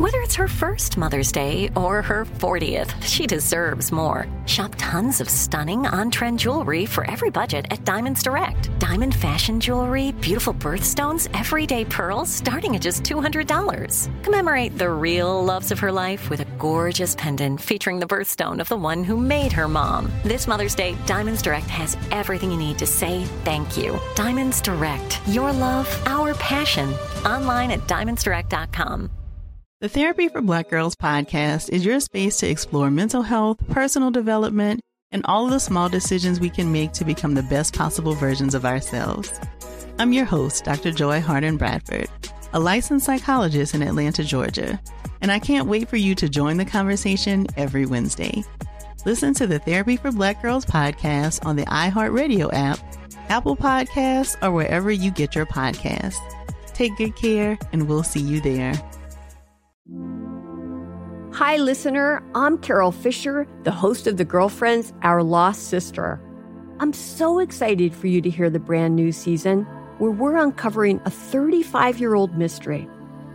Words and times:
Whether 0.00 0.20
it's 0.20 0.36
her 0.36 0.48
first 0.48 0.96
Mother's 0.96 1.30
Day 1.30 1.70
or 1.76 2.00
her 2.00 2.24
40th, 2.38 3.02
she 3.02 3.26
deserves 3.26 3.92
more. 3.92 4.26
Shop 4.46 4.74
tons 4.78 5.20
of 5.20 5.28
stunning 5.28 5.86
on 5.86 6.10
trend 6.10 6.38
jewelry 6.38 6.86
for 6.86 7.06
every 7.10 7.28
budget 7.28 7.66
at 7.68 7.84
Diamonds 7.84 8.22
Direct. 8.22 8.70
Diamond 8.78 9.14
fashion 9.14 9.60
jewelry, 9.60 10.12
beautiful 10.12 10.54
birthstones, 10.54 11.28
everyday 11.38 11.84
pearls 11.84 12.30
starting 12.30 12.74
at 12.74 12.80
just 12.80 13.02
$200. 13.02 14.24
Commemorate 14.24 14.78
the 14.78 14.90
real 14.90 15.44
loves 15.44 15.70
of 15.70 15.78
her 15.80 15.92
life 15.92 16.30
with 16.30 16.40
a 16.40 16.48
gorgeous 16.58 17.14
pendant 17.14 17.60
featuring 17.60 18.00
the 18.00 18.06
birthstone 18.06 18.60
of 18.60 18.70
the 18.70 18.76
one 18.76 19.04
who 19.04 19.18
made 19.18 19.52
her 19.52 19.68
mom. 19.68 20.10
This 20.22 20.46
Mother's 20.46 20.74
Day, 20.74 20.96
Diamonds 21.04 21.42
Direct 21.42 21.66
has 21.66 21.98
everything 22.10 22.50
you 22.50 22.56
need 22.56 22.78
to 22.78 22.86
say 22.86 23.24
thank 23.44 23.76
you. 23.76 24.00
Diamonds 24.16 24.62
Direct, 24.62 25.20
your 25.28 25.52
love, 25.52 25.86
our 26.06 26.32
passion. 26.36 26.88
Online 27.26 27.72
at 27.72 27.80
diamondsdirect.com. 27.80 29.10
The 29.80 29.88
Therapy 29.88 30.28
for 30.28 30.42
Black 30.42 30.68
Girls 30.68 30.94
podcast 30.94 31.70
is 31.70 31.86
your 31.86 32.00
space 32.00 32.36
to 32.40 32.46
explore 32.46 32.90
mental 32.90 33.22
health, 33.22 33.66
personal 33.70 34.10
development, 34.10 34.82
and 35.10 35.24
all 35.24 35.46
of 35.46 35.52
the 35.52 35.58
small 35.58 35.88
decisions 35.88 36.38
we 36.38 36.50
can 36.50 36.70
make 36.70 36.92
to 36.92 37.02
become 37.02 37.32
the 37.32 37.44
best 37.44 37.74
possible 37.74 38.12
versions 38.12 38.54
of 38.54 38.66
ourselves. 38.66 39.40
I'm 39.98 40.12
your 40.12 40.26
host, 40.26 40.64
Dr. 40.64 40.90
Joy 40.90 41.22
Harden 41.22 41.56
Bradford, 41.56 42.10
a 42.52 42.60
licensed 42.60 43.06
psychologist 43.06 43.74
in 43.74 43.80
Atlanta, 43.80 44.22
Georgia, 44.22 44.78
and 45.22 45.32
I 45.32 45.38
can't 45.38 45.66
wait 45.66 45.88
for 45.88 45.96
you 45.96 46.14
to 46.14 46.28
join 46.28 46.58
the 46.58 46.66
conversation 46.66 47.46
every 47.56 47.86
Wednesday. 47.86 48.44
Listen 49.06 49.32
to 49.32 49.46
the 49.46 49.60
Therapy 49.60 49.96
for 49.96 50.12
Black 50.12 50.42
Girls 50.42 50.66
podcast 50.66 51.46
on 51.46 51.56
the 51.56 51.64
iHeartRadio 51.64 52.50
app, 52.52 52.78
Apple 53.30 53.56
Podcasts, 53.56 54.36
or 54.42 54.50
wherever 54.52 54.90
you 54.90 55.10
get 55.10 55.34
your 55.34 55.46
podcasts. 55.46 56.18
Take 56.74 56.98
good 56.98 57.16
care, 57.16 57.58
and 57.72 57.88
we'll 57.88 58.02
see 58.02 58.20
you 58.20 58.42
there. 58.42 58.74
Hi, 59.92 61.56
listener. 61.56 62.22
I'm 62.34 62.58
Carol 62.58 62.92
Fisher, 62.92 63.46
the 63.64 63.70
host 63.70 64.06
of 64.06 64.18
The 64.18 64.24
Girlfriends, 64.24 64.92
Our 65.02 65.22
Lost 65.22 65.68
Sister. 65.68 66.20
I'm 66.78 66.92
so 66.92 67.38
excited 67.38 67.94
for 67.94 68.06
you 68.06 68.20
to 68.20 68.30
hear 68.30 68.50
the 68.50 68.58
brand 68.58 68.94
new 68.94 69.10
season 69.10 69.62
where 69.98 70.10
we're 70.10 70.36
uncovering 70.36 71.00
a 71.06 71.10
35 71.10 71.98
year 71.98 72.14
old 72.14 72.36
mystery. 72.36 72.88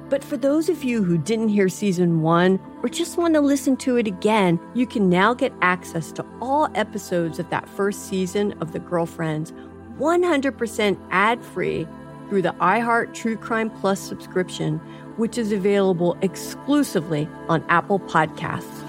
But 0.08 0.24
for 0.24 0.38
those 0.38 0.70
of 0.70 0.84
you 0.84 1.04
who 1.04 1.18
didn't 1.18 1.50
hear 1.50 1.68
season 1.68 2.22
one 2.22 2.60
or 2.84 2.90
just 2.90 3.18
want 3.18 3.34
to 3.34 3.42
listen 3.42 3.76
to 3.78 3.98
it 3.98 4.08
again, 4.08 4.60
you 4.76 4.86
can 4.86 5.10
now 5.10 5.34
get 5.34 5.52
access 5.62 6.12
to 6.14 6.26
all 6.42 6.70
episodes 6.76 7.40
of 7.40 7.50
that 7.50 7.68
first 7.68 8.08
season 8.08 8.54
of 8.62 8.72
The 8.72 8.80
Girlfriends 8.80 9.52
100% 9.98 11.08
ad 11.12 11.44
free 11.44 11.88
through 12.30 12.44
the 12.44 12.56
iHeart 12.60 13.14
True 13.14 13.36
Crime 13.36 13.70
Plus 13.70 14.00
subscription 14.00 14.80
which 15.18 15.38
is 15.38 15.52
available 15.52 16.18
exclusively 16.22 17.28
on 17.48 17.64
Apple 17.70 18.00
Podcasts. 18.00 18.86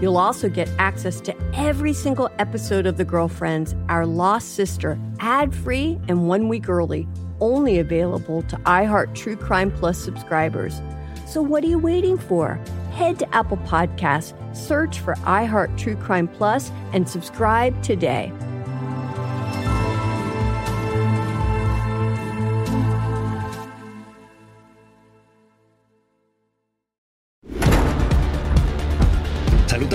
You'll 0.00 0.16
also 0.16 0.48
get 0.48 0.68
access 0.78 1.20
to 1.22 1.36
every 1.54 1.92
single 1.92 2.30
episode 2.38 2.86
of 2.86 2.96
The 2.96 3.04
Girlfriends, 3.04 3.74
Our 3.88 4.06
Lost 4.06 4.54
Sister, 4.54 4.98
ad 5.18 5.54
free 5.54 6.00
and 6.08 6.26
one 6.26 6.48
week 6.48 6.68
early, 6.68 7.06
only 7.40 7.78
available 7.78 8.42
to 8.42 8.56
iHeart 8.58 9.14
True 9.14 9.36
Crime 9.36 9.70
Plus 9.70 9.98
subscribers. 9.98 10.80
So, 11.26 11.42
what 11.42 11.62
are 11.64 11.68
you 11.68 11.78
waiting 11.78 12.16
for? 12.16 12.58
Head 12.92 13.18
to 13.18 13.34
Apple 13.34 13.58
Podcasts, 13.58 14.34
search 14.56 14.98
for 14.98 15.14
iHeart 15.16 15.76
True 15.78 15.96
Crime 15.96 16.28
Plus, 16.28 16.70
and 16.92 17.08
subscribe 17.08 17.80
today. 17.82 18.32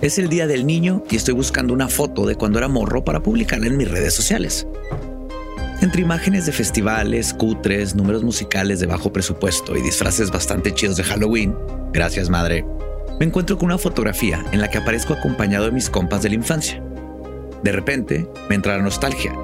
Es 0.00 0.16
el 0.16 0.28
Día 0.28 0.46
del 0.46 0.64
Niño 0.64 1.02
y 1.10 1.16
estoy 1.16 1.34
buscando 1.34 1.74
una 1.74 1.88
foto 1.88 2.24
de 2.24 2.36
cuando 2.36 2.58
era 2.58 2.68
morro 2.68 3.04
para 3.04 3.20
publicarla 3.20 3.66
en 3.66 3.76
mis 3.76 3.90
redes 3.90 4.14
sociales. 4.14 4.64
Entre 5.80 6.02
imágenes 6.02 6.46
de 6.46 6.52
festivales, 6.52 7.34
cutres, 7.34 7.96
números 7.96 8.22
musicales 8.22 8.78
de 8.78 8.86
bajo 8.86 9.12
presupuesto 9.12 9.76
y 9.76 9.82
disfraces 9.82 10.30
bastante 10.30 10.72
chidos 10.72 10.98
de 10.98 11.02
Halloween, 11.02 11.52
gracias 11.92 12.30
madre, 12.30 12.64
me 13.18 13.26
encuentro 13.26 13.58
con 13.58 13.66
una 13.66 13.78
fotografía 13.78 14.44
en 14.52 14.60
la 14.60 14.70
que 14.70 14.78
aparezco 14.78 15.14
acompañado 15.14 15.64
de 15.64 15.72
mis 15.72 15.90
compas 15.90 16.22
de 16.22 16.28
la 16.28 16.36
infancia. 16.36 16.80
De 17.64 17.72
repente 17.72 18.28
me 18.48 18.54
entra 18.54 18.76
la 18.76 18.84
nostalgia. 18.84 19.34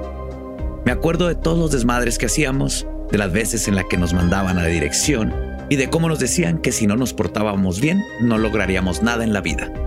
Me 0.85 0.93
acuerdo 0.93 1.27
de 1.27 1.35
todos 1.35 1.59
los 1.59 1.71
desmadres 1.71 2.17
que 2.17 2.27
hacíamos, 2.27 2.87
de 3.11 3.17
las 3.17 3.33
veces 3.33 3.67
en 3.67 3.75
las 3.75 3.85
que 3.89 3.97
nos 3.97 4.13
mandaban 4.13 4.57
a 4.57 4.61
la 4.61 4.69
dirección 4.69 5.33
y 5.69 5.75
de 5.75 5.89
cómo 5.89 6.07
nos 6.07 6.19
decían 6.19 6.59
que 6.59 6.71
si 6.71 6.87
no 6.87 6.95
nos 6.95 7.13
portábamos 7.13 7.81
bien 7.81 8.01
no 8.21 8.37
lograríamos 8.37 9.03
nada 9.03 9.25
en 9.25 9.33
la 9.33 9.41
vida. 9.41 9.84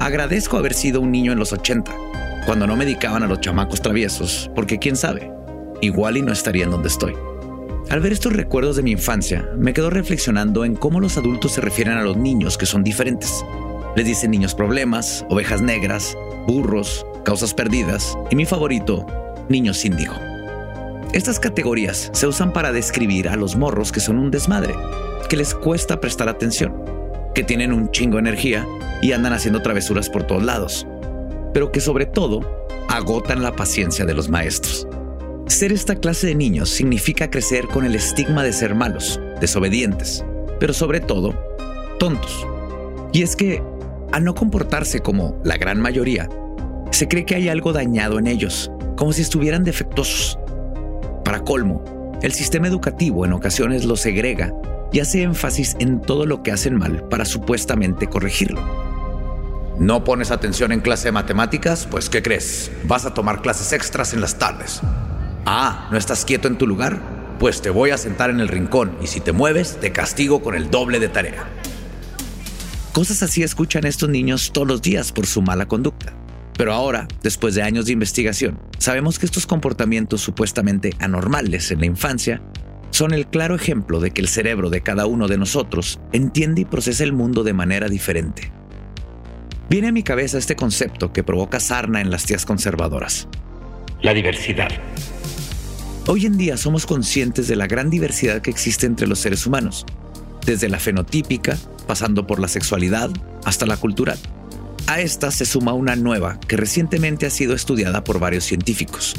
Agradezco 0.00 0.56
haber 0.56 0.74
sido 0.74 1.00
un 1.00 1.10
niño 1.10 1.32
en 1.32 1.40
los 1.40 1.52
80, 1.52 1.92
cuando 2.46 2.68
no 2.68 2.76
medicaban 2.76 3.24
a 3.24 3.26
los 3.26 3.40
chamacos 3.40 3.82
traviesos, 3.82 4.48
porque 4.54 4.78
quién 4.78 4.94
sabe, 4.94 5.32
igual 5.80 6.16
y 6.16 6.22
no 6.22 6.32
estaría 6.32 6.64
en 6.64 6.70
donde 6.70 6.88
estoy. 6.88 7.14
Al 7.90 8.00
ver 8.00 8.12
estos 8.12 8.32
recuerdos 8.32 8.76
de 8.76 8.84
mi 8.84 8.92
infancia, 8.92 9.48
me 9.56 9.72
quedo 9.72 9.90
reflexionando 9.90 10.64
en 10.64 10.76
cómo 10.76 11.00
los 11.00 11.16
adultos 11.16 11.52
se 11.52 11.60
refieren 11.60 11.98
a 11.98 12.02
los 12.02 12.16
niños 12.16 12.56
que 12.56 12.66
son 12.66 12.84
diferentes. 12.84 13.44
Les 13.96 14.06
dicen 14.06 14.30
niños 14.30 14.54
problemas, 14.54 15.26
ovejas 15.30 15.62
negras, 15.62 16.16
burros, 16.46 17.04
causas 17.24 17.52
perdidas 17.52 18.16
y 18.30 18.36
mi 18.36 18.46
favorito, 18.46 19.04
niños 19.48 19.84
índigo. 19.84 20.14
Estas 21.12 21.40
categorías 21.40 22.10
se 22.12 22.28
usan 22.28 22.52
para 22.52 22.70
describir 22.70 23.28
a 23.28 23.36
los 23.36 23.56
morros 23.56 23.90
que 23.90 24.00
son 24.00 24.18
un 24.18 24.30
desmadre, 24.30 24.74
que 25.28 25.36
les 25.36 25.54
cuesta 25.54 26.00
prestar 26.00 26.28
atención, 26.28 26.97
que 27.34 27.44
tienen 27.44 27.72
un 27.72 27.90
chingo 27.90 28.16
de 28.16 28.20
energía 28.20 28.66
y 29.02 29.12
andan 29.12 29.32
haciendo 29.32 29.62
travesuras 29.62 30.10
por 30.10 30.24
todos 30.24 30.42
lados, 30.42 30.86
pero 31.52 31.70
que 31.72 31.80
sobre 31.80 32.06
todo 32.06 32.40
agotan 32.88 33.42
la 33.42 33.54
paciencia 33.54 34.04
de 34.04 34.14
los 34.14 34.28
maestros. 34.28 34.86
Ser 35.46 35.72
esta 35.72 35.94
clase 35.94 36.26
de 36.26 36.34
niños 36.34 36.68
significa 36.68 37.30
crecer 37.30 37.66
con 37.68 37.84
el 37.84 37.94
estigma 37.94 38.42
de 38.42 38.52
ser 38.52 38.74
malos, 38.74 39.20
desobedientes, 39.40 40.24
pero 40.60 40.72
sobre 40.72 41.00
todo, 41.00 41.34
tontos. 41.98 42.46
Y 43.12 43.22
es 43.22 43.34
que, 43.34 43.62
al 44.12 44.24
no 44.24 44.34
comportarse 44.34 45.00
como 45.00 45.40
la 45.44 45.56
gran 45.56 45.80
mayoría, 45.80 46.28
se 46.90 47.08
cree 47.08 47.24
que 47.24 47.34
hay 47.34 47.48
algo 47.48 47.72
dañado 47.72 48.18
en 48.18 48.26
ellos, 48.26 48.70
como 48.96 49.12
si 49.12 49.22
estuvieran 49.22 49.64
defectuosos. 49.64 50.38
Para 51.24 51.40
colmo, 51.40 51.82
el 52.22 52.32
sistema 52.32 52.68
educativo 52.68 53.24
en 53.24 53.32
ocasiones 53.32 53.84
los 53.84 54.00
segrega 54.00 54.52
y 54.92 55.00
hace 55.00 55.22
énfasis 55.22 55.76
en 55.78 56.00
todo 56.00 56.26
lo 56.26 56.42
que 56.42 56.52
hacen 56.52 56.76
mal 56.76 57.04
para 57.08 57.24
supuestamente 57.24 58.08
corregirlo. 58.08 58.62
¿No 59.78 60.02
pones 60.02 60.30
atención 60.30 60.72
en 60.72 60.80
clase 60.80 61.08
de 61.08 61.12
matemáticas? 61.12 61.86
Pues 61.88 62.10
¿qué 62.10 62.22
crees? 62.22 62.70
Vas 62.84 63.06
a 63.06 63.14
tomar 63.14 63.42
clases 63.42 63.72
extras 63.72 64.12
en 64.12 64.20
las 64.20 64.38
tardes. 64.38 64.80
Ah, 65.46 65.88
¿no 65.92 65.98
estás 65.98 66.24
quieto 66.24 66.48
en 66.48 66.58
tu 66.58 66.66
lugar? 66.66 67.00
Pues 67.38 67.62
te 67.62 67.70
voy 67.70 67.90
a 67.90 67.98
sentar 67.98 68.30
en 68.30 68.40
el 68.40 68.48
rincón 68.48 68.96
y 69.00 69.06
si 69.06 69.20
te 69.20 69.32
mueves 69.32 69.78
te 69.80 69.92
castigo 69.92 70.42
con 70.42 70.56
el 70.56 70.70
doble 70.70 70.98
de 70.98 71.08
tarea. 71.08 71.46
Cosas 72.92 73.22
así 73.22 73.44
escuchan 73.44 73.86
estos 73.86 74.08
niños 74.08 74.50
todos 74.52 74.66
los 74.66 74.82
días 74.82 75.12
por 75.12 75.26
su 75.26 75.42
mala 75.42 75.66
conducta. 75.66 76.12
Pero 76.56 76.72
ahora, 76.72 77.06
después 77.22 77.54
de 77.54 77.62
años 77.62 77.86
de 77.86 77.92
investigación, 77.92 78.58
sabemos 78.78 79.20
que 79.20 79.26
estos 79.26 79.46
comportamientos 79.46 80.20
supuestamente 80.20 80.92
anormales 80.98 81.70
en 81.70 81.78
la 81.78 81.86
infancia 81.86 82.42
son 82.98 83.14
el 83.14 83.28
claro 83.28 83.54
ejemplo 83.54 84.00
de 84.00 84.10
que 84.10 84.20
el 84.20 84.26
cerebro 84.26 84.70
de 84.70 84.80
cada 84.80 85.06
uno 85.06 85.28
de 85.28 85.38
nosotros 85.38 86.00
entiende 86.10 86.62
y 86.62 86.64
procesa 86.64 87.04
el 87.04 87.12
mundo 87.12 87.44
de 87.44 87.52
manera 87.52 87.88
diferente. 87.88 88.50
Viene 89.70 89.86
a 89.86 89.92
mi 89.92 90.02
cabeza 90.02 90.36
este 90.36 90.56
concepto 90.56 91.12
que 91.12 91.22
provoca 91.22 91.60
sarna 91.60 92.00
en 92.00 92.10
las 92.10 92.24
tías 92.24 92.44
conservadoras. 92.44 93.28
La 94.02 94.14
diversidad. 94.14 94.70
Hoy 96.08 96.26
en 96.26 96.38
día 96.38 96.56
somos 96.56 96.86
conscientes 96.86 97.46
de 97.46 97.54
la 97.54 97.68
gran 97.68 97.88
diversidad 97.88 98.42
que 98.42 98.50
existe 98.50 98.86
entre 98.86 99.06
los 99.06 99.20
seres 99.20 99.46
humanos, 99.46 99.86
desde 100.44 100.68
la 100.68 100.80
fenotípica, 100.80 101.56
pasando 101.86 102.26
por 102.26 102.40
la 102.40 102.48
sexualidad, 102.48 103.10
hasta 103.44 103.64
la 103.64 103.76
cultural. 103.76 104.18
A 104.88 104.98
esta 104.98 105.30
se 105.30 105.44
suma 105.44 105.72
una 105.72 105.94
nueva 105.94 106.40
que 106.48 106.56
recientemente 106.56 107.26
ha 107.26 107.30
sido 107.30 107.54
estudiada 107.54 108.02
por 108.02 108.18
varios 108.18 108.42
científicos. 108.42 109.14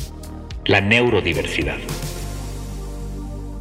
La 0.65 0.81
neurodiversidad. 0.81 1.77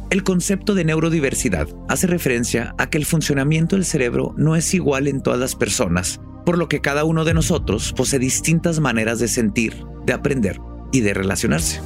El 0.09 0.23
concepto 0.23 0.73
de 0.73 0.85
neurodiversidad 0.85 1.67
hace 1.87 2.07
referencia 2.07 2.73
a 2.79 2.89
que 2.89 2.97
el 2.97 3.05
funcionamiento 3.05 3.75
del 3.75 3.85
cerebro 3.85 4.33
no 4.37 4.55
es 4.55 4.73
igual 4.73 5.07
en 5.07 5.21
todas 5.21 5.39
las 5.39 5.55
personas, 5.55 6.19
por 6.47 6.57
lo 6.57 6.67
que 6.67 6.81
cada 6.81 7.03
uno 7.03 7.25
de 7.25 7.35
nosotros 7.35 7.93
posee 7.95 8.17
distintas 8.17 8.79
maneras 8.79 9.19
de 9.19 9.27
sentir, 9.27 9.85
de 10.07 10.13
aprender 10.13 10.59
y 10.91 11.01
de 11.01 11.13
relacionarse. 11.13 11.79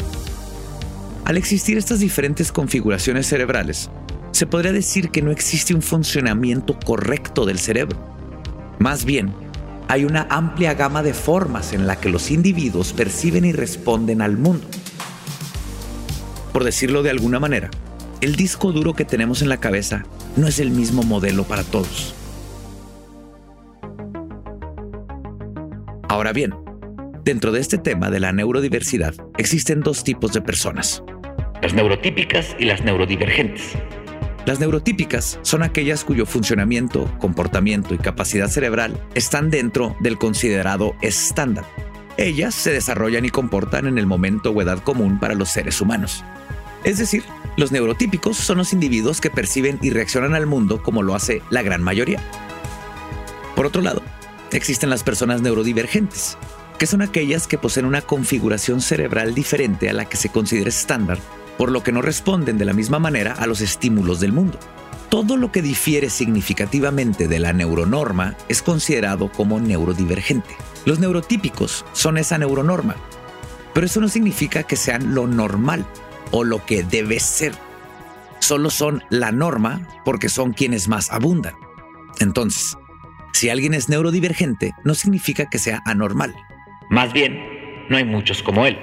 Al 1.26 1.36
existir 1.36 1.78
estas 1.78 2.00
diferentes 2.00 2.54
configuraciones 2.54 3.28
cerebrales, 3.28 3.90
se 4.32 4.48
podría 4.48 4.72
decir 4.72 5.10
que 5.10 5.22
no 5.22 5.32
existe 5.32 5.76
un 5.76 5.82
funcionamiento 5.82 6.80
correcto 6.80 7.46
del 7.46 7.60
cerebro. 7.60 8.00
Más 8.80 9.04
bien, 9.04 9.34
hay 9.90 10.06
una 10.06 10.28
amplia 10.30 10.76
gama 10.76 11.04
de 11.04 11.14
formas 11.14 11.74
en 11.74 11.88
la 11.88 11.98
que 11.98 12.08
los 12.08 12.32
individuos 12.32 12.94
perciben 12.94 13.44
y 13.44 13.52
responden 13.52 14.22
al 14.22 14.38
mundo. 14.38 14.66
Por 16.54 16.64
decirlo 16.64 17.04
de 17.04 17.10
alguna 17.10 17.42
manera, 17.42 17.70
el 18.24 18.38
disco 18.38 18.72
duro 18.72 18.94
que 18.94 19.04
tenemos 19.04 19.42
en 19.42 19.50
la 19.50 19.58
cabeza 19.58 20.06
no 20.38 20.48
es 20.48 20.60
el 20.60 20.72
mismo 20.72 21.04
modelo 21.04 21.44
para 21.44 21.62
todos. 21.62 22.16
Ahora 26.08 26.32
bien, 26.32 26.56
dentro 27.26 27.52
de 27.52 27.60
este 27.60 27.78
tema 27.78 28.10
de 28.10 28.22
la 28.22 28.32
neurodiversidad 28.32 29.14
existen 29.38 29.82
dos 29.82 30.06
tipos 30.06 30.32
de 30.32 30.40
personas. 30.40 31.04
Las 31.62 31.74
neurotípicas 31.74 32.56
y 32.58 32.64
las 32.64 32.82
neurodivergentes. 32.82 33.74
Las 34.46 34.58
neurotípicas 34.62 35.38
son 35.42 35.62
aquellas 35.62 36.06
cuyo 36.06 36.26
funcionamiento, 36.26 37.14
comportamiento 37.20 37.94
y 37.94 37.98
capacidad 37.98 38.48
cerebral 38.48 38.98
están 39.16 39.50
dentro 39.50 39.98
del 40.00 40.18
considerado 40.18 40.96
estándar. 41.02 41.66
Ellas 42.16 42.56
se 42.56 42.72
desarrollan 42.72 43.26
y 43.26 43.32
comportan 43.32 43.86
en 43.86 43.98
el 43.98 44.06
momento 44.06 44.52
o 44.52 44.62
edad 44.62 44.80
común 44.80 45.20
para 45.20 45.36
los 45.36 45.50
seres 45.50 45.82
humanos. 45.82 46.24
Es 46.84 46.98
decir, 46.98 47.24
los 47.56 47.72
neurotípicos 47.72 48.38
son 48.38 48.58
los 48.58 48.74
individuos 48.74 49.22
que 49.22 49.30
perciben 49.30 49.80
y 49.82 49.90
reaccionan 49.90 50.36
al 50.36 50.48
mundo 50.48 50.82
como 50.82 51.04
lo 51.04 51.16
hace 51.16 51.42
la 51.50 51.62
gran 51.62 51.82
mayoría. 51.82 52.20
Por 53.56 53.66
otro 53.66 53.82
lado, 53.82 54.02
existen 54.52 54.90
las 54.90 55.04
personas 55.04 55.42
neurodivergentes, 55.42 56.38
que 56.78 56.88
son 56.88 57.02
aquellas 57.02 57.48
que 57.48 57.58
poseen 57.58 57.86
una 57.86 58.02
configuración 58.02 58.82
cerebral 58.82 59.34
diferente 59.34 59.90
a 59.90 59.94
la 59.94 60.06
que 60.06 60.18
se 60.18 60.30
considera 60.30 60.70
estándar, 60.70 61.20
por 61.58 61.72
lo 61.72 61.84
que 61.84 61.92
no 61.92 62.02
responden 62.02 62.58
de 62.58 62.66
la 62.66 62.74
misma 62.74 63.00
manera 63.00 63.34
a 63.34 63.46
los 63.48 63.62
estímulos 63.62 64.20
del 64.20 64.34
mundo. 64.34 64.60
Todo 65.10 65.38
lo 65.38 65.52
que 65.52 65.62
difiere 65.62 66.10
significativamente 66.10 67.28
de 67.28 67.40
la 67.40 67.54
neuronorma 67.54 68.36
es 68.50 68.64
considerado 68.64 69.32
como 69.32 69.60
neurodivergente. 69.60 70.56
Los 70.86 71.00
neurotípicos 71.00 71.86
son 71.94 72.18
esa 72.18 72.40
neuronorma, 72.40 72.96
pero 73.74 73.86
eso 73.86 74.02
no 74.02 74.10
significa 74.10 74.64
que 74.64 74.76
sean 74.76 75.14
lo 75.14 75.28
normal 75.28 75.86
o 76.34 76.44
lo 76.44 76.66
que 76.66 76.84
debe 76.84 77.22
ser. 77.22 77.54
Solo 78.40 78.70
son 78.70 79.04
la 79.10 79.32
norma 79.32 79.88
porque 80.04 80.28
son 80.28 80.52
quienes 80.52 80.90
más 80.90 81.12
abundan. 81.12 81.54
Entonces, 82.20 82.76
si 83.32 83.50
alguien 83.50 83.74
es 83.74 83.88
neurodivergente, 83.88 84.74
no 84.84 84.96
significa 84.96 85.50
que 85.50 85.60
sea 85.60 85.82
anormal. 85.86 86.36
Más 86.90 87.14
bien, 87.14 87.88
no 87.90 87.98
hay 87.98 88.04
muchos 88.04 88.44
como 88.44 88.66
él. 88.66 88.78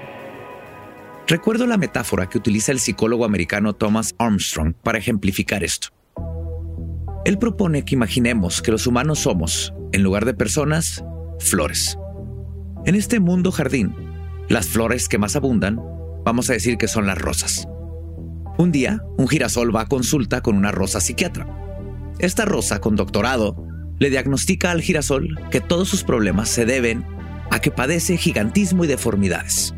Recuerdo 1.27 1.67
la 1.67 1.77
metáfora 1.77 2.29
que 2.29 2.39
utiliza 2.39 2.73
el 2.73 2.81
psicólogo 2.81 3.25
americano 3.25 3.75
Thomas 3.75 4.15
Armstrong 4.19 4.75
para 4.83 4.99
ejemplificar 4.99 5.63
esto. 5.63 5.89
Él 7.25 7.39
propone 7.39 7.85
que 7.85 7.95
imaginemos 7.95 8.63
que 8.63 8.73
los 8.73 8.87
humanos 8.87 9.21
somos, 9.21 9.75
en 9.93 10.03
lugar 10.03 10.25
de 10.25 10.35
personas, 10.35 11.05
flores. 11.39 11.99
En 12.87 12.95
este 12.95 13.21
mundo 13.21 13.53
jardín, 13.53 13.95
las 14.49 14.69
flores 14.69 15.09
que 15.09 15.19
más 15.19 15.37
abundan 15.37 15.81
Vamos 16.25 16.51
a 16.51 16.53
decir 16.55 16.77
que 16.77 16.89
son 16.89 17.07
las 17.07 17.19
rosas. 17.19 17.67
Un 18.59 18.73
día, 18.73 19.03
un 19.17 19.27
girasol 19.27 19.75
va 19.75 19.83
a 19.83 19.89
consulta 19.89 20.43
con 20.43 20.57
una 20.57 20.71
rosa 20.71 21.01
psiquiatra. 21.01 21.47
Esta 22.19 22.45
rosa, 22.45 22.81
con 22.81 22.97
doctorado, 22.97 23.57
le 23.99 24.11
diagnostica 24.11 24.71
al 24.71 24.83
girasol 24.83 25.39
que 25.51 25.61
todos 25.61 25.89
sus 25.89 26.05
problemas 26.05 26.49
se 26.49 26.67
deben 26.67 27.05
a 27.51 27.61
que 27.61 27.71
padece 27.71 28.17
gigantismo 28.17 28.85
y 28.85 28.89
deformidades. 28.89 29.75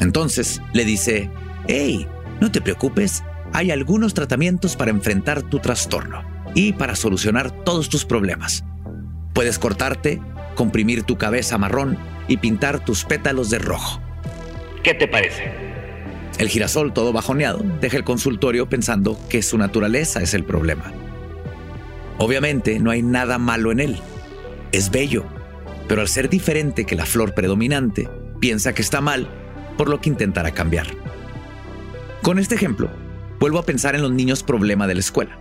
Entonces 0.00 0.60
le 0.72 0.84
dice, 0.84 1.30
hey, 1.66 2.06
no 2.40 2.52
te 2.52 2.60
preocupes, 2.60 3.24
hay 3.52 3.70
algunos 3.70 4.14
tratamientos 4.14 4.76
para 4.76 4.90
enfrentar 4.90 5.42
tu 5.42 5.58
trastorno 5.58 6.22
y 6.54 6.72
para 6.72 6.96
solucionar 6.96 7.50
todos 7.64 7.88
tus 7.88 8.04
problemas. 8.04 8.64
Puedes 9.32 9.58
cortarte, 9.58 10.20
comprimir 10.54 11.02
tu 11.02 11.16
cabeza 11.16 11.58
marrón 11.58 11.98
y 12.26 12.36
pintar 12.38 12.84
tus 12.84 13.04
pétalos 13.04 13.50
de 13.50 13.58
rojo. 13.58 14.00
¿Qué 14.82 14.94
te 14.94 15.08
parece? 15.08 15.67
El 16.38 16.48
girasol, 16.48 16.92
todo 16.92 17.12
bajoneado, 17.12 17.64
deja 17.80 17.96
el 17.96 18.04
consultorio 18.04 18.68
pensando 18.68 19.18
que 19.28 19.42
su 19.42 19.58
naturaleza 19.58 20.22
es 20.22 20.34
el 20.34 20.44
problema. 20.44 20.92
Obviamente 22.18 22.78
no 22.78 22.92
hay 22.92 23.02
nada 23.02 23.38
malo 23.38 23.72
en 23.72 23.80
él. 23.80 23.98
Es 24.70 24.90
bello, 24.90 25.24
pero 25.88 26.00
al 26.00 26.08
ser 26.08 26.28
diferente 26.28 26.84
que 26.84 26.94
la 26.94 27.06
flor 27.06 27.34
predominante, 27.34 28.08
piensa 28.38 28.72
que 28.72 28.82
está 28.82 29.00
mal, 29.00 29.28
por 29.76 29.88
lo 29.88 30.00
que 30.00 30.10
intentará 30.10 30.52
cambiar. 30.52 30.86
Con 32.22 32.38
este 32.38 32.54
ejemplo, 32.54 32.88
vuelvo 33.40 33.58
a 33.58 33.64
pensar 33.64 33.96
en 33.96 34.02
los 34.02 34.12
niños 34.12 34.44
problema 34.44 34.86
de 34.86 34.94
la 34.94 35.00
escuela. 35.00 35.36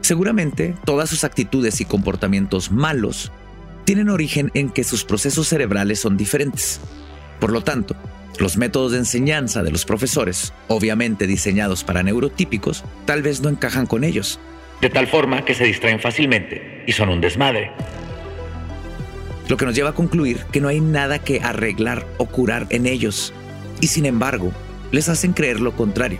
Seguramente 0.00 0.74
todas 0.84 1.10
sus 1.10 1.22
actitudes 1.22 1.80
y 1.80 1.84
comportamientos 1.84 2.72
malos 2.72 3.30
tienen 3.84 4.08
origen 4.08 4.50
en 4.54 4.70
que 4.70 4.82
sus 4.82 5.04
procesos 5.04 5.46
cerebrales 5.48 6.00
son 6.00 6.16
diferentes. 6.16 6.80
Por 7.38 7.52
lo 7.52 7.60
tanto, 7.62 7.94
los 8.40 8.56
métodos 8.56 8.92
de 8.92 8.98
enseñanza 8.98 9.62
de 9.62 9.70
los 9.70 9.84
profesores, 9.84 10.52
obviamente 10.68 11.26
diseñados 11.26 11.84
para 11.84 12.02
neurotípicos, 12.02 12.84
tal 13.04 13.22
vez 13.22 13.40
no 13.40 13.48
encajan 13.48 13.86
con 13.86 14.04
ellos. 14.04 14.38
De 14.80 14.90
tal 14.90 15.06
forma 15.06 15.44
que 15.44 15.54
se 15.54 15.64
distraen 15.64 16.00
fácilmente 16.00 16.84
y 16.86 16.92
son 16.92 17.08
un 17.08 17.20
desmadre. 17.20 17.72
Lo 19.48 19.56
que 19.56 19.64
nos 19.64 19.74
lleva 19.74 19.90
a 19.90 19.94
concluir 19.94 20.38
que 20.52 20.60
no 20.60 20.68
hay 20.68 20.80
nada 20.80 21.20
que 21.20 21.40
arreglar 21.40 22.06
o 22.18 22.26
curar 22.26 22.66
en 22.70 22.86
ellos. 22.86 23.32
Y 23.80 23.86
sin 23.86 24.06
embargo, 24.06 24.52
les 24.90 25.08
hacen 25.08 25.32
creer 25.32 25.60
lo 25.60 25.76
contrario, 25.76 26.18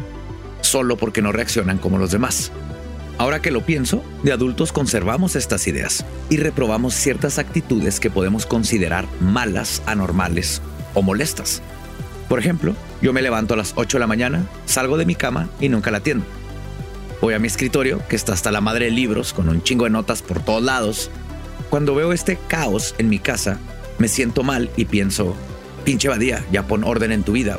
solo 0.61 0.97
porque 0.97 1.23
no 1.23 1.33
reaccionan 1.33 1.79
como 1.79 1.99
los 1.99 2.13
demás. 2.13 2.53
Ahora 3.19 3.41
que 3.41 3.51
lo 3.51 3.63
pienso, 3.65 4.05
de 4.23 4.33
adultos 4.33 4.73
conservamos 4.73 5.37
estas 5.37 5.67
ideas 5.67 6.05
y 6.29 6.37
reprobamos 6.37 6.95
ciertas 6.95 7.39
actitudes 7.39 7.99
que 7.99 8.11
podemos 8.11 8.45
considerar 8.45 9.07
malas, 9.21 9.83
anormales 9.87 10.61
o 10.95 11.03
molestas. 11.03 11.63
Por 12.29 12.39
ejemplo, 12.39 12.75
yo 13.03 13.13
me 13.13 13.23
levanto 13.23 13.55
a 13.55 13.57
las 13.57 13.73
8 13.77 13.99
de 13.99 14.01
la 14.01 14.07
mañana, 14.07 14.47
salgo 14.67 14.97
de 14.97 15.07
mi 15.07 15.15
cama 15.15 15.49
y 15.61 15.69
nunca 15.69 15.91
la 15.91 15.99
atiendo. 15.99 16.25
Voy 17.21 17.35
a 17.35 17.39
mi 17.39 17.47
escritorio, 17.47 18.03
que 18.09 18.17
está 18.17 18.33
hasta 18.33 18.51
la 18.51 18.61
madre 18.61 18.87
de 18.87 18.91
libros, 18.91 19.33
con 19.33 19.49
un 19.49 19.63
chingo 19.63 19.85
de 19.85 19.91
notas 19.91 20.23
por 20.23 20.43
todos 20.43 20.63
lados. 20.63 21.11
Cuando 21.71 21.95
veo 21.95 22.13
este 22.13 22.39
caos 22.49 22.95
en 22.99 23.09
mi 23.09 23.19
casa, 23.19 23.59
me 23.99 24.09
siento 24.09 24.43
mal 24.43 24.71
y 24.77 24.85
pienso, 24.85 25.35
pinche 25.85 26.09
badía, 26.09 26.45
ya 26.53 26.67
pon 26.67 26.85
orden 26.85 27.13
en 27.13 27.23
tu 27.23 27.33
vida. 27.33 27.59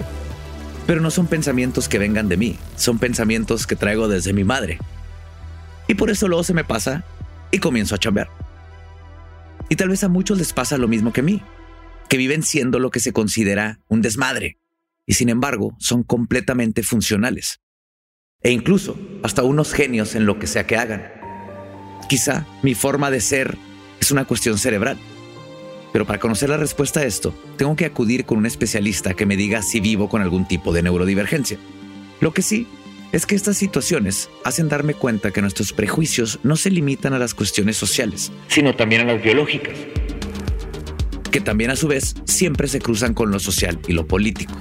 Pero 0.86 1.02
no 1.02 1.12
son 1.12 1.28
pensamientos 1.28 1.90
que 1.90 2.00
vengan 2.00 2.30
de 2.30 2.38
mí, 2.38 2.58
son 2.76 3.00
pensamientos 3.00 3.68
que 3.68 3.76
traigo 3.76 4.08
desde 4.08 4.34
mi 4.34 4.44
madre. 4.44 4.80
Y 5.88 5.96
por 5.96 6.10
eso 6.10 6.28
luego 6.28 6.44
se 6.44 6.54
me 6.54 6.64
pasa 6.64 7.04
y 7.52 7.60
comienzo 7.60 7.96
a 7.96 7.98
chambear. 7.98 8.30
Y 9.70 9.76
tal 9.76 9.90
vez 9.90 10.04
a 10.04 10.10
muchos 10.10 10.38
les 10.38 10.54
pasa 10.54 10.78
lo 10.78 10.88
mismo 10.88 11.12
que 11.12 11.22
a 11.22 11.24
mí 11.24 11.42
que 12.08 12.18
viven 12.18 12.44
siendo 12.44 12.80
lo 12.80 12.90
que 12.90 13.00
se 13.00 13.14
considera 13.14 13.80
un 13.88 14.02
desmadre 14.02 14.58
y 15.08 15.14
sin 15.14 15.30
embargo 15.30 15.76
son 15.80 16.04
completamente 16.04 16.84
funcionales. 16.84 17.62
E 18.44 18.52
incluso 18.52 19.00
hasta 19.24 19.44
unos 19.44 19.74
genios 19.74 20.14
en 20.14 20.28
lo 20.28 20.38
que 20.38 20.46
sea 20.46 20.68
que 20.68 20.78
hagan. 20.78 21.12
Quizá 22.08 22.46
mi 22.62 22.76
forma 22.76 23.10
de 23.10 23.22
ser 23.22 23.58
es 24.00 24.12
una 24.12 24.26
cuestión 24.26 24.60
cerebral. 24.60 24.98
Pero 25.92 26.06
para 26.06 26.20
conocer 26.20 26.50
la 26.50 26.58
respuesta 26.58 27.00
a 27.00 27.06
esto, 27.06 27.34
tengo 27.58 27.76
que 27.76 27.86
acudir 27.86 28.26
con 28.26 28.38
un 28.38 28.46
especialista 28.46 29.16
que 29.16 29.26
me 29.26 29.38
diga 29.38 29.64
si 29.64 29.80
vivo 29.80 30.10
con 30.10 30.22
algún 30.22 30.48
tipo 30.48 30.72
de 30.72 30.84
neurodivergencia. 30.84 31.58
Lo 32.20 32.34
que 32.34 32.44
sí 32.44 32.68
es 33.14 33.26
que 33.26 33.36
estas 33.36 33.58
situaciones 33.58 34.30
hacen 34.44 34.68
darme 34.68 34.94
cuenta 34.94 35.32
que 35.32 35.42
nuestros 35.42 35.72
prejuicios 35.74 36.40
no 36.44 36.58
se 36.58 36.70
limitan 36.70 37.14
a 37.14 37.20
las 37.20 37.34
cuestiones 37.34 37.78
sociales, 37.78 38.32
sino 38.50 38.76
también 38.76 39.02
a 39.02 39.14
las 39.14 39.24
biológicas 39.24 39.76
que 41.38 41.42
también 41.42 41.72
a 41.72 41.76
su 41.76 41.88
vez 41.88 42.16
siempre 42.26 42.68
se 42.68 42.80
cruzan 42.80 43.14
con 43.14 43.32
lo 43.32 43.40
social 43.40 43.80
y 43.88 43.94
lo 43.94 44.08
político. 44.08 44.58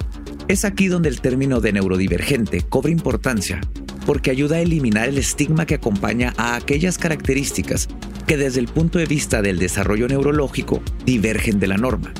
Es 0.49 0.65
aquí 0.65 0.87
donde 0.87 1.09
el 1.09 1.21
término 1.21 1.61
de 1.61 1.73
neurodivergente 1.73 2.62
cobra 2.62 2.93
importancia, 2.93 3.61
porque 4.07 4.31
ayuda 4.31 4.57
a 4.57 4.61
eliminar 4.61 5.09
el 5.09 5.19
estigma 5.19 5.67
que 5.67 5.75
acompaña 5.75 6.35
a 6.37 6.55
aquellas 6.55 6.99
características 6.99 7.88
que 8.29 8.37
desde 8.37 8.61
el 8.61 8.69
punto 8.69 9.00
de 9.00 9.07
vista 9.07 9.43
del 9.43 9.59
desarrollo 9.59 10.07
neurológico 10.07 10.81
divergen 11.05 11.59
de 11.59 11.67
la 11.67 11.79
norma. 11.79 12.15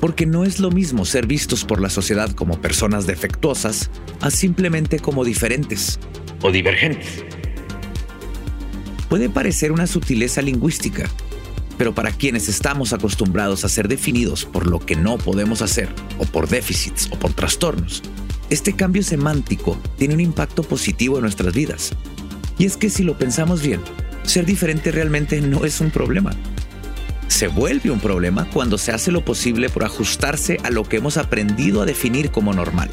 Porque 0.00 0.26
no 0.26 0.44
es 0.44 0.60
lo 0.60 0.70
mismo 0.70 1.06
ser 1.06 1.26
vistos 1.26 1.64
por 1.64 1.80
la 1.80 1.88
sociedad 1.88 2.30
como 2.32 2.60
personas 2.60 3.06
defectuosas 3.06 3.90
a 4.20 4.30
simplemente 4.30 4.98
como 4.98 5.24
diferentes. 5.24 5.98
O 6.42 6.50
divergentes. 6.50 7.24
Puede 9.08 9.30
parecer 9.30 9.72
una 9.72 9.86
sutileza 9.86 10.42
lingüística, 10.42 11.08
pero 11.78 11.94
para 11.94 12.12
quienes 12.12 12.48
estamos 12.48 12.92
acostumbrados 12.92 13.64
a 13.64 13.68
ser 13.68 13.88
definidos 13.88 14.44
por 14.44 14.66
lo 14.66 14.78
que 14.78 14.96
no 14.96 15.18
podemos 15.18 15.62
hacer, 15.62 15.88
o 16.18 16.24
por 16.24 16.48
déficits, 16.48 17.08
o 17.10 17.18
por 17.18 17.32
trastornos, 17.32 18.02
este 18.50 18.74
cambio 18.74 19.02
semántico 19.02 19.78
tiene 19.96 20.14
un 20.14 20.20
impacto 20.20 20.62
positivo 20.62 21.16
en 21.16 21.22
nuestras 21.22 21.54
vidas. 21.54 21.92
Y 22.58 22.66
es 22.66 22.76
que 22.76 22.90
si 22.90 23.02
lo 23.02 23.16
pensamos 23.16 23.62
bien, 23.62 23.80
ser 24.24 24.44
diferente 24.44 24.92
realmente 24.92 25.40
no 25.40 25.64
es 25.64 25.80
un 25.80 25.90
problema. 25.90 26.32
Se 27.28 27.48
vuelve 27.48 27.90
un 27.90 27.98
problema 27.98 28.48
cuando 28.50 28.76
se 28.76 28.92
hace 28.92 29.10
lo 29.10 29.24
posible 29.24 29.70
por 29.70 29.84
ajustarse 29.84 30.58
a 30.64 30.70
lo 30.70 30.84
que 30.84 30.98
hemos 30.98 31.16
aprendido 31.16 31.80
a 31.80 31.86
definir 31.86 32.30
como 32.30 32.52
normal, 32.52 32.90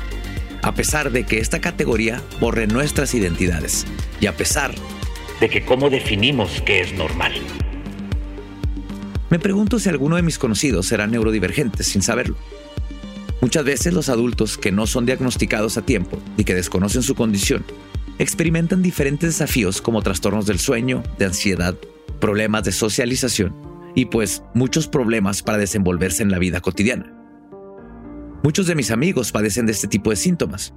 a 0.61 0.73
pesar 0.73 1.11
de 1.11 1.25
que 1.25 1.39
esta 1.39 1.59
categoría 1.59 2.21
borre 2.39 2.65
nuestras 2.65 3.13
identidades 3.13 3.85
y 4.21 4.27
a 4.27 4.37
pesar 4.37 4.73
de 5.39 5.49
que 5.49 5.63
cómo 5.65 5.89
definimos 5.89 6.61
qué 6.65 6.81
es 6.81 6.93
normal. 6.93 7.33
Me 9.29 9.39
pregunto 9.39 9.79
si 9.79 9.89
alguno 9.89 10.15
de 10.15 10.23
mis 10.23 10.39
conocidos 10.39 10.87
serán 10.87 11.11
neurodivergentes 11.11 11.87
sin 11.87 12.01
saberlo. 12.01 12.35
Muchas 13.41 13.63
veces 13.63 13.93
los 13.93 14.09
adultos 14.09 14.57
que 14.57 14.71
no 14.71 14.87
son 14.87 15.05
diagnosticados 15.05 15.77
a 15.77 15.83
tiempo 15.83 16.19
y 16.35 16.43
que 16.43 16.55
desconocen 16.55 17.03
su 17.03 17.15
condición 17.15 17.63
experimentan 18.17 18.81
diferentes 18.81 19.29
desafíos 19.29 19.81
como 19.81 20.01
trastornos 20.01 20.45
del 20.45 20.59
sueño, 20.59 21.03
de 21.17 21.25
ansiedad, 21.25 21.75
problemas 22.19 22.63
de 22.65 22.73
socialización 22.73 23.55
y 23.95 24.05
pues 24.05 24.43
muchos 24.53 24.87
problemas 24.87 25.41
para 25.41 25.57
desenvolverse 25.57 26.21
en 26.21 26.31
la 26.31 26.39
vida 26.39 26.59
cotidiana. 26.59 27.15
Muchos 28.43 28.67
de 28.67 28.75
mis 28.75 28.91
amigos 28.91 29.31
padecen 29.31 29.65
de 29.65 29.71
este 29.71 29.87
tipo 29.87 30.09
de 30.09 30.17
síntomas. 30.17 30.73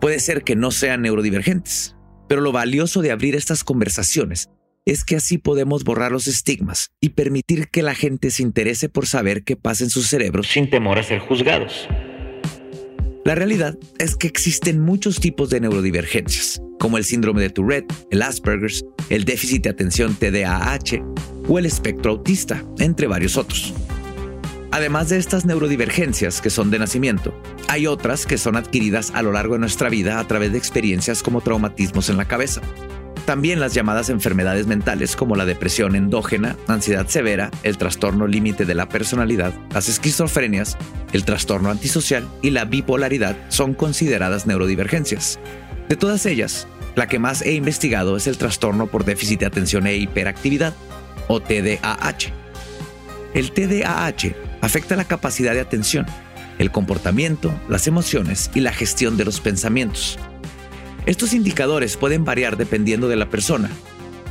Puede 0.00 0.20
ser 0.20 0.44
que 0.44 0.54
no 0.54 0.70
sean 0.70 1.02
neurodivergentes, 1.02 1.96
pero 2.28 2.40
lo 2.40 2.52
valioso 2.52 3.02
de 3.02 3.10
abrir 3.10 3.34
estas 3.34 3.64
conversaciones 3.64 4.48
es 4.90 5.04
que 5.04 5.14
así 5.14 5.38
podemos 5.38 5.84
borrar 5.84 6.10
los 6.10 6.26
estigmas 6.26 6.90
y 7.00 7.10
permitir 7.10 7.68
que 7.68 7.84
la 7.84 7.94
gente 7.94 8.32
se 8.32 8.42
interese 8.42 8.88
por 8.88 9.06
saber 9.06 9.44
qué 9.44 9.54
pasa 9.54 9.84
en 9.84 9.90
sus 9.90 10.08
cerebros 10.08 10.48
sin 10.48 10.68
temor 10.68 10.98
a 10.98 11.04
ser 11.04 11.20
juzgados. 11.20 11.86
La 13.24 13.36
realidad 13.36 13.78
es 14.00 14.16
que 14.16 14.26
existen 14.26 14.80
muchos 14.80 15.20
tipos 15.20 15.48
de 15.48 15.60
neurodivergencias, 15.60 16.60
como 16.80 16.98
el 16.98 17.04
síndrome 17.04 17.40
de 17.40 17.50
Tourette, 17.50 17.92
el 18.10 18.20
Asperger's, 18.20 18.84
el 19.10 19.24
déficit 19.24 19.62
de 19.62 19.70
atención 19.70 20.16
TDAH 20.16 21.04
o 21.46 21.58
el 21.60 21.66
espectro 21.66 22.10
autista, 22.10 22.64
entre 22.80 23.06
varios 23.06 23.36
otros. 23.36 23.72
Además 24.72 25.08
de 25.08 25.18
estas 25.18 25.44
neurodivergencias 25.44 26.40
que 26.40 26.50
son 26.50 26.72
de 26.72 26.80
nacimiento, 26.80 27.32
hay 27.68 27.86
otras 27.86 28.26
que 28.26 28.38
son 28.38 28.56
adquiridas 28.56 29.12
a 29.14 29.22
lo 29.22 29.30
largo 29.30 29.54
de 29.54 29.60
nuestra 29.60 29.88
vida 29.88 30.18
a 30.18 30.26
través 30.26 30.50
de 30.50 30.58
experiencias 30.58 31.22
como 31.22 31.42
traumatismos 31.42 32.08
en 32.08 32.16
la 32.16 32.24
cabeza, 32.24 32.60
también 33.20 33.60
las 33.60 33.74
llamadas 33.74 34.10
enfermedades 34.10 34.66
mentales 34.66 35.16
como 35.16 35.36
la 35.36 35.46
depresión 35.46 35.96
endógena, 35.96 36.56
ansiedad 36.66 37.06
severa, 37.08 37.50
el 37.62 37.78
trastorno 37.78 38.26
límite 38.26 38.64
de 38.64 38.74
la 38.74 38.88
personalidad, 38.88 39.54
las 39.72 39.88
esquizofrenias, 39.88 40.76
el 41.12 41.24
trastorno 41.24 41.70
antisocial 41.70 42.28
y 42.42 42.50
la 42.50 42.64
bipolaridad 42.64 43.36
son 43.48 43.74
consideradas 43.74 44.46
neurodivergencias. 44.46 45.38
De 45.88 45.96
todas 45.96 46.26
ellas, 46.26 46.66
la 46.94 47.06
que 47.06 47.18
más 47.18 47.42
he 47.42 47.52
investigado 47.52 48.16
es 48.16 48.26
el 48.26 48.38
trastorno 48.38 48.86
por 48.86 49.04
déficit 49.04 49.40
de 49.40 49.46
atención 49.46 49.86
e 49.86 49.96
hiperactividad, 49.96 50.74
o 51.28 51.40
TDAH. 51.40 52.32
El 53.34 53.52
TDAH 53.52 54.34
afecta 54.60 54.96
la 54.96 55.04
capacidad 55.04 55.54
de 55.54 55.60
atención, 55.60 56.06
el 56.58 56.72
comportamiento, 56.72 57.52
las 57.68 57.86
emociones 57.86 58.50
y 58.54 58.60
la 58.60 58.72
gestión 58.72 59.16
de 59.16 59.24
los 59.24 59.40
pensamientos. 59.40 60.18
Estos 61.06 61.32
indicadores 61.32 61.96
pueden 61.96 62.24
variar 62.24 62.56
dependiendo 62.56 63.08
de 63.08 63.16
la 63.16 63.30
persona, 63.30 63.70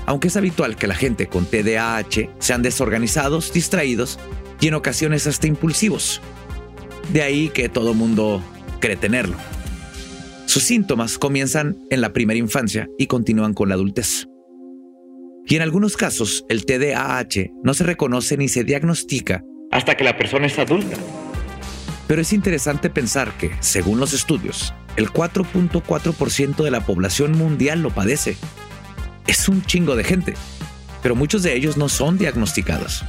aunque 0.06 0.28
es 0.28 0.38
habitual 0.38 0.76
que 0.76 0.88
la 0.88 0.96
gente 0.96 1.28
con 1.28 1.46
TDAH 1.46 2.30
sean 2.40 2.62
desorganizados, 2.62 3.54
distraídos 3.54 4.20
y 4.62 4.68
en 4.68 4.76
ocasiones 4.76 5.28
hasta 5.28 5.48
impulsivos. 5.48 6.22
De 7.12 7.22
ahí 7.22 7.50
que 7.50 7.70
todo 7.70 7.94
mundo 7.94 8.42
cree 8.80 8.96
tenerlo. 8.96 9.36
Sus 10.46 10.64
síntomas 10.64 11.18
comienzan 11.18 11.78
en 11.90 12.02
la 12.02 12.14
primera 12.14 12.40
infancia 12.40 12.88
y 12.98 13.08
continúan 13.08 13.54
con 13.54 13.70
la 13.70 13.76
adultez. 13.76 14.28
Y 15.46 15.56
en 15.56 15.62
algunos 15.62 15.98
casos, 15.98 16.46
el 16.50 16.66
TDAH 16.66 17.52
no 17.64 17.74
se 17.74 17.84
reconoce 17.84 18.38
ni 18.38 18.48
se 18.48 18.64
diagnostica 18.64 19.44
hasta 19.72 19.96
que 19.96 20.04
la 20.04 20.18
persona 20.18 20.48
es 20.48 20.58
adulta. 20.58 20.98
Pero 22.10 22.24
es 22.24 22.34
interesante 22.34 22.90
pensar 22.90 23.38
que, 23.38 23.52
según 23.60 24.00
los 24.00 24.14
estudios, 24.14 24.74
el 24.96 25.12
4.4% 25.12 26.64
de 26.64 26.72
la 26.72 26.84
población 26.84 27.34
mundial 27.34 27.84
lo 27.84 27.92
padece. 27.92 28.36
Es 29.28 29.48
un 29.48 29.62
chingo 29.62 29.96
de 29.96 30.04
gente, 30.04 30.34
pero 31.04 31.16
muchos 31.16 31.44
de 31.44 31.56
ellos 31.56 31.78
no 31.78 31.88
son 31.88 32.18
diagnosticados. 32.18 33.06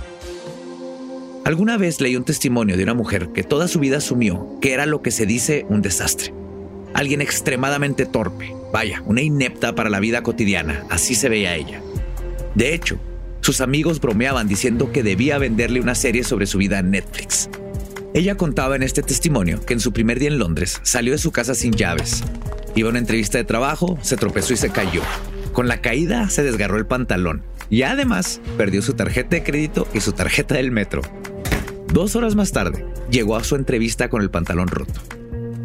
Alguna 1.47 1.79
vez 1.79 2.03
leí 2.03 2.15
un 2.15 2.25
testimonio 2.25 2.77
de 2.77 2.83
una 2.83 2.93
mujer 2.93 3.31
que 3.33 3.43
toda 3.43 3.69
su 3.69 3.79
vida 3.79 3.97
asumió 3.97 4.59
que 4.61 4.75
era 4.75 4.85
lo 4.85 5.01
que 5.01 5.13
se 5.13 5.25
dice 5.25 5.65
un 5.71 5.81
desastre. 5.81 6.35
Alguien 6.93 7.23
extremadamente 7.23 8.05
torpe, 8.05 8.55
vaya, 8.71 9.03
una 9.07 9.23
inepta 9.23 9.75
para 9.75 9.89
la 9.89 10.01
vida 10.01 10.23
cotidiana, 10.23 10.85
así 10.91 11.15
se 11.15 11.31
veía 11.31 11.57
ella. 11.57 11.81
De 12.55 12.75
hecho, 12.75 13.01
sus 13.41 13.63
amigos 13.63 13.99
bromeaban 13.99 14.47
diciendo 14.47 14.93
que 14.93 15.03
debía 15.03 15.39
venderle 15.39 15.81
una 15.81 15.95
serie 15.95 16.23
sobre 16.23 16.45
su 16.45 16.59
vida 16.59 16.81
en 16.81 16.91
Netflix. 16.91 17.49
Ella 18.13 18.37
contaba 18.37 18.75
en 18.75 18.83
este 18.83 19.03
testimonio 19.03 19.65
que 19.65 19.73
en 19.73 19.79
su 19.79 19.93
primer 19.93 20.19
día 20.19 20.29
en 20.29 20.41
Londres 20.41 20.81
salió 20.83 21.13
de 21.13 21.19
su 21.19 21.31
casa 21.31 21.55
sin 21.55 21.73
llaves. 21.73 22.25
Iba 22.75 22.89
a 22.89 22.91
una 22.91 22.99
entrevista 22.99 23.39
de 23.39 23.45
trabajo, 23.45 23.99
se 24.03 24.17
tropezó 24.17 24.53
y 24.53 24.57
se 24.57 24.71
cayó. 24.71 25.03
Con 25.53 25.69
la 25.69 25.81
caída 25.81 26.29
se 26.29 26.43
desgarró 26.43 26.77
el 26.77 26.87
pantalón 26.87 27.43
y 27.71 27.83
además 27.83 28.41
perdió 28.57 28.83
su 28.83 28.95
tarjeta 28.95 29.37
de 29.37 29.45
crédito 29.45 29.87
y 29.95 30.01
su 30.01 30.13
tarjeta 30.13 30.57
del 30.57 30.73
metro. 30.73 31.03
Dos 31.93 32.17
horas 32.17 32.35
más 32.35 32.51
tarde, 32.51 32.85
llegó 33.13 33.37
a 33.37 33.45
su 33.45 33.55
entrevista 33.55 34.09
con 34.09 34.23
el 34.23 34.31
pantalón 34.31 34.67
roto. 34.67 35.01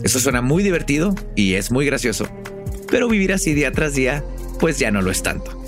Eso 0.03 0.19
suena 0.19 0.41
muy 0.41 0.61
divertido 0.61 1.15
y 1.35 1.55
es 1.55 1.71
muy 1.71 1.87
gracioso, 1.87 2.27
pero 2.91 3.07
vivir 3.09 3.33
así 3.33 3.55
día 3.55 3.71
tras 3.71 3.95
día, 3.95 4.23
pues 4.59 4.77
ya 4.77 4.91
no 4.91 5.01
lo 5.01 5.09
es 5.09 5.23
tanto. 5.23 5.63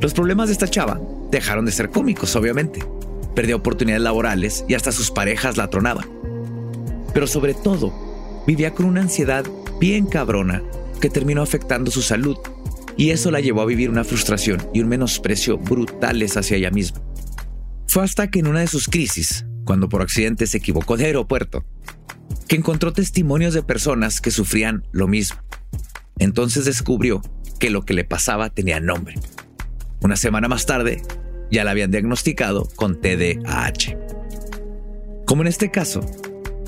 Los 0.00 0.12
problemas 0.12 0.48
de 0.48 0.54
esta 0.54 0.66
chava 0.66 1.00
dejaron 1.30 1.66
de 1.66 1.72
ser 1.72 1.90
cómicos, 1.90 2.34
obviamente, 2.34 2.80
perdió 3.34 3.56
oportunidades 3.56 4.02
laborales 4.02 4.64
y 4.68 4.74
hasta 4.74 4.92
sus 4.92 5.10
parejas 5.10 5.56
la 5.56 5.70
tronaban. 5.70 6.06
Pero 7.12 7.26
sobre 7.26 7.54
todo, 7.54 7.92
vivía 8.46 8.72
con 8.72 8.86
una 8.86 9.02
ansiedad 9.02 9.44
bien 9.80 10.06
cabrona 10.06 10.62
que 11.00 11.10
terminó 11.10 11.42
afectando 11.42 11.90
su 11.90 12.02
salud 12.02 12.36
y 12.96 13.10
eso 13.10 13.30
la 13.30 13.40
llevó 13.40 13.62
a 13.62 13.66
vivir 13.66 13.90
una 13.90 14.04
frustración 14.04 14.60
y 14.74 14.80
un 14.80 14.88
menosprecio 14.88 15.58
brutales 15.58 16.36
hacia 16.36 16.56
ella 16.56 16.70
misma. 16.70 17.00
Fue 17.86 18.04
hasta 18.04 18.30
que 18.30 18.40
en 18.40 18.46
una 18.46 18.60
de 18.60 18.66
sus 18.66 18.88
crisis, 18.88 19.46
cuando 19.64 19.88
por 19.88 20.02
accidente 20.02 20.46
se 20.46 20.58
equivocó 20.58 20.96
de 20.96 21.06
aeropuerto, 21.06 21.64
que 22.46 22.56
encontró 22.56 22.92
testimonios 22.92 23.54
de 23.54 23.62
personas 23.62 24.20
que 24.20 24.30
sufrían 24.30 24.86
lo 24.92 25.08
mismo. 25.08 25.40
Entonces 26.18 26.66
descubrió 26.66 27.22
que 27.58 27.70
lo 27.70 27.82
que 27.82 27.94
le 27.94 28.04
pasaba 28.04 28.50
tenía 28.50 28.80
nombre. 28.80 29.14
Una 30.02 30.16
semana 30.16 30.48
más 30.48 30.66
tarde, 30.66 31.02
ya 31.50 31.64
la 31.64 31.72
habían 31.72 31.90
diagnosticado 31.90 32.68
con 32.76 33.00
TDAH. 33.00 33.96
Como 35.24 35.42
en 35.42 35.48
este 35.48 35.70
caso, 35.70 36.00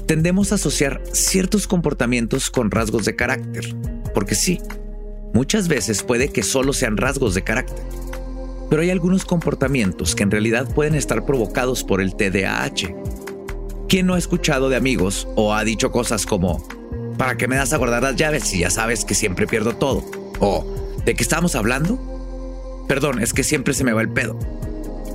tendemos 0.07 0.53
a 0.53 0.57
asociar 0.57 1.03
ciertos 1.13 1.67
comportamientos 1.67 2.51
con 2.51 2.71
rasgos 2.71 3.05
de 3.05 3.17
carácter, 3.17 3.75
porque 4.15 4.35
sí, 4.35 4.61
muchas 5.33 5.69
veces 5.69 6.03
puede 6.03 6.29
que 6.29 6.43
solo 6.43 6.73
sean 6.73 6.97
rasgos 6.97 7.35
de 7.35 7.43
carácter, 7.43 7.85
pero 8.71 8.83
hay 8.83 8.91
algunos 8.91 9.25
comportamientos 9.25 10.15
que 10.15 10.23
en 10.23 10.31
realidad 10.31 10.73
pueden 10.73 10.95
estar 10.95 11.27
provocados 11.27 11.85
por 11.85 12.01
el 12.01 12.15
TDAH. 12.15 12.95
¿Quién 13.89 14.07
no 14.07 14.15
ha 14.15 14.19
escuchado 14.19 14.69
de 14.69 14.77
amigos 14.77 15.29
o 15.37 15.55
ha 15.55 15.65
dicho 15.65 15.93
cosas 15.93 16.25
como, 16.25 16.67
¿para 17.19 17.37
qué 17.37 17.49
me 17.49 17.57
das 17.57 17.73
a 17.73 17.77
guardar 17.77 18.03
las 18.03 18.17
llaves 18.17 18.45
si 18.45 18.61
ya 18.61 18.71
sabes 18.71 19.05
que 19.05 19.15
siempre 19.15 19.47
pierdo 19.47 19.77
todo? 19.77 20.05
O, 20.41 20.65
¿de 21.05 21.15
qué 21.15 21.23
estamos 21.23 21.55
hablando? 21.55 21.99
Perdón, 22.89 23.21
es 23.21 23.33
que 23.33 23.45
siempre 23.45 23.75
se 23.75 23.85
me 23.85 23.93
va 23.93 24.01
el 24.01 24.09
pedo. 24.09 24.39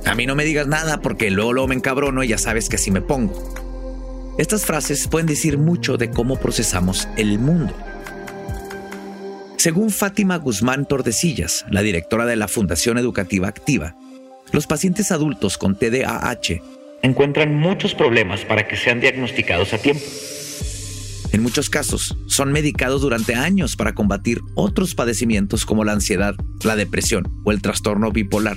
A 0.04 0.14
mí 0.14 0.26
no 0.26 0.34
me 0.34 0.44
digas 0.44 0.66
nada 0.66 1.00
porque 1.00 1.30
luego, 1.30 1.52
luego 1.52 1.68
me 1.68 1.74
encabrono 1.74 2.22
y 2.22 2.28
ya 2.28 2.38
sabes 2.38 2.68
que 2.68 2.76
así 2.76 2.90
me 2.90 3.00
pongo. 3.00 3.34
Estas 4.38 4.64
frases 4.64 5.08
pueden 5.08 5.26
decir 5.26 5.58
mucho 5.58 5.96
de 5.96 6.10
cómo 6.10 6.36
procesamos 6.36 7.08
el 7.16 7.38
mundo. 7.38 7.74
Según 9.56 9.90
Fátima 9.90 10.36
Guzmán 10.36 10.86
Tordesillas, 10.86 11.64
la 11.68 11.82
directora 11.82 12.26
de 12.26 12.36
la 12.36 12.46
Fundación 12.46 12.96
Educativa 12.96 13.48
Activa, 13.48 13.96
los 14.52 14.66
pacientes 14.66 15.10
adultos 15.10 15.58
con 15.58 15.76
TDAH 15.76 16.62
encuentran 17.02 17.54
muchos 17.56 17.94
problemas 17.94 18.44
para 18.44 18.68
que 18.68 18.76
sean 18.76 19.00
diagnosticados 19.00 19.72
a 19.72 19.78
tiempo. 19.78 20.04
En 21.32 21.42
muchos 21.42 21.68
casos, 21.68 22.16
son 22.26 22.52
medicados 22.52 23.02
durante 23.02 23.34
años 23.34 23.76
para 23.76 23.94
combatir 23.94 24.40
otros 24.54 24.94
padecimientos 24.94 25.66
como 25.66 25.84
la 25.84 25.92
ansiedad, 25.92 26.34
la 26.64 26.76
depresión 26.76 27.28
o 27.44 27.52
el 27.52 27.60
trastorno 27.60 28.12
bipolar, 28.12 28.56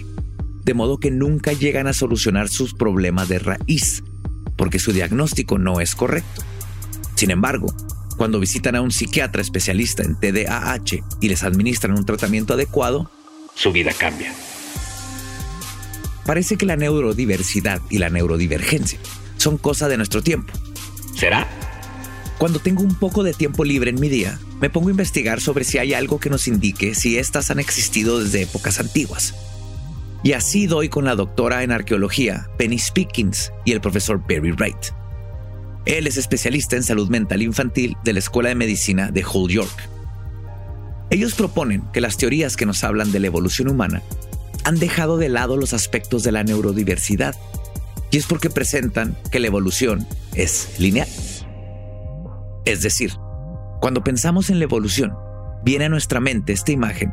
de 0.63 0.74
modo 0.74 0.98
que 0.98 1.12
nunca 1.12 1.53
llegan 1.53 1.88
a 1.88 1.94
solucionar 1.94 2.50
sus 2.50 2.74
problemas 2.74 3.30
de 3.30 3.39
raíz, 3.39 4.03
porque 4.58 4.80
su 4.80 4.94
diagnóstico 4.94 5.58
no 5.58 5.82
es 5.82 5.96
correcto. 5.96 6.44
Sin 7.15 7.32
embargo, 7.32 7.74
cuando 8.18 8.39
visitan 8.39 8.75
a 8.75 8.82
un 8.82 8.91
psiquiatra 8.91 9.41
especialista 9.41 10.03
en 10.03 10.15
TDAH 10.15 11.03
y 11.22 11.30
les 11.30 11.44
administran 11.44 11.98
un 11.98 12.06
tratamiento 12.06 12.53
adecuado, 12.53 13.10
su 13.56 13.72
vida 13.72 13.91
cambia. 13.98 14.34
Parece 16.25 16.56
que 16.56 16.65
la 16.65 16.75
neurodiversidad 16.75 17.82
y 17.89 17.98
la 17.98 18.10
neurodivergencia 18.10 19.00
son 19.38 19.58
cosa 19.58 19.88
de 19.88 19.98
nuestro 19.98 20.22
tiempo. 20.22 20.53
¿Será? 21.15 21.48
Cuando 22.38 22.60
tengo 22.60 22.84
un 22.84 22.96
poco 22.96 23.24
de 23.24 23.34
tiempo 23.34 23.63
libre 23.63 23.89
en 23.89 24.00
mi 24.00 24.10
día, 24.10 24.39
me 24.60 24.70
pongo 24.70 24.88
a 24.88 24.91
investigar 24.91 25.41
sobre 25.41 25.63
si 25.63 25.77
hay 25.77 25.94
algo 25.94 26.20
que 26.20 26.30
nos 26.30 26.48
indique 26.48 26.96
si 26.96 27.18
éstas 27.18 27.51
han 27.51 27.60
existido 27.60 28.20
desde 28.20 28.44
épocas 28.44 28.80
antiguas. 28.80 29.36
Y 30.24 30.34
así 30.34 30.68
doy 30.68 30.90
con 30.90 31.06
la 31.06 31.16
doctora 31.16 31.63
en 31.63 31.72
arqueología, 31.72 32.48
Penny 32.58 32.78
Spickins, 32.78 33.51
y 33.66 33.72
el 33.72 33.82
profesor 33.82 34.22
Barry 34.22 34.51
Wright. 34.51 34.94
Él 35.86 36.06
es 36.06 36.18
especialista 36.18 36.75
en 36.75 36.84
salud 36.84 37.10
mental 37.10 37.42
infantil 37.42 37.98
de 38.04 38.13
la 38.13 38.20
Escuela 38.20 38.50
de 38.50 38.56
Medicina 38.56 39.10
de 39.10 39.25
Hull 39.25 39.51
York. 39.51 39.90
Ellos 41.10 41.34
proponen 41.34 41.84
que 41.92 42.01
las 42.01 42.18
teorías 42.18 42.56
que 42.56 42.68
nos 42.68 42.84
hablan 42.84 43.12
de 43.12 43.20
la 43.20 43.28
evolución 43.28 43.68
humana 43.68 44.04
han 44.63 44.78
dejado 44.78 45.18
de 45.18 45.30
lado 45.30 45.58
los 45.58 45.74
aspectos 45.74 46.24
de 46.24 46.32
la 46.32 46.44
neurodiversidad, 46.44 47.36
y 48.12 48.18
es 48.18 48.28
porque 48.28 48.50
presentan 48.50 49.18
que 49.32 49.40
la 49.40 49.48
evolución 49.48 50.08
es 50.36 50.75
lineal. 50.78 51.08
Es 52.66 52.82
decir, 52.84 53.13
cuando 53.80 54.04
pensamos 54.04 54.51
en 54.51 54.60
la 54.60 54.66
evolución, 54.66 55.16
viene 55.63 55.86
a 55.86 55.90
nuestra 55.90 56.20
mente 56.20 56.54
esta 56.54 56.72
imagen 56.72 57.12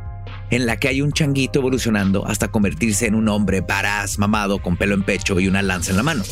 en 0.50 0.66
la 0.66 0.76
que 0.76 0.88
hay 0.88 1.02
un 1.02 1.12
changuito 1.12 1.58
evolucionando 1.58 2.26
hasta 2.26 2.48
convertirse 2.48 3.06
en 3.06 3.14
un 3.14 3.28
hombre 3.28 3.60
varaz, 3.60 4.18
mamado, 4.18 4.60
con 4.60 4.76
pelo 4.76 4.94
en 4.94 5.02
pecho 5.02 5.38
y 5.40 5.48
una 5.48 5.62
lanza 5.62 5.90
en 5.90 5.96
la 5.96 6.02
mano. 6.02 6.24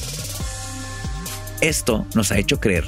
Esto 1.61 2.07
nos 2.15 2.33
ha 2.33 2.39
hecho 2.39 2.61
creer 2.61 2.85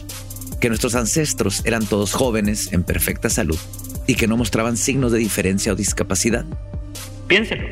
que 0.60 0.68
nuestros 0.68 0.94
ancestros 0.94 1.62
eran 1.64 1.86
todos 1.86 2.12
jóvenes, 2.12 2.72
en 2.72 2.82
perfecta 2.82 3.30
salud, 3.30 3.58
y 4.06 4.14
que 4.14 4.26
no 4.26 4.36
mostraban 4.36 4.76
signos 4.76 5.12
de 5.12 5.18
diferencia 5.18 5.72
o 5.72 5.76
discapacidad. 5.76 6.44
Piénselo. 7.26 7.66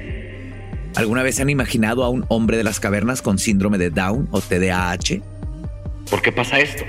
¿Alguna 0.94 1.22
vez 1.22 1.40
han 1.40 1.50
imaginado 1.50 2.04
a 2.04 2.08
un 2.08 2.24
hombre 2.28 2.56
de 2.56 2.64
las 2.64 2.80
cavernas 2.80 3.20
con 3.20 3.38
síndrome 3.38 3.76
de 3.78 3.90
Down 3.90 4.28
o 4.30 4.40
TDAH? 4.40 5.20
¿Por 6.08 6.22
qué 6.22 6.32
pasa 6.32 6.58
esto? 6.58 6.84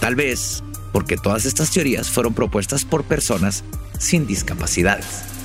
Tal 0.00 0.16
vez 0.16 0.62
porque 0.92 1.16
todas 1.16 1.46
estas 1.46 1.70
teorías 1.70 2.10
fueron 2.10 2.34
propuestas 2.34 2.84
por 2.84 3.04
personas 3.04 3.64
sin 3.98 4.26
discapacidades. 4.26 5.39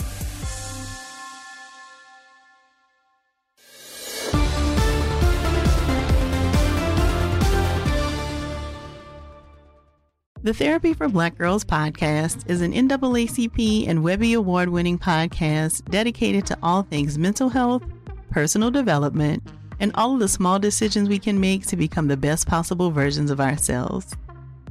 The 10.45 10.53
Therapy 10.53 10.93
for 10.93 11.09
Black 11.09 11.39
Girls 11.39 11.65
podcast 11.65 12.47
is 12.47 12.61
an 12.61 12.71
NAACP 12.71 13.87
and 13.87 14.03
Webby 14.03 14.33
Award 14.33 14.69
winning 14.69 14.99
podcast 14.99 15.83
dedicated 15.89 16.45
to 16.45 16.57
all 16.61 16.83
things 16.83 17.17
mental 17.17 17.49
health, 17.49 17.81
personal 18.29 18.69
development, 18.69 19.41
and 19.79 19.91
all 19.95 20.13
of 20.13 20.19
the 20.19 20.27
small 20.27 20.59
decisions 20.59 21.09
we 21.09 21.17
can 21.17 21.39
make 21.39 21.65
to 21.65 21.75
become 21.75 22.07
the 22.07 22.15
best 22.15 22.45
possible 22.45 22.91
versions 22.91 23.31
of 23.31 23.41
ourselves. 23.41 24.15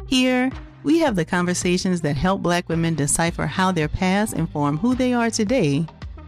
Here, 0.07 0.49
we 0.85 1.01
have 1.01 1.17
the 1.17 1.25
conversations 1.25 2.03
that 2.03 2.17
help 2.17 2.41
Black 2.41 2.69
women 2.69 2.95
decipher 2.95 3.47
how 3.47 3.73
their 3.73 3.89
past 3.89 4.35
inform 4.35 4.79
who 4.79 4.95
they 4.95 5.13
are 5.13 5.29
today 5.29 5.85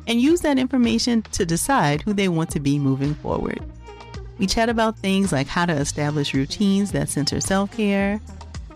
and 0.09 0.21
use 0.21 0.41
that 0.41 0.59
information 0.59 1.23
to 1.23 1.47
decide 1.47 2.03
who 2.03 2.13
they 2.13 2.29
want 2.29 2.51
to 2.51 2.59
be 2.59 2.81
moving 2.81 3.15
forward. 3.15 3.61
We 4.39 4.49
chat 4.49 4.69
about 4.69 4.99
things 4.99 5.31
like 5.31 5.47
how 5.47 5.67
to 5.67 5.73
establish 5.73 6.35
routines 6.35 6.91
that 6.91 7.09
center 7.09 7.41
self 7.41 7.71
care 7.77 8.21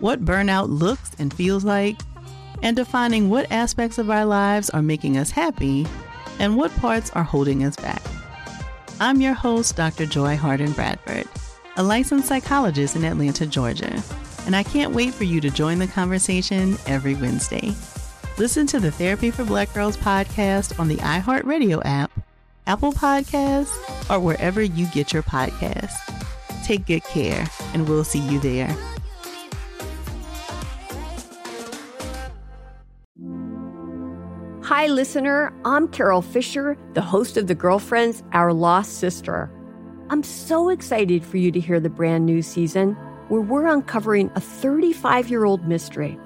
what 0.01 0.25
burnout 0.25 0.67
looks 0.67 1.11
and 1.19 1.33
feels 1.33 1.63
like, 1.63 1.97
and 2.61 2.75
defining 2.75 3.29
what 3.29 3.51
aspects 3.51 3.97
of 3.97 4.09
our 4.09 4.25
lives 4.25 4.69
are 4.71 4.81
making 4.81 5.17
us 5.17 5.31
happy 5.31 5.87
and 6.39 6.57
what 6.57 6.75
parts 6.77 7.11
are 7.11 7.23
holding 7.23 7.63
us 7.63 7.75
back. 7.75 8.01
I'm 8.99 9.21
your 9.21 9.33
host, 9.33 9.75
Dr. 9.75 10.05
Joy 10.05 10.35
Harden 10.35 10.73
Bradford, 10.73 11.27
a 11.77 11.83
licensed 11.83 12.27
psychologist 12.27 12.95
in 12.95 13.05
Atlanta, 13.05 13.45
Georgia, 13.45 14.03
and 14.45 14.55
I 14.55 14.63
can't 14.63 14.93
wait 14.93 15.13
for 15.13 15.23
you 15.23 15.39
to 15.41 15.49
join 15.49 15.79
the 15.79 15.87
conversation 15.87 16.77
every 16.87 17.15
Wednesday. 17.15 17.73
Listen 18.37 18.65
to 18.67 18.79
the 18.79 18.91
Therapy 18.91 19.29
for 19.29 19.43
Black 19.43 19.71
Girls 19.73 19.97
podcast 19.97 20.79
on 20.79 20.87
the 20.87 20.97
iHeartRadio 20.97 21.81
app, 21.85 22.11
Apple 22.65 22.91
Podcasts, 22.91 24.09
or 24.09 24.19
wherever 24.19 24.61
you 24.61 24.87
get 24.87 25.13
your 25.13 25.23
podcasts. 25.23 25.95
Take 26.63 26.85
good 26.87 27.03
care, 27.03 27.47
and 27.73 27.87
we'll 27.87 28.03
see 28.03 28.19
you 28.19 28.39
there. 28.39 28.75
Hi, 34.71 34.87
listener. 34.87 35.51
I'm 35.65 35.89
Carol 35.89 36.21
Fisher, 36.21 36.77
the 36.93 37.01
host 37.01 37.35
of 37.35 37.47
The 37.47 37.53
Girlfriends, 37.53 38.23
Our 38.31 38.53
Lost 38.53 38.99
Sister. 38.99 39.51
I'm 40.09 40.23
so 40.23 40.69
excited 40.69 41.25
for 41.25 41.35
you 41.35 41.51
to 41.51 41.59
hear 41.59 41.81
the 41.81 41.89
brand 41.89 42.25
new 42.25 42.41
season 42.41 42.93
where 43.27 43.41
we're 43.41 43.67
uncovering 43.67 44.31
a 44.35 44.39
35 44.39 45.29
year 45.29 45.43
old 45.43 45.67
mystery. 45.67 46.17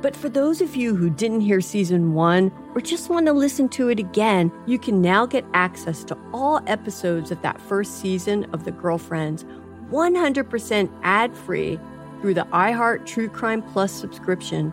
But 0.00 0.14
for 0.14 0.28
those 0.28 0.60
of 0.60 0.76
you 0.76 0.94
who 0.94 1.10
didn't 1.10 1.40
hear 1.40 1.60
season 1.60 2.14
one 2.14 2.52
or 2.76 2.80
just 2.80 3.10
want 3.10 3.26
to 3.26 3.32
listen 3.32 3.68
to 3.70 3.88
it 3.88 3.98
again, 3.98 4.52
you 4.64 4.78
can 4.78 5.02
now 5.02 5.26
get 5.26 5.44
access 5.52 6.04
to 6.04 6.18
all 6.32 6.62
episodes 6.68 7.32
of 7.32 7.42
that 7.42 7.60
first 7.60 8.00
season 8.00 8.44
of 8.52 8.64
The 8.64 8.70
Girlfriends 8.70 9.44
100% 9.90 11.00
ad 11.02 11.36
free 11.36 11.80
through 12.20 12.34
the 12.34 12.46
iHeart 12.52 13.06
True 13.06 13.28
Crime 13.28 13.60
Plus 13.60 13.90
subscription 13.90 14.72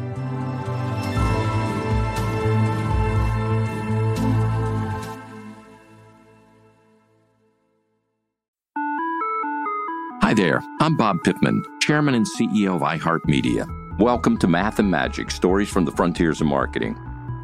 There, 10.41 10.63
I'm 10.79 10.97
Bob 10.97 11.23
Pittman, 11.23 11.63
Chairman 11.81 12.15
and 12.15 12.25
CEO 12.25 12.73
of 12.75 12.81
iHeartMedia. 12.81 13.99
Welcome 13.99 14.39
to 14.39 14.47
Math 14.47 14.79
and 14.79 14.89
Magic 14.89 15.29
Stories 15.29 15.69
from 15.69 15.85
the 15.85 15.91
Frontiers 15.91 16.41
of 16.41 16.47
Marketing. 16.47 16.97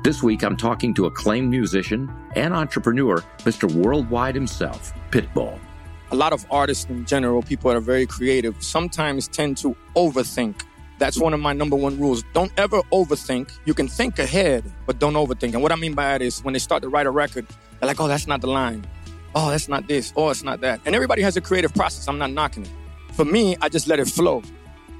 This 0.03 0.23
week, 0.23 0.43
I'm 0.43 0.57
talking 0.57 0.95
to 0.95 1.05
acclaimed 1.05 1.51
musician 1.51 2.11
and 2.35 2.55
entrepreneur, 2.55 3.23
Mr. 3.45 3.71
Worldwide 3.71 4.33
himself, 4.33 4.93
Pitbull. 5.11 5.59
A 6.09 6.15
lot 6.15 6.33
of 6.33 6.43
artists 6.49 6.85
in 6.85 7.05
general, 7.05 7.43
people 7.43 7.69
that 7.69 7.77
are 7.77 7.81
very 7.81 8.07
creative, 8.07 8.63
sometimes 8.63 9.27
tend 9.27 9.57
to 9.57 9.77
overthink. 9.95 10.63
That's 10.97 11.19
one 11.19 11.35
of 11.35 11.39
my 11.39 11.53
number 11.53 11.75
one 11.75 11.99
rules. 11.99 12.23
Don't 12.33 12.51
ever 12.57 12.81
overthink. 12.91 13.51
You 13.65 13.75
can 13.75 13.87
think 13.87 14.17
ahead, 14.17 14.63
but 14.87 14.97
don't 14.97 15.13
overthink. 15.13 15.53
And 15.53 15.61
what 15.61 15.71
I 15.71 15.75
mean 15.75 15.93
by 15.93 16.05
that 16.05 16.23
is 16.23 16.43
when 16.43 16.53
they 16.53 16.59
start 16.59 16.81
to 16.81 16.89
write 16.89 17.05
a 17.05 17.11
record, 17.11 17.45
they're 17.79 17.85
like, 17.85 18.01
oh, 18.01 18.07
that's 18.07 18.25
not 18.25 18.41
the 18.41 18.47
line 18.47 18.87
oh, 19.35 19.51
that's 19.51 19.69
not 19.69 19.87
this, 19.87 20.13
oh, 20.15 20.29
it's 20.29 20.41
not 20.41 20.61
that. 20.61 20.81
And 20.85 20.95
everybody 20.95 21.21
has 21.21 21.37
a 21.37 21.41
creative 21.41 21.71
process. 21.73 22.07
I'm 22.07 22.17
not 22.17 22.31
knocking 22.31 22.63
it. 22.63 22.71
For 23.17 23.25
me, 23.25 23.57
I 23.63 23.67
just 23.67 23.87
let 23.87 23.99
it 23.99 24.07
flow. 24.07 24.43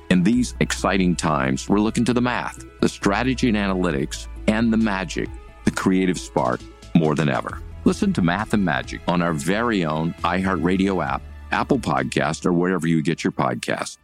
In 0.09 0.23
these 0.23 0.55
exciting 0.59 1.15
times, 1.15 1.69
we're 1.69 1.79
looking 1.79 2.03
to 2.05 2.13
the 2.13 2.21
math, 2.21 2.65
the 2.81 2.89
strategy 2.89 3.47
and 3.47 3.55
analytics, 3.55 4.27
and 4.47 4.73
the 4.73 4.77
magic, 4.77 5.29
the 5.65 5.71
creative 5.71 6.17
spark, 6.17 6.59
more 6.95 7.13
than 7.13 7.29
ever. 7.29 7.61
Listen 7.85 8.13
to 8.13 8.23
Math 8.23 8.55
and 8.55 8.65
Magic 8.65 9.01
on 9.07 9.21
our 9.21 9.33
very 9.33 9.85
own 9.85 10.15
iHeartRadio 10.23 11.05
app, 11.05 11.21
Apple 11.51 11.77
Podcast, 11.77 12.47
or 12.47 12.53
wherever 12.53 12.87
you 12.87 13.03
get 13.03 13.23
your 13.23 13.31
podcast. 13.31 13.99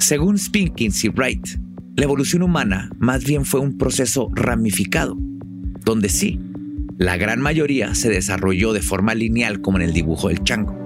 Según 0.00 0.38
Spinkins 0.38 1.04
y 1.04 1.10
Wright, 1.14 1.65
la 1.96 2.04
evolución 2.04 2.42
humana 2.42 2.90
más 2.98 3.24
bien 3.24 3.46
fue 3.46 3.60
un 3.60 3.78
proceso 3.78 4.28
ramificado, 4.34 5.16
donde 5.82 6.10
sí, 6.10 6.38
la 6.98 7.16
gran 7.16 7.40
mayoría 7.40 7.94
se 7.94 8.10
desarrolló 8.10 8.74
de 8.74 8.82
forma 8.82 9.14
lineal 9.14 9.62
como 9.62 9.78
en 9.78 9.84
el 9.84 9.94
dibujo 9.94 10.28
del 10.28 10.44
chango, 10.44 10.76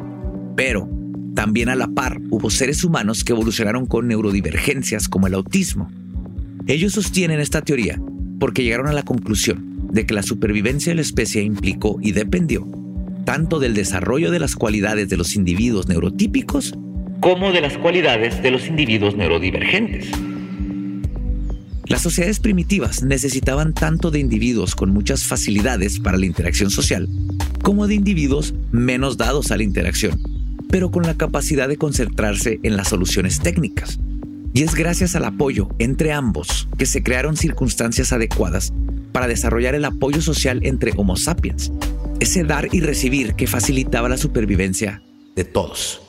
pero 0.57 0.89
también 1.35 1.69
a 1.69 1.75
la 1.75 1.89
par 1.89 2.21
hubo 2.31 2.49
seres 2.49 2.85
humanos 2.85 3.25
que 3.25 3.33
evolucionaron 3.33 3.87
con 3.87 4.07
neurodivergencias 4.07 5.09
como 5.09 5.27
el 5.27 5.35
autismo. 5.35 5.91
Ellos 6.69 6.93
sostienen 6.93 7.41
esta 7.41 7.63
teoría 7.63 8.01
porque 8.39 8.63
llegaron 8.63 8.87
a 8.87 8.93
la 8.93 9.03
conclusión 9.03 9.89
de 9.93 10.07
que 10.07 10.15
la 10.15 10.23
supervivencia 10.23 10.93
de 10.93 10.97
la 10.97 11.03
especie 11.03 11.43
implicó 11.43 11.99
y 12.01 12.13
dependió 12.13 12.69
tanto 13.25 13.59
del 13.59 13.75
desarrollo 13.75 14.31
de 14.31 14.39
las 14.39 14.55
cualidades 14.55 15.09
de 15.09 15.17
los 15.17 15.35
individuos 15.35 15.89
neurotípicos 15.89 16.75
como 17.21 17.53
de 17.53 17.61
las 17.61 17.77
cualidades 17.77 18.43
de 18.43 18.51
los 18.51 18.67
individuos 18.67 19.15
neurodivergentes. 19.17 20.11
Las 21.91 22.03
sociedades 22.03 22.39
primitivas 22.39 23.03
necesitaban 23.03 23.75
tanto 23.75 24.13
de 24.13 24.21
individuos 24.21 24.77
con 24.77 24.91
muchas 24.91 25.25
facilidades 25.25 25.99
para 25.99 26.19
la 26.19 26.25
interacción 26.25 26.71
social 26.71 27.09
como 27.65 27.89
de 27.89 27.97
individuos 27.97 28.55
menos 28.71 29.17
dados 29.17 29.51
a 29.51 29.57
la 29.57 29.65
interacción, 29.65 30.23
pero 30.71 30.93
con 30.93 31.03
la 31.03 31.17
capacidad 31.17 31.67
de 31.67 31.79
concentrarse 31.79 32.61
en 32.63 32.77
las 32.77 32.91
soluciones 32.91 33.41
técnicas. 33.41 33.99
Y 34.55 34.63
es 34.63 34.77
gracias 34.77 35.17
al 35.17 35.25
apoyo 35.25 35.69
entre 35.81 36.13
ambos 36.13 36.69
que 36.79 36.87
se 36.87 37.03
crearon 37.03 37.37
circunstancias 37.37 38.13
adecuadas 38.13 38.73
para 39.11 39.27
desarrollar 39.27 39.75
el 39.75 39.85
apoyo 39.85 40.23
social 40.23 40.61
entre 40.63 40.93
Homo 40.97 41.17
sapiens, 41.17 41.73
ese 42.21 42.45
dar 42.45 42.69
y 42.71 42.83
recibir 42.83 43.35
que 43.35 43.49
facilitaba 43.49 44.09
la 44.09 44.17
supervivencia 44.17 45.03
de 45.35 45.43
todos. 45.43 46.03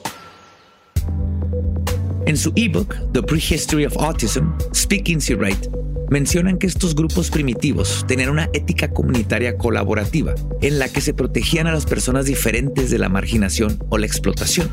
En 2.25 2.37
su 2.37 2.51
ebook, 2.55 2.95
The 3.13 3.23
Prehistory 3.23 3.85
of 3.85 3.97
Autism, 3.97 4.51
Speaking 4.73 5.17
Easy 5.17 5.33
Right, 5.33 5.67
mencionan 6.09 6.57
que 6.57 6.67
estos 6.67 6.93
grupos 6.93 7.31
primitivos 7.31 8.05
tenían 8.07 8.29
una 8.29 8.49
ética 8.53 8.91
comunitaria 8.91 9.57
colaborativa 9.57 10.35
en 10.61 10.77
la 10.77 10.87
que 10.89 11.01
se 11.01 11.13
protegían 11.13 11.67
a 11.67 11.71
las 11.71 11.85
personas 11.85 12.25
diferentes 12.25 12.91
de 12.91 12.99
la 12.99 13.09
marginación 13.09 13.83
o 13.89 13.97
la 13.97 14.05
explotación, 14.05 14.69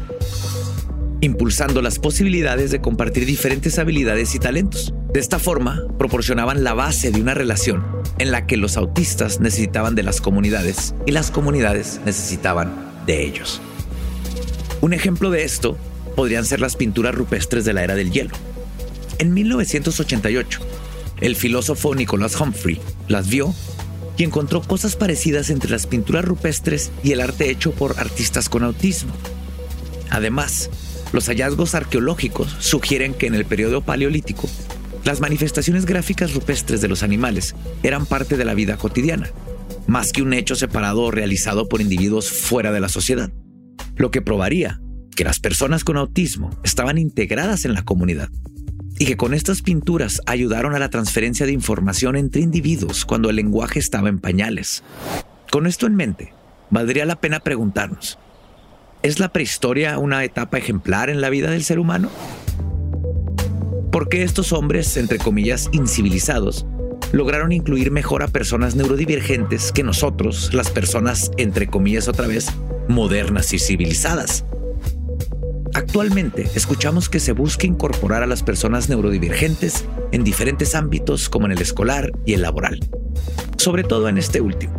impulsando 1.21 1.81
las 1.81 1.99
posibilidades 1.99 2.71
de 2.71 2.81
compartir 2.81 3.25
diferentes 3.25 3.79
habilidades 3.79 4.35
y 4.35 4.39
talentos. 4.39 4.93
De 5.13 5.21
esta 5.21 5.39
forma, 5.39 5.83
proporcionaban 5.99 6.65
la 6.65 6.75
base 6.75 7.11
de 7.11 7.21
una 7.21 7.33
relación 7.33 7.83
en 8.19 8.31
la 8.31 8.47
que 8.47 8.59
los 8.59 8.77
autistas 8.77 9.41
necesitaban 9.41 9.95
de 9.95 10.03
las 10.03 10.21
comunidades 10.21 10.95
y 11.07 11.13
las 11.13 11.31
comunidades 11.31 12.01
necesitaban 12.05 12.73
de 13.07 13.25
ellos. 13.25 13.63
Un 14.81 14.93
ejemplo 14.93 15.31
de 15.31 15.45
esto 15.45 15.79
podrían 16.19 16.45
ser 16.45 16.59
las 16.59 16.75
pinturas 16.75 17.15
rupestres 17.15 17.65
de 17.65 17.73
la 17.73 17.85
era 17.85 17.95
del 17.95 18.11
hielo. 18.11 18.35
En 19.19 19.33
1988, 19.33 20.61
el 21.21 21.37
filósofo 21.37 21.95
Nicholas 21.95 22.41
Humphrey 22.41 22.81
las 23.07 23.29
vio 23.29 23.55
y 24.17 24.25
encontró 24.25 24.61
cosas 24.61 24.97
parecidas 24.97 25.49
entre 25.49 25.71
las 25.71 25.87
pinturas 25.87 26.25
rupestres 26.25 26.91
y 27.05 27.13
el 27.13 27.21
arte 27.21 27.49
hecho 27.51 27.71
por 27.71 28.01
artistas 28.01 28.49
con 28.49 28.65
autismo. 28.65 29.13
Además, 30.11 30.71
los 31.13 31.27
hallazgos 31.29 31.77
arqueológicos 31.77 32.53
sugieren 32.59 33.15
que 33.15 33.29
en 33.29 33.37
el 33.37 33.45
periodo 33.45 33.83
paleolítico, 33.83 34.51
las 35.05 35.21
manifestaciones 35.21 35.87
gráficas 35.87 36.35
rupestres 36.35 36.81
de 36.81 36.89
los 36.89 37.05
animales 37.05 37.55
eran 37.85 38.07
parte 38.07 38.37
de 38.37 38.45
la 38.45 38.55
vida 38.55 38.77
cotidiana, 38.77 39.31
más 39.87 40.11
que 40.11 40.23
un 40.23 40.33
hecho 40.33 40.57
separado 40.57 41.03
o 41.03 41.11
realizado 41.13 41.69
por 41.69 41.81
individuos 41.81 42.29
fuera 42.29 42.73
de 42.73 42.81
la 42.81 42.89
sociedad, 42.89 43.31
lo 43.95 44.11
que 44.11 44.21
probaría 44.21 44.81
que 45.19 45.25
las 45.25 45.41
personas 45.41 45.83
con 45.83 45.97
autismo 45.97 46.49
estaban 46.63 46.97
integradas 46.97 47.65
en 47.65 47.75
la 47.75 47.83
comunidad 47.83 48.29
y 49.01 49.05
que 49.05 49.17
con 49.17 49.35
estas 49.35 49.63
pinturas 49.63 50.23
ayudaron 50.27 50.77
a 50.77 50.79
la 50.79 50.91
transferencia 50.91 51.45
de 51.45 51.51
información 51.51 52.15
entre 52.15 52.41
individuos 52.41 53.05
cuando 53.05 53.29
el 53.29 53.35
lenguaje 53.35 53.81
estaba 53.81 54.09
en 54.11 54.21
pañales. 54.21 54.85
Con 55.51 55.67
esto 55.67 55.89
en 55.89 55.97
mente, 55.97 56.33
valdría 56.71 57.05
la 57.05 57.21
pena 57.21 57.41
preguntarnos, 57.41 58.17
¿es 59.03 59.19
la 59.19 59.33
prehistoria 59.33 59.99
una 59.99 60.23
etapa 60.23 60.57
ejemplar 60.57 61.11
en 61.11 61.21
la 61.21 61.31
vida 61.31 61.51
del 61.51 61.65
ser 61.65 61.81
humano? 61.81 62.11
¿Por 63.91 64.09
qué 64.09 64.23
estos 64.23 64.53
hombres, 64.53 64.97
entre 64.97 65.19
comillas, 65.19 65.69
incivilizados, 65.73 66.65
lograron 67.11 67.51
incluir 67.51 67.91
mejor 67.91 68.23
a 68.23 68.29
personas 68.29 68.77
neurodivergentes 68.77 69.73
que 69.73 69.83
nosotros, 69.83 70.55
las 70.55 70.71
personas, 70.71 71.33
entre 71.39 71.67
comillas 71.67 72.07
otra 72.07 72.29
vez, 72.29 72.53
modernas 72.87 73.53
y 73.53 73.59
civilizadas? 73.59 74.45
Actualmente 75.79 76.51
escuchamos 76.57 77.09
que 77.09 77.21
se 77.21 77.31
busca 77.31 77.65
incorporar 77.65 78.25
a 78.25 78.27
las 78.27 78.43
personas 78.43 78.89
neurodivergentes 78.89 79.85
en 80.11 80.25
diferentes 80.25 80.75
ámbitos 80.75 81.29
como 81.29 81.47
en 81.47 81.53
el 81.53 81.63
escolar 81.63 82.11
y 82.27 82.35
el 82.35 82.43
laboral, 82.43 82.81
sobre 83.59 83.85
todo 83.85 84.09
en 84.09 84.19
este 84.19 84.41
último, 84.41 84.75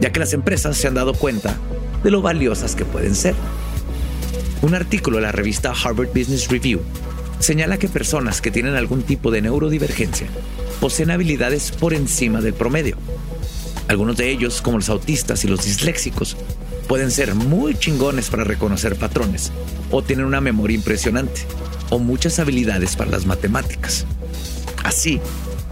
ya 0.00 0.12
que 0.12 0.20
las 0.20 0.32
empresas 0.32 0.78
se 0.78 0.88
han 0.88 0.94
dado 0.94 1.12
cuenta 1.12 1.58
de 2.02 2.10
lo 2.10 2.22
valiosas 2.22 2.74
que 2.74 2.86
pueden 2.86 3.14
ser. 3.14 3.34
Un 4.62 4.74
artículo 4.74 5.18
de 5.18 5.24
la 5.24 5.32
revista 5.32 5.72
Harvard 5.72 6.08
Business 6.08 6.48
Review 6.48 6.80
señala 7.38 7.76
que 7.76 7.88
personas 7.88 8.40
que 8.40 8.50
tienen 8.50 8.76
algún 8.76 9.02
tipo 9.02 9.30
de 9.30 9.42
neurodivergencia 9.42 10.28
poseen 10.80 11.10
habilidades 11.10 11.70
por 11.70 11.92
encima 11.92 12.40
del 12.40 12.54
promedio. 12.54 12.96
Algunos 13.88 14.16
de 14.16 14.30
ellos, 14.30 14.62
como 14.62 14.78
los 14.78 14.88
autistas 14.88 15.44
y 15.44 15.48
los 15.48 15.66
disléxicos, 15.66 16.38
pueden 16.88 17.10
ser 17.10 17.34
muy 17.34 17.74
chingones 17.74 18.30
para 18.30 18.44
reconocer 18.44 18.96
patrones 18.96 19.52
o 19.90 20.02
tienen 20.02 20.26
una 20.26 20.40
memoria 20.40 20.76
impresionante 20.76 21.42
o 21.90 21.98
muchas 21.98 22.38
habilidades 22.38 22.96
para 22.96 23.10
las 23.10 23.26
matemáticas. 23.26 24.06
Así, 24.84 25.20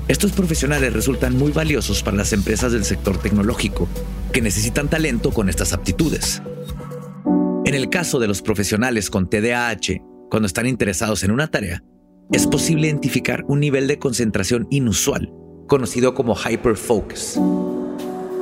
estos 0.08 0.32
profesionales 0.32 0.92
resultan 0.92 1.36
muy 1.36 1.52
valiosos 1.52 2.02
para 2.02 2.16
las 2.16 2.32
empresas 2.32 2.72
del 2.72 2.84
sector 2.84 3.18
tecnológico 3.18 3.88
que 4.32 4.42
necesitan 4.42 4.88
talento 4.88 5.30
con 5.30 5.48
estas 5.48 5.72
aptitudes. 5.72 6.42
En 7.64 7.74
el 7.74 7.88
caso 7.88 8.18
de 8.18 8.26
los 8.26 8.42
profesionales 8.42 9.10
con 9.10 9.28
TDAH, 9.28 10.02
cuando 10.30 10.46
están 10.46 10.66
interesados 10.66 11.22
en 11.22 11.30
una 11.30 11.48
tarea, 11.48 11.82
es 12.32 12.46
posible 12.46 12.86
identificar 12.88 13.44
un 13.46 13.60
nivel 13.60 13.86
de 13.86 13.98
concentración 13.98 14.66
inusual, 14.70 15.32
conocido 15.68 16.14
como 16.14 16.34
hyperfocus. 16.34 17.38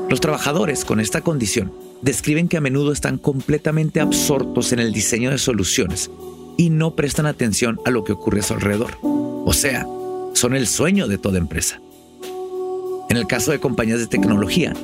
Los 0.08 0.20
trabajadores 0.20 0.84
con 0.84 1.00
esta 1.00 1.20
condición 1.20 1.72
describen 2.02 2.48
que 2.48 2.56
a 2.56 2.60
menudo 2.60 2.92
están 2.92 3.18
completamente 3.18 4.00
absortos 4.00 4.72
en 4.72 4.78
el 4.78 4.92
diseño 4.92 5.30
de 5.30 5.38
soluciones 5.38 6.10
y 6.56 6.70
no 6.70 6.94
prestan 6.94 7.26
atención 7.26 7.80
a 7.84 7.90
lo 7.90 8.04
que 8.04 8.12
ocurre 8.12 8.40
a 8.40 8.42
su 8.42 8.54
alrededor. 8.54 8.98
O 9.02 9.52
sea, 9.52 9.86
son 10.34 10.54
el 10.54 10.66
sueño 10.66 11.08
de 11.08 11.18
toda 11.18 11.38
empresa. 11.38 11.80
En 13.08 13.16
el 13.16 13.26
caso 13.26 13.50
de 13.50 13.60
compañías 13.60 13.98
de 13.98 14.06
tecnología, 14.06 14.74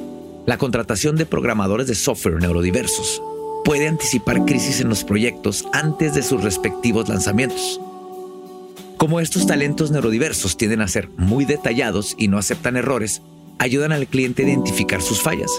la 0.47 0.59
contratación 0.59 1.17
de 1.17 1.27
programadores 1.27 1.87
de 1.87 1.95
software 1.95 2.41
neurodiversos 2.41 3.23
puede 3.65 3.89
anticipar 3.89 4.45
crisis 4.45 4.81
en 4.81 4.89
los 4.89 5.05
proyectos 5.05 5.65
antes 5.73 6.15
de 6.15 6.23
sus 6.23 6.43
respectivos 6.43 7.09
lanzamientos. 7.09 7.81
Como 8.97 9.21
estos 9.21 9.47
talentos 9.47 9.91
neurodiversos 9.91 10.57
tienden 10.57 10.81
a 10.81 10.89
ser 10.89 11.09
muy 11.17 11.45
detallados 11.45 12.15
y 12.17 12.29
no 12.29 12.39
aceptan 12.39 12.77
errores, 12.77 13.23
ayudan 13.59 13.93
al 13.93 14.07
cliente 14.07 14.45
a 14.45 14.49
identificar 14.49 15.03
sus 15.03 15.21
fallas 15.21 15.51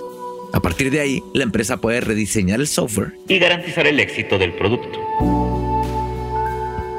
a 0.53 0.61
partir 0.61 0.91
de 0.91 0.99
ahí, 0.99 1.23
la 1.33 1.43
empresa 1.43 1.77
puede 1.77 2.01
rediseñar 2.01 2.59
el 2.59 2.67
software 2.67 3.13
y 3.27 3.37
garantizar 3.39 3.85
el 3.87 3.99
éxito 3.99 4.37
del 4.37 4.53
producto. 4.53 4.99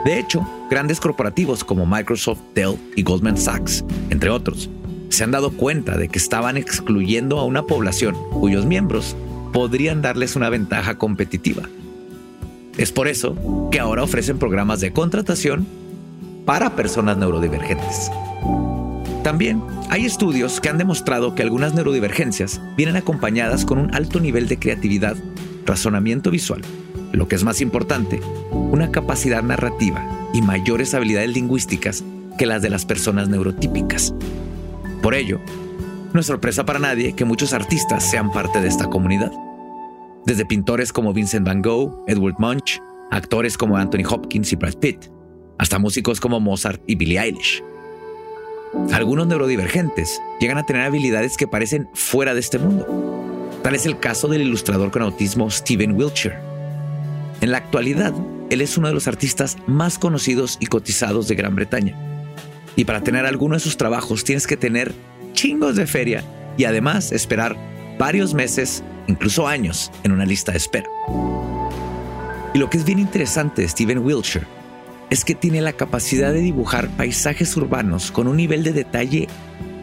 De 0.04 0.18
hecho, 0.18 0.46
grandes 0.70 1.00
corporativos 1.00 1.64
como 1.64 1.87
Microsoft, 1.87 2.40
Dell 2.54 2.76
y 2.94 3.02
Goldman 3.02 3.37
Sachs, 3.37 3.84
entre 4.11 4.30
otros, 4.30 4.70
se 5.08 5.24
han 5.24 5.30
dado 5.30 5.50
cuenta 5.50 5.96
de 5.96 6.08
que 6.08 6.18
estaban 6.18 6.56
excluyendo 6.56 7.38
a 7.38 7.44
una 7.44 7.64
población 7.64 8.14
cuyos 8.30 8.66
miembros 8.66 9.16
podrían 9.52 10.02
darles 10.02 10.37
una 10.37 10.50
ventaja 10.50 10.98
competitiva. 10.98 11.62
Es 12.76 12.92
por 12.92 13.08
eso 13.08 13.37
que 13.72 13.80
ahora 13.80 14.02
ofrecen 14.02 14.38
programas 14.38 14.80
de 14.80 14.92
contratación 14.92 15.66
para 16.44 16.76
personas 16.76 17.16
neurodivergentes. 17.16 18.11
También 19.29 19.62
hay 19.91 20.07
estudios 20.07 20.59
que 20.59 20.71
han 20.71 20.79
demostrado 20.79 21.35
que 21.35 21.43
algunas 21.43 21.75
neurodivergencias 21.75 22.62
vienen 22.79 22.97
acompañadas 22.97 23.67
con 23.67 23.77
un 23.77 23.95
alto 23.95 24.21
nivel 24.21 24.49
de 24.49 24.59
creatividad, 24.59 25.19
razonamiento 25.67 26.31
visual, 26.31 26.62
lo 27.12 27.29
que 27.29 27.35
es 27.35 27.45
más 27.45 27.61
importante, 27.61 28.21
una 28.51 28.91
capacidad 28.91 29.43
narrativa 29.43 30.03
y 30.33 30.41
mayores 30.41 30.95
habilidades 30.95 31.35
lingüísticas 31.35 32.05
que 32.38 32.47
las 32.47 32.62
de 32.62 32.71
las 32.71 32.87
personas 32.87 33.29
neurotípicas. 33.29 34.14
Por 35.03 35.14
ello, 35.14 35.41
no 36.14 36.21
es 36.21 36.27
sorpresa 36.27 36.64
para 36.64 36.79
nadie 36.79 37.12
que 37.12 37.27
muchos 37.27 37.53
artistas 37.53 38.11
sean 38.11 38.33
parte 38.33 38.62
de 38.62 38.69
esta 38.69 38.88
comunidad. 38.88 39.31
Desde 40.25 40.47
pintores 40.47 40.91
como 40.91 41.12
Vincent 41.12 41.47
van 41.47 41.61
Gogh, 41.61 42.03
Edward 42.07 42.37
Munch, 42.38 42.81
actores 43.11 43.59
como 43.59 43.77
Anthony 43.77 44.09
Hopkins 44.09 44.55
y 44.55 44.57
Brad 44.57 44.77
Pitt, 44.77 45.11
hasta 45.59 45.79
músicos 45.79 46.19
como 46.19 46.41
Mozart 46.41 46.81
y 46.87 46.95
Billie 46.95 47.21
Eilish. 47.21 47.62
Algunos 48.92 49.26
neurodivergentes 49.26 50.20
llegan 50.40 50.59
a 50.59 50.66
tener 50.66 50.83
habilidades 50.83 51.37
que 51.37 51.48
parecen 51.48 51.88
fuera 51.94 52.35
de 52.35 52.40
este 52.40 52.59
mundo. 52.59 52.87
Tal 53.62 53.74
es 53.74 53.87
el 53.87 53.98
caso 53.98 54.28
del 54.28 54.42
ilustrador 54.42 54.90
con 54.90 55.02
autismo 55.02 55.50
Steven 55.50 55.92
Wiltshire. 55.92 56.38
En 57.40 57.50
la 57.50 57.59
actualidad, 57.59 58.12
él 58.50 58.61
es 58.61 58.76
uno 58.76 58.88
de 58.88 58.94
los 58.94 59.09
artistas 59.09 59.57
más 59.66 59.98
conocidos 59.98 60.57
y 60.61 60.66
cotizados 60.66 61.28
de 61.28 61.35
Gran 61.35 61.54
Bretaña. 61.54 61.96
Y 62.76 62.85
para 62.85 63.02
tener 63.02 63.26
alguno 63.26 63.54
de 63.54 63.61
sus 63.61 63.76
trabajos 63.76 64.24
tienes 64.24 64.46
que 64.46 64.57
tener 64.57 64.92
chingos 65.33 65.76
de 65.76 65.87
feria 65.87 66.24
y 66.57 66.64
además 66.64 67.12
esperar 67.12 67.57
varios 67.98 68.35
meses, 68.35 68.83
incluso 69.07 69.46
años, 69.46 69.90
en 70.02 70.12
una 70.12 70.24
lista 70.24 70.52
de 70.52 70.59
espera. 70.59 70.88
Y 72.54 72.59
lo 72.59 72.70
que 72.70 72.78
es 72.78 72.85
bien 72.85 72.98
interesante 72.98 73.62
de 73.62 73.68
Steven 73.68 73.98
Wiltshire 73.98 74.58
es 75.11 75.25
que 75.25 75.35
tiene 75.35 75.61
la 75.61 75.73
capacidad 75.73 76.33
de 76.33 76.40
dibujar 76.40 76.88
paisajes 76.88 77.57
urbanos 77.57 78.11
con 78.11 78.29
un 78.29 78.37
nivel 78.37 78.62
de 78.62 78.73
detalle 78.73 79.29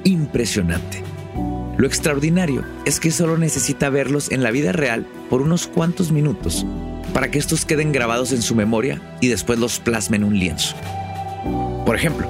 impresionante. 0.03 1.01
Lo 1.77 1.87
extraordinario 1.87 2.63
es 2.85 2.99
que 2.99 3.11
solo 3.11 3.37
necesita 3.37 3.89
verlos 3.89 4.31
en 4.31 4.43
la 4.43 4.51
vida 4.51 4.71
real 4.71 5.05
por 5.29 5.41
unos 5.41 5.67
cuantos 5.67 6.11
minutos 6.11 6.65
para 7.13 7.31
que 7.31 7.39
estos 7.39 7.65
queden 7.65 7.91
grabados 7.91 8.31
en 8.31 8.41
su 8.41 8.55
memoria 8.55 9.01
y 9.21 9.27
después 9.27 9.59
los 9.59 9.79
plasme 9.79 10.17
en 10.17 10.23
un 10.23 10.37
lienzo. 10.37 10.75
Por 11.85 11.95
ejemplo, 11.95 12.27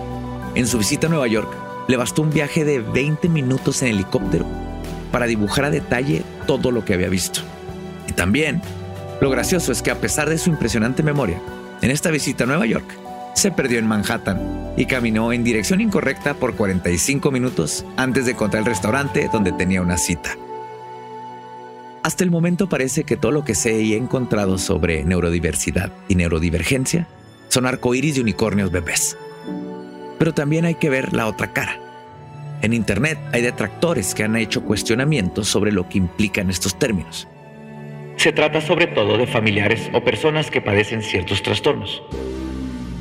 en 0.55 0.67
su 0.67 0.77
visita 0.77 1.07
a 1.07 1.09
Nueva 1.09 1.27
York, 1.27 1.49
le 1.87 1.97
bastó 1.97 2.21
un 2.21 2.29
viaje 2.29 2.65
de 2.65 2.79
20 2.79 3.29
minutos 3.29 3.81
en 3.81 3.89
helicóptero 3.89 4.45
para 5.11 5.27
dibujar 5.27 5.65
a 5.65 5.69
detalle 5.69 6.23
todo 6.47 6.71
lo 6.71 6.83
que 6.85 6.93
había 6.93 7.09
visto. 7.09 7.41
Y 8.07 8.13
también 8.13 8.61
Lo 9.21 9.29
gracioso 9.29 9.71
es 9.71 9.81
que 9.81 9.91
a 9.91 10.01
pesar 10.01 10.29
de 10.29 10.37
su 10.37 10.49
impresionante 10.49 11.01
memoria, 11.01 11.41
en 11.85 11.91
esta 11.91 12.09
visita 12.09 12.45
a 12.45 12.47
Nueva 12.47 12.65
York, 12.65 12.97
se 13.35 13.51
perdió 13.51 13.77
en 13.77 13.85
Manhattan 13.85 14.73
y 14.75 14.87
caminó 14.87 15.31
en 15.31 15.43
dirección 15.43 15.81
incorrecta 15.81 16.33
por 16.33 16.55
45 16.55 17.29
minutos 17.29 17.85
antes 17.95 18.25
de 18.25 18.31
encontrar 18.31 18.61
el 18.61 18.65
restaurante 18.65 19.29
donde 19.31 19.51
tenía 19.51 19.83
una 19.83 19.95
cita. 19.95 20.35
Hasta 22.01 22.23
el 22.23 22.31
momento 22.31 22.67
parece 22.67 23.03
que 23.03 23.17
todo 23.17 23.31
lo 23.31 23.45
que 23.45 23.53
sé 23.53 23.83
y 23.83 23.93
he 23.93 23.97
encontrado 23.97 24.57
sobre 24.57 25.03
neurodiversidad 25.03 25.91
y 26.07 26.15
neurodivergencia 26.15 27.07
son 27.49 27.67
arcoíris 27.67 28.17
y 28.17 28.21
unicornios 28.21 28.71
bebés. 28.71 29.15
Pero 30.17 30.33
también 30.33 30.65
hay 30.65 30.75
que 30.75 30.89
ver 30.89 31.13
la 31.13 31.27
otra 31.27 31.53
cara. 31.53 31.79
En 32.63 32.73
Internet 32.73 33.19
hay 33.31 33.43
detractores 33.43 34.15
que 34.15 34.23
han 34.23 34.35
hecho 34.37 34.63
cuestionamientos 34.63 35.47
sobre 35.47 35.71
lo 35.71 35.87
que 35.87 35.99
implican 35.99 36.49
estos 36.49 36.79
términos. 36.79 37.27
Se 38.17 38.31
trata 38.31 38.61
sobre 38.61 38.87
todo 38.87 39.17
de 39.17 39.27
familiares 39.27 39.89
o 39.93 40.03
personas 40.03 40.49
que 40.49 40.61
padecen 40.61 41.01
ciertos 41.01 41.43
trastornos. 41.43 42.01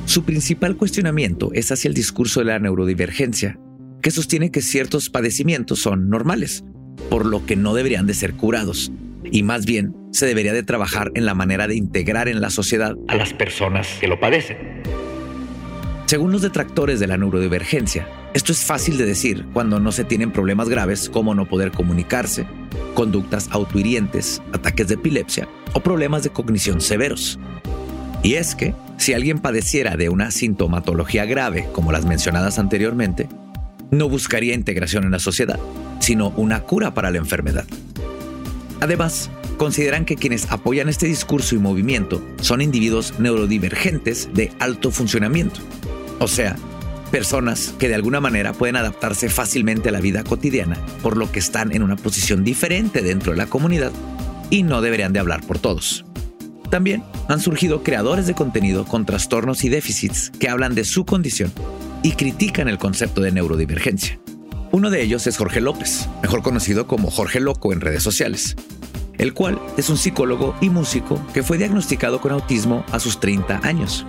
Su 0.05 0.23
principal 0.23 0.77
cuestionamiento 0.77 1.51
es 1.53 1.71
hacia 1.71 1.87
el 1.87 1.93
discurso 1.93 2.41
de 2.41 2.45
la 2.47 2.59
neurodivergencia, 2.59 3.57
que 4.01 4.11
sostiene 4.11 4.51
que 4.51 4.61
ciertos 4.61 5.09
padecimientos 5.09 5.79
son 5.79 6.09
normales, 6.09 6.63
por 7.09 7.25
lo 7.25 7.45
que 7.45 7.55
no 7.55 7.73
deberían 7.73 8.05
de 8.05 8.13
ser 8.13 8.33
curados, 8.33 8.91
y 9.31 9.43
más 9.43 9.65
bien 9.65 9.95
se 10.11 10.27
debería 10.27 10.53
de 10.53 10.63
trabajar 10.63 11.11
en 11.15 11.25
la 11.25 11.33
manera 11.33 11.67
de 11.67 11.75
integrar 11.75 12.27
en 12.27 12.39
la 12.39 12.49
sociedad 12.49 12.95
a 13.07 13.15
las 13.15 13.33
personas 13.33 13.97
que 13.99 14.07
lo 14.07 14.19
padecen. 14.19 14.57
Según 16.05 16.31
los 16.31 16.43
detractores 16.43 16.99
de 16.99 17.07
la 17.07 17.17
neurodivergencia, 17.17 18.07
esto 18.35 18.51
es 18.51 18.63
fácil 18.63 18.97
de 18.97 19.05
decir 19.05 19.43
cuando 19.53 19.79
no 19.79 19.91
se 19.91 20.03
tienen 20.03 20.31
problemas 20.31 20.69
graves 20.69 21.09
como 21.09 21.33
no 21.33 21.47
poder 21.47 21.71
comunicarse, 21.71 22.45
conductas 22.93 23.47
autohirientes, 23.49 24.39
ataques 24.53 24.87
de 24.87 24.95
epilepsia 24.95 25.47
o 25.73 25.79
problemas 25.79 26.21
de 26.21 26.29
cognición 26.29 26.79
severos. 26.79 27.39
Y 28.21 28.35
es 28.35 28.53
que, 28.53 28.75
si 28.97 29.13
alguien 29.13 29.39
padeciera 29.39 29.97
de 29.97 30.09
una 30.09 30.29
sintomatología 30.29 31.25
grave 31.25 31.67
como 31.71 31.91
las 31.91 32.05
mencionadas 32.05 32.59
anteriormente, 32.59 33.27
no 33.89 34.07
buscaría 34.07 34.53
integración 34.53 35.05
en 35.05 35.11
la 35.11 35.19
sociedad, 35.19 35.59
sino 35.99 36.29
una 36.37 36.61
cura 36.61 36.93
para 36.93 37.09
la 37.09 37.17
enfermedad. 37.17 37.65
Además, 38.79 39.31
consideran 39.57 40.05
que 40.05 40.17
quienes 40.17 40.51
apoyan 40.51 40.87
este 40.87 41.07
discurso 41.07 41.55
y 41.55 41.59
movimiento 41.59 42.21
son 42.41 42.61
individuos 42.61 43.19
neurodivergentes 43.19 44.29
de 44.33 44.51
alto 44.59 44.91
funcionamiento, 44.91 45.61
o 46.19 46.27
sea, 46.27 46.55
personas 47.11 47.73
que 47.79 47.87
de 47.87 47.95
alguna 47.95 48.19
manera 48.19 48.53
pueden 48.53 48.75
adaptarse 48.75 49.29
fácilmente 49.29 49.89
a 49.89 49.91
la 49.91 50.01
vida 50.01 50.23
cotidiana, 50.23 50.77
por 51.01 51.17
lo 51.17 51.31
que 51.31 51.39
están 51.39 51.71
en 51.71 51.83
una 51.83 51.95
posición 51.95 52.43
diferente 52.43 53.01
dentro 53.01 53.31
de 53.31 53.37
la 53.37 53.47
comunidad 53.47 53.91
y 54.49 54.63
no 54.63 54.81
deberían 54.81 55.13
de 55.13 55.19
hablar 55.19 55.45
por 55.45 55.59
todos. 55.59 56.05
También 56.69 57.03
han 57.29 57.39
surgido 57.39 57.83
creadores 57.83 58.27
de 58.27 58.33
contenido 58.33 58.85
con 58.85 59.05
trastornos 59.05 59.63
y 59.63 59.69
déficits 59.69 60.31
que 60.39 60.49
hablan 60.49 60.75
de 60.75 60.83
su 60.83 61.05
condición 61.05 61.51
y 62.03 62.13
critican 62.13 62.67
el 62.67 62.77
concepto 62.77 63.21
de 63.21 63.31
neurodivergencia. 63.31 64.19
Uno 64.71 64.89
de 64.89 65.01
ellos 65.01 65.25
es 65.27 65.37
Jorge 65.37 65.61
López, 65.61 66.09
mejor 66.21 66.41
conocido 66.41 66.87
como 66.87 67.09
Jorge 67.11 67.39
Loco 67.39 67.71
en 67.71 67.81
redes 67.81 68.03
sociales, 68.03 68.55
el 69.17 69.33
cual 69.33 69.59
es 69.77 69.89
un 69.89 69.97
psicólogo 69.97 70.55
y 70.59 70.69
músico 70.69 71.25
que 71.33 71.43
fue 71.43 71.57
diagnosticado 71.57 72.19
con 72.19 72.31
autismo 72.31 72.83
a 72.91 72.99
sus 72.99 73.19
30 73.19 73.61
años. 73.63 74.05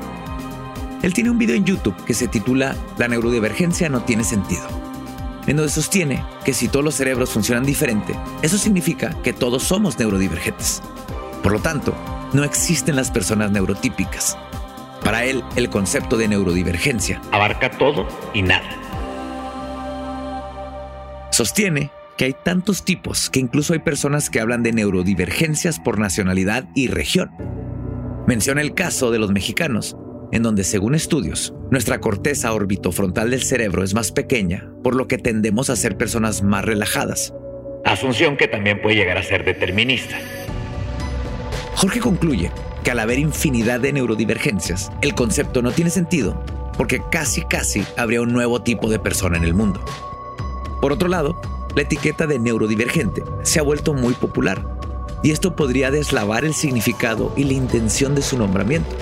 Él 1.03 1.13
tiene 1.13 1.31
un 1.31 1.39
video 1.39 1.57
en 1.57 1.65
YouTube 1.65 1.97
que 2.05 2.15
se 2.15 2.29
titula 2.29 2.77
La 2.99 3.09
neurodivergencia 3.09 3.89
no 3.89 4.03
tiene 4.03 4.25
sentido, 4.25 4.67
en 5.47 5.57
donde 5.57 5.71
sostiene 5.71 6.25
que 6.45 6.55
si 6.55 6.69
todos 6.69 6.85
los 6.85 6.95
cerebros 6.95 7.31
funcionan 7.31 7.65
diferente, 7.65 8.15
eso 8.43 8.59
significa 8.59 9.15
que 9.23 9.33
todos 9.33 9.63
somos 9.63 9.99
neurodivergentes. 9.99 10.83
Por 11.43 11.53
lo 11.53 11.61
tanto, 11.61 11.95
no 12.33 12.45
existen 12.45 12.97
las 12.97 13.11
personas 13.11 13.51
neurotípicas. 13.51 14.37
Para 15.05 15.25
él, 15.25 15.45
el 15.55 15.71
concepto 15.71 16.17
de 16.17 16.29
neurodivergencia 16.29 17.21
abarca 17.31 17.71
todo 17.71 18.09
y 18.35 18.43
nada. 18.43 18.69
Sostiene 21.31 21.91
que 22.17 22.25
hay 22.25 22.33
tantos 22.33 22.83
tipos 22.83 23.31
que 23.31 23.39
incluso 23.41 23.75
hay 23.75 23.81
personas 23.81 24.31
que 24.31 24.41
hablan 24.41 24.63
de 24.63 24.73
neurodivergencias 24.73 25.79
por 25.79 25.99
nacionalidad 25.99 26.65
y 26.75 26.89
región. 26.89 27.31
Menciona 28.27 28.63
el 28.63 28.75
caso 28.75 29.11
de 29.11 29.19
los 29.19 29.31
mexicanos, 29.31 29.97
en 30.33 30.43
donde 30.43 30.65
según 30.65 30.95
estudios, 30.95 31.55
nuestra 31.71 32.01
corteza 32.01 32.53
orbitofrontal 32.53 33.31
del 33.31 33.43
cerebro 33.43 33.85
es 33.85 33.95
más 33.95 34.13
pequeña, 34.13 34.71
por 34.83 34.95
lo 34.95 35.09
que 35.09 35.19
tendemos 35.19 35.71
a 35.71 35.77
ser 35.77 35.97
personas 35.97 36.43
más 36.43 36.65
relajadas. 36.65 37.33
Asunción 37.85 38.37
que 38.37 38.49
también 38.49 38.83
puede 38.83 38.97
llegar 38.97 39.19
a 39.19 39.23
ser 39.23 39.45
determinista. 39.45 40.17
Jorge 41.77 42.01
concluye 42.01 42.51
que 42.83 42.91
al 42.91 42.99
haber 43.01 43.19
infinidad 43.19 43.81
de 43.81 43.93
neurodivergencias, 43.93 44.91
el 45.03 45.15
concepto 45.15 45.63
no 45.63 45.73
tiene 45.73 45.91
sentido, 45.91 46.43
porque 46.77 47.01
casi 47.11 47.43
casi 47.43 47.85
habría 47.97 48.23
un 48.23 48.33
nuevo 48.33 48.63
tipo 48.63 48.89
de 48.89 48.99
persona 48.99 49.37
en 49.37 49.45
el 49.45 49.55
mundo. 49.55 49.85
Por 50.81 50.93
otro 50.93 51.09
lado, 51.09 51.41
la 51.75 51.83
etiqueta 51.83 52.27
de 52.27 52.39
neurodivergente 52.39 53.23
se 53.43 53.59
ha 53.59 53.63
vuelto 53.63 53.93
muy 53.93 54.15
popular, 54.15 54.65
y 55.23 55.31
esto 55.31 55.57
podría 55.57 55.91
deslavar 55.91 56.45
el 56.45 56.55
significado 56.55 57.33
y 57.37 57.45
la 57.45 57.55
intención 57.55 58.15
de 58.15 58.23
su 58.23 58.39
nombramiento. 58.39 58.95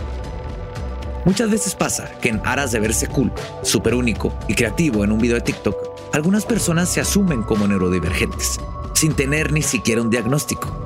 Muchas 1.24 1.50
veces 1.50 1.74
pasa 1.74 2.10
que 2.20 2.28
en 2.28 2.40
aras 2.44 2.72
de 2.72 2.80
verse 2.80 3.06
cool, 3.06 3.32
súper 3.62 3.94
único 3.94 4.38
y 4.46 4.54
creativo 4.54 5.04
en 5.04 5.12
un 5.12 5.18
video 5.18 5.36
de 5.36 5.42
TikTok, 5.42 5.76
algunas 6.12 6.44
personas 6.44 6.90
se 6.90 7.00
asumen 7.00 7.42
como 7.42 7.66
neurodivergentes, 7.66 8.60
sin 8.94 9.14
tener 9.14 9.50
ni 9.50 9.62
siquiera 9.62 10.02
un 10.02 10.10
diagnóstico. 10.10 10.84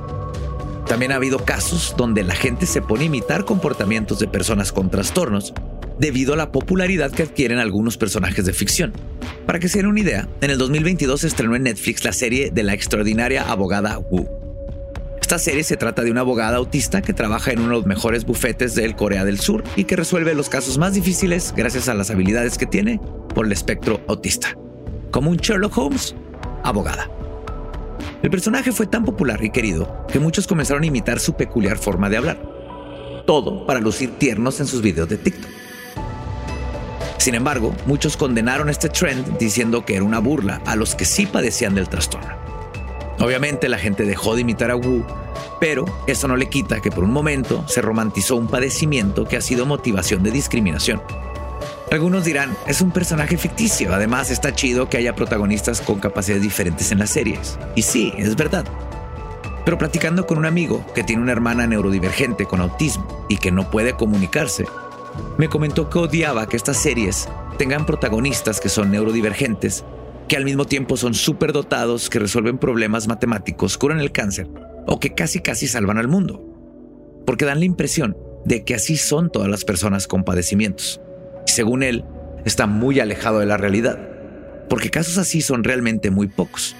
También 0.87 1.11
ha 1.11 1.15
habido 1.15 1.43
casos 1.43 1.93
donde 1.97 2.23
la 2.23 2.35
gente 2.35 2.65
se 2.65 2.81
pone 2.81 3.03
a 3.03 3.07
imitar 3.07 3.43
comportamientos 3.43 4.17
de 4.19 4.27
personas 4.27 4.71
con 4.71 4.89
trastornos 4.89 5.53
debido 5.99 6.33
a 6.33 6.37
la 6.37 6.51
popularidad 6.53 7.11
que 7.11 7.23
adquieren 7.23 7.59
algunos 7.59 7.97
personajes 7.97 8.45
de 8.45 8.53
ficción. 8.53 8.93
Para 9.45 9.59
que 9.59 9.67
se 9.67 9.79
den 9.79 9.87
una 9.87 9.99
idea, 9.99 10.29
en 10.39 10.51
el 10.51 10.57
2022 10.57 11.21
se 11.21 11.27
estrenó 11.27 11.55
en 11.55 11.63
Netflix 11.63 12.05
la 12.05 12.13
serie 12.13 12.49
de 12.49 12.63
la 12.63 12.73
extraordinaria 12.73 13.51
abogada 13.51 13.99
Wu, 13.99 14.38
esta 15.29 15.37
serie 15.37 15.63
se 15.63 15.77
trata 15.77 16.01
de 16.01 16.09
una 16.09 16.21
abogada 16.21 16.57
autista 16.57 17.03
que 17.03 17.13
trabaja 17.13 17.51
en 17.51 17.59
uno 17.59 17.67
de 17.67 17.75
los 17.75 17.85
mejores 17.85 18.25
bufetes 18.25 18.73
del 18.73 18.95
Corea 18.95 19.25
del 19.25 19.39
Sur 19.39 19.63
y 19.75 19.83
que 19.83 19.95
resuelve 19.95 20.33
los 20.33 20.49
casos 20.49 20.79
más 20.79 20.95
difíciles 20.95 21.53
gracias 21.55 21.87
a 21.87 21.93
las 21.93 22.09
habilidades 22.09 22.57
que 22.57 22.65
tiene 22.65 22.99
por 23.35 23.45
el 23.45 23.51
espectro 23.51 24.01
autista. 24.07 24.57
Como 25.11 25.29
un 25.29 25.37
Sherlock 25.37 25.77
Holmes, 25.77 26.15
abogada. 26.63 27.11
El 28.23 28.31
personaje 28.31 28.71
fue 28.71 28.87
tan 28.87 29.05
popular 29.05 29.45
y 29.45 29.51
querido 29.51 30.07
que 30.11 30.19
muchos 30.19 30.47
comenzaron 30.47 30.81
a 30.81 30.87
imitar 30.87 31.19
su 31.19 31.33
peculiar 31.33 31.77
forma 31.77 32.09
de 32.09 32.17
hablar. 32.17 32.41
Todo 33.27 33.67
para 33.67 33.81
lucir 33.81 34.17
tiernos 34.17 34.59
en 34.59 34.65
sus 34.65 34.81
videos 34.81 35.09
de 35.09 35.17
TikTok. 35.17 35.51
Sin 37.19 37.35
embargo, 37.35 37.75
muchos 37.85 38.17
condenaron 38.17 38.67
este 38.67 38.89
trend 38.89 39.37
diciendo 39.37 39.85
que 39.85 39.93
era 39.93 40.03
una 40.03 40.17
burla 40.17 40.59
a 40.65 40.75
los 40.75 40.95
que 40.95 41.05
sí 41.05 41.27
padecían 41.27 41.75
del 41.75 41.87
trastorno. 41.87 42.48
Obviamente 43.19 43.67
la 43.67 43.77
gente 43.77 44.05
dejó 44.05 44.35
de 44.35 44.41
imitar 44.41 44.71
a 44.71 44.75
Wu, 44.75 45.05
pero 45.59 45.85
eso 46.07 46.27
no 46.27 46.37
le 46.37 46.49
quita 46.49 46.79
que 46.81 46.91
por 46.91 47.03
un 47.03 47.11
momento 47.11 47.65
se 47.67 47.81
romantizó 47.81 48.35
un 48.35 48.47
padecimiento 48.47 49.25
que 49.25 49.35
ha 49.35 49.41
sido 49.41 49.65
motivación 49.65 50.23
de 50.23 50.31
discriminación. 50.31 51.01
Algunos 51.91 52.23
dirán, 52.23 52.55
es 52.67 52.81
un 52.81 52.91
personaje 52.91 53.35
ficticio, 53.37 53.93
además 53.93 54.29
está 54.29 54.53
chido 54.53 54.89
que 54.89 54.97
haya 54.97 55.15
protagonistas 55.15 55.81
con 55.81 55.99
capacidades 55.99 56.43
diferentes 56.43 56.91
en 56.91 56.99
las 56.99 57.09
series. 57.09 57.57
Y 57.75 57.81
sí, 57.81 58.13
es 58.17 58.35
verdad. 58.35 58.63
Pero 59.65 59.77
platicando 59.77 60.25
con 60.25 60.37
un 60.37 60.45
amigo 60.45 60.85
que 60.93 61.03
tiene 61.03 61.21
una 61.21 61.31
hermana 61.31 61.67
neurodivergente 61.67 62.45
con 62.45 62.61
autismo 62.61 63.25
y 63.27 63.37
que 63.37 63.51
no 63.51 63.69
puede 63.69 63.93
comunicarse, 63.93 64.65
me 65.37 65.49
comentó 65.49 65.89
que 65.89 65.99
odiaba 65.99 66.47
que 66.47 66.57
estas 66.57 66.77
series 66.77 67.27
tengan 67.57 67.85
protagonistas 67.85 68.61
que 68.61 68.69
son 68.69 68.91
neurodivergentes 68.91 69.83
que 70.29 70.37
al 70.37 70.45
mismo 70.45 70.65
tiempo 70.65 70.95
son 70.95 71.15
superdotados, 71.15 72.09
que 72.09 72.19
resuelven 72.19 72.59
problemas 72.59 73.07
matemáticos, 73.07 73.77
curan 73.77 73.99
el 73.99 74.11
cáncer 74.11 74.47
o 74.85 74.99
que 74.99 75.13
casi 75.15 75.39
casi 75.39 75.67
salvan 75.67 75.97
al 75.97 76.07
mundo. 76.07 76.45
Porque 77.25 77.45
dan 77.45 77.59
la 77.59 77.65
impresión 77.65 78.15
de 78.45 78.63
que 78.63 78.75
así 78.75 78.95
son 78.95 79.31
todas 79.31 79.49
las 79.49 79.65
personas 79.65 80.07
con 80.07 80.23
padecimientos. 80.23 81.01
Y 81.47 81.51
según 81.51 81.81
él, 81.81 82.05
está 82.45 82.67
muy 82.67 82.99
alejado 82.99 83.39
de 83.39 83.47
la 83.47 83.57
realidad, 83.57 83.99
porque 84.69 84.91
casos 84.91 85.17
así 85.17 85.41
son 85.41 85.63
realmente 85.63 86.11
muy 86.11 86.27
pocos. 86.27 86.75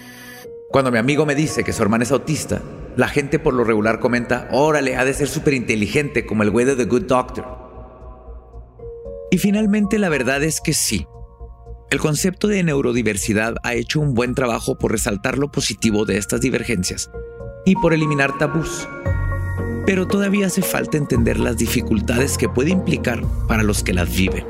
Cuando 0.69 0.91
mi 0.91 0.99
amigo 0.99 1.25
me 1.25 1.33
dice 1.33 1.63
que 1.63 1.73
su 1.73 1.81
hermana 1.81 2.03
es 2.03 2.11
autista, 2.11 2.61
la 2.95 3.07
gente 3.07 3.39
por 3.39 3.55
lo 3.55 3.63
regular 3.63 3.99
comenta, 3.99 4.47
órale, 4.51 4.95
ha 4.95 5.05
de 5.05 5.13
ser 5.15 5.27
súper 5.27 5.55
inteligente 5.55 6.25
como 6.25 6.43
el 6.43 6.51
güey 6.51 6.67
de 6.67 6.75
The 6.75 6.85
Good 6.85 7.07
Doctor. 7.07 7.45
Y 9.31 9.39
finalmente 9.39 9.97
la 9.97 10.09
verdad 10.09 10.43
es 10.43 10.61
que 10.61 10.73
sí, 10.73 11.07
el 11.89 11.99
concepto 11.99 12.47
de 12.47 12.63
neurodiversidad 12.63 13.55
ha 13.63 13.73
hecho 13.73 13.99
un 13.99 14.13
buen 14.13 14.35
trabajo 14.35 14.77
por 14.77 14.91
resaltar 14.91 15.37
lo 15.37 15.51
positivo 15.51 16.05
de 16.05 16.17
estas 16.17 16.41
divergencias 16.41 17.09
y 17.65 17.75
por 17.75 17.93
eliminar 17.93 18.37
tabús. 18.37 18.87
Pero 19.85 20.07
todavía 20.07 20.47
hace 20.47 20.61
falta 20.61 20.97
entender 20.97 21.39
las 21.39 21.57
dificultades 21.57 22.37
que 22.37 22.49
puede 22.49 22.69
implicar 22.69 23.23
para 23.47 23.63
los 23.63 23.83
que 23.83 23.93
las 23.93 24.15
viven. 24.15 24.45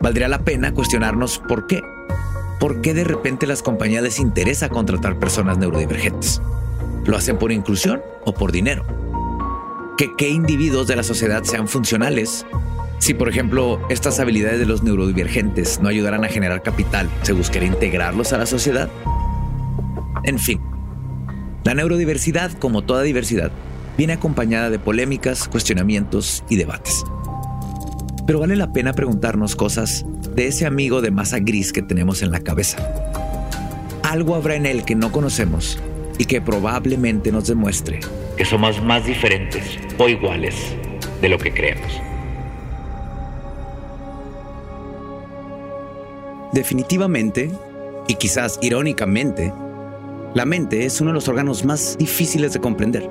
Valdría 0.00 0.28
la 0.28 0.44
pena 0.44 0.74
cuestionarnos 0.74 1.40
por 1.48 1.66
qué. 1.66 1.80
¿Por 2.58 2.80
qué 2.80 2.92
de 2.92 3.04
repente 3.04 3.46
las 3.46 3.62
compañías 3.62 4.02
les 4.02 4.18
interesa 4.18 4.68
contratar 4.68 5.18
personas 5.18 5.58
neurodivergentes? 5.58 6.42
¿Lo 7.06 7.16
hacen 7.16 7.38
por 7.38 7.52
inclusión 7.52 8.02
o 8.24 8.34
por 8.34 8.50
dinero? 8.50 8.84
que 9.98 10.14
qué 10.14 10.28
individuos 10.28 10.86
de 10.86 10.94
la 10.94 11.02
sociedad 11.02 11.42
sean 11.42 11.66
funcionales. 11.66 12.46
Si, 12.98 13.14
por 13.14 13.28
ejemplo, 13.28 13.80
estas 13.90 14.20
habilidades 14.20 14.58
de 14.58 14.66
los 14.66 14.82
neurodivergentes 14.82 15.80
no 15.80 15.88
ayudaran 15.88 16.24
a 16.24 16.28
generar 16.28 16.62
capital, 16.62 17.08
¿se 17.22 17.32
buscaría 17.32 17.68
integrarlos 17.68 18.32
a 18.32 18.38
la 18.38 18.46
sociedad? 18.46 18.90
En 20.24 20.38
fin, 20.38 20.60
la 21.64 21.74
neurodiversidad, 21.74 22.52
como 22.52 22.82
toda 22.82 23.02
diversidad, 23.02 23.52
viene 23.96 24.14
acompañada 24.14 24.70
de 24.70 24.78
polémicas, 24.78 25.48
cuestionamientos 25.48 26.44
y 26.48 26.56
debates. 26.56 27.04
Pero 28.26 28.40
vale 28.40 28.56
la 28.56 28.72
pena 28.72 28.92
preguntarnos 28.92 29.56
cosas 29.56 30.04
de 30.34 30.48
ese 30.48 30.66
amigo 30.66 31.00
de 31.00 31.10
masa 31.10 31.38
gris 31.38 31.72
que 31.72 31.82
tenemos 31.82 32.22
en 32.22 32.30
la 32.30 32.40
cabeza. 32.40 32.78
Algo 34.02 34.34
habrá 34.34 34.54
en 34.54 34.66
él 34.66 34.84
que 34.84 34.94
no 34.94 35.12
conocemos 35.12 35.78
y 36.18 36.24
que 36.24 36.40
probablemente 36.40 37.32
nos 37.32 37.46
demuestre 37.46 38.00
que 38.36 38.44
somos 38.44 38.82
más 38.82 39.04
diferentes 39.04 39.78
o 39.98 40.08
iguales 40.08 40.54
de 41.20 41.28
lo 41.28 41.38
que 41.38 41.52
creemos. 41.52 42.07
Definitivamente, 46.58 47.52
y 48.08 48.14
quizás 48.14 48.58
irónicamente, 48.60 49.54
la 50.34 50.44
mente 50.44 50.84
es 50.84 51.00
uno 51.00 51.10
de 51.10 51.14
los 51.14 51.28
órganos 51.28 51.64
más 51.64 51.96
difíciles 51.96 52.52
de 52.52 52.58
comprender, 52.58 53.08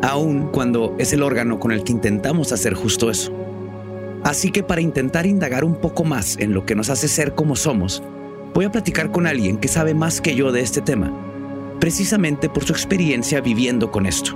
aun 0.00 0.48
cuando 0.50 0.96
es 0.98 1.12
el 1.12 1.22
órgano 1.22 1.60
con 1.60 1.70
el 1.70 1.84
que 1.84 1.92
intentamos 1.92 2.50
hacer 2.50 2.72
justo 2.72 3.10
eso. 3.10 3.30
Así 4.24 4.50
que 4.50 4.62
para 4.62 4.80
intentar 4.80 5.26
indagar 5.26 5.64
un 5.64 5.74
poco 5.74 6.04
más 6.04 6.38
en 6.38 6.54
lo 6.54 6.64
que 6.64 6.74
nos 6.74 6.88
hace 6.88 7.08
ser 7.08 7.34
como 7.34 7.56
somos, 7.56 8.02
voy 8.54 8.64
a 8.64 8.72
platicar 8.72 9.10
con 9.10 9.26
alguien 9.26 9.58
que 9.58 9.68
sabe 9.68 9.92
más 9.92 10.22
que 10.22 10.34
yo 10.34 10.50
de 10.50 10.62
este 10.62 10.80
tema, 10.80 11.12
precisamente 11.78 12.48
por 12.48 12.64
su 12.64 12.72
experiencia 12.72 13.42
viviendo 13.42 13.90
con 13.90 14.06
esto. 14.06 14.32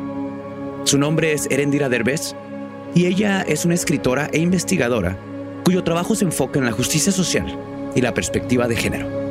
Su 0.85 0.99
nombre 0.99 1.33
es 1.33 1.47
Erendira 1.51 1.89
Derbez 1.89 2.37
y 2.95 3.07
ella 3.07 3.41
es 3.41 3.65
una 3.65 3.77
escritora 3.77 4.29
e 4.31 4.41
investigadora 4.41 5.17
cuyo 5.65 5.83
trabajo 5.83 6.15
se 6.15 6.27
enfoca 6.27 6.59
en 6.59 6.67
la 6.67 6.73
justicia 6.73 7.13
social 7.13 7.76
y 7.97 8.03
la 8.03 8.15
perspectiva 8.15 8.69
de 8.69 8.77
género. 8.77 9.26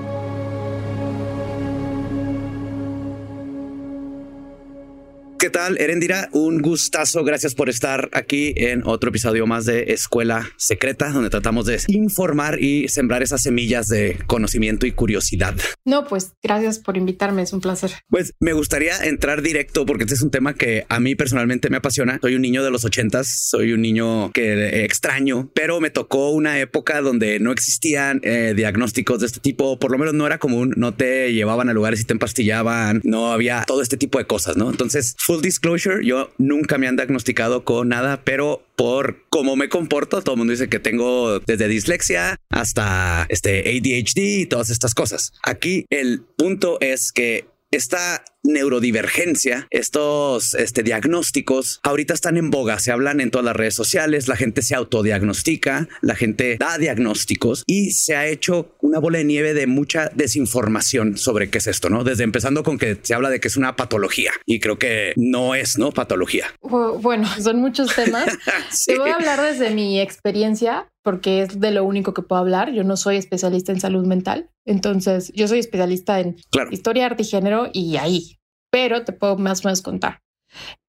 ¿Qué 5.38 5.50
tal, 5.50 5.78
Erendira? 5.80 6.30
Un 6.32 6.62
gustazo. 6.62 7.24
Gracias 7.24 7.56
por 7.56 7.70
estar 7.70 8.10
aquí 8.14 8.54
en 8.56 8.84
otro 8.86 9.10
episodio 9.10 9.46
más 9.46 9.66
de 9.66 9.92
Escuela 9.94 10.50
Secreta, 10.58 11.10
donde 11.10 11.30
tratamos 11.30 11.66
de 11.66 11.80
informar 11.88 12.62
y 12.62 12.88
sembrar 12.88 13.22
esas 13.22 13.44
semillas 13.44 13.88
de 13.88 14.18
conocimiento 14.28 14.86
y 14.86 14.94
curiosidad. 14.94 15.54
No, 15.84 16.08
pues 16.08 16.32
gracias 16.42 16.80
por 16.80 16.96
invitarme. 16.96 17.42
Es 17.42 17.54
un 17.54 17.60
placer. 17.60 17.92
Pues 18.10 18.34
me 18.40 18.54
gustaría 18.54 18.98
entrar 19.06 19.42
directo 19.42 19.86
porque 19.86 20.06
este 20.06 20.16
es 20.16 20.22
un 20.22 20.32
tema 20.32 20.54
que 20.54 20.86
a 20.88 21.00
mí 21.00 21.16
personalmente 21.16 21.70
me 21.70 21.78
apasiona. 21.78 22.18
Soy 22.22 22.36
un 22.36 22.42
niño 22.42 22.64
de 22.64 22.72
los 22.72 22.86
ochentas, 22.86 23.28
soy 23.50 23.74
un 23.74 23.82
niño 23.82 24.32
que 24.32 24.86
extraño, 24.86 25.52
pero 25.54 25.82
me 25.82 25.90
tocó 25.90 26.30
una 26.30 26.60
época 26.60 27.02
donde 27.02 27.40
no 27.40 27.52
existían 27.52 28.22
eh, 28.24 28.54
diagnósticos 28.56 29.20
de 29.20 29.28
este 29.28 29.42
tipo. 29.42 29.80
Por 29.80 29.92
lo 29.92 29.98
menos 29.98 30.14
no 30.14 30.26
era 30.26 30.40
común. 30.40 30.74
No 30.78 30.94
te 30.94 31.34
llevaban 31.34 31.70
a 31.70 31.74
lugares 31.74 32.00
y 32.00 32.06
te 32.06 32.14
empastillaban. 32.14 33.02
No 33.04 33.34
había 33.34 33.64
todo 33.68 33.82
este 33.82 33.98
tipo 33.98 34.18
de 34.18 34.26
cosas, 34.26 34.56
¿no? 34.56 34.70
Entonces 34.70 35.16
full 35.26 35.42
disclosure, 35.42 36.06
yo 36.06 36.32
nunca 36.38 36.78
me 36.78 36.88
han 36.88 36.96
diagnosticado 36.96 37.64
con 37.64 37.90
nada, 37.90 38.22
pero 38.24 38.64
por 38.76 39.26
cómo 39.30 39.56
me 39.56 39.70
comporto, 39.70 40.22
todo 40.22 40.36
el 40.36 40.38
mundo 40.38 40.52
dice 40.52 40.70
que 40.70 40.80
tengo 40.80 41.40
desde 41.40 41.68
dislexia 41.68 42.38
hasta 42.50 43.26
este 43.30 43.62
ADHD 43.62 44.42
y 44.42 44.46
todas 44.46 44.70
estas 44.70 44.94
cosas. 44.94 45.34
Aquí 45.44 45.86
el 45.90 46.22
punto 46.22 46.78
es 46.80 47.12
que 47.12 47.48
esta 47.72 48.24
neurodivergencia, 48.46 49.68
estos 49.70 50.54
este, 50.54 50.84
diagnósticos, 50.84 51.80
ahorita 51.84 52.14
están 52.14 52.38
en 52.38 52.52
boga, 52.52 52.80
se 52.80 52.92
hablan 52.92 53.20
en 53.22 53.32
todas 53.32 53.46
las 53.46 53.56
redes 53.56 53.76
sociales, 53.76 54.28
la 54.28 54.36
gente 54.36 54.62
se 54.62 54.76
autodiagnostica, 54.76 55.88
la 56.02 56.16
gente 56.16 56.58
da 56.60 56.78
diagnósticos 56.78 57.64
y 57.68 57.92
se 57.92 58.16
ha 58.16 58.28
hecho 58.28 58.76
una 58.82 59.00
bola 59.00 59.18
de 59.18 59.26
nieve 59.26 59.54
de 59.54 59.68
mucha 59.68 60.10
desinformación 60.14 61.18
sobre 61.18 61.50
qué 61.50 61.58
es 61.58 61.68
esto, 61.68 61.90
¿no? 61.90 62.04
Desde 62.04 62.24
empezando 62.24 62.64
con 62.64 62.78
que 62.78 62.98
se 63.02 63.14
habla 63.14 63.30
de 63.30 63.40
que 63.40 63.48
es 63.48 63.58
una 63.58 63.76
patología 63.76 64.32
y 64.46 64.60
creo 64.60 64.78
que 64.78 65.14
no 65.16 65.56
es, 65.56 65.78
¿no? 65.78 65.92
Patología. 65.92 66.48
Bueno, 66.62 67.28
son 67.42 67.58
muchos 67.58 67.94
temas. 67.96 68.26
Te 68.86 68.98
voy 68.98 69.10
a 69.10 69.16
hablar 69.16 69.42
desde 69.42 69.72
mi 69.72 70.00
experiencia 70.00 70.88
porque 71.04 71.44
es 71.44 71.60
de 71.60 71.72
lo 71.72 71.84
único 71.84 72.14
que 72.14 72.24
puedo 72.24 72.42
hablar. 72.42 72.74
Yo 72.74 72.84
no 72.84 72.98
soy 72.98 73.18
especialista 73.18 73.72
en 73.72 73.80
salud 73.80 74.06
mental, 74.06 74.50
entonces 74.66 75.32
yo 75.36 75.48
soy 75.48 75.60
especialista 75.60 76.20
en 76.20 76.36
historia, 76.72 77.06
arte 77.06 77.24
y 77.24 77.28
género 77.28 77.70
y 77.72 77.98
ahí 77.98 78.35
pero 78.76 79.06
te 79.06 79.14
puedo 79.14 79.38
más 79.38 79.64
o 79.64 79.70
menos 79.70 79.82
contar. 79.82 80.20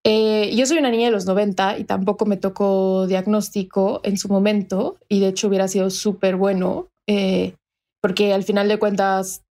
Eh, 0.05 0.51
yo 0.57 0.67
soy 0.67 0.79
una 0.79 0.91
niña 0.91 1.05
de 1.05 1.13
los 1.13 1.25
90 1.25 1.79
y 1.79 1.85
tampoco 1.85 2.27
me 2.27 2.37
tocó 2.37 3.07
diagnóstico 3.07 4.01
en 4.03 4.19
su 4.19 4.27
momento 4.27 4.99
y 5.09 5.21
de 5.21 5.29
hecho 5.29 5.47
hubiera 5.47 5.69
sido 5.69 5.89
súper 5.91 6.35
bueno 6.35 6.89
eh, 7.09 7.55
porque 8.03 8.33
al 8.33 8.43
final 8.43 8.67
de 8.67 8.81
cuentas, 8.81 9.45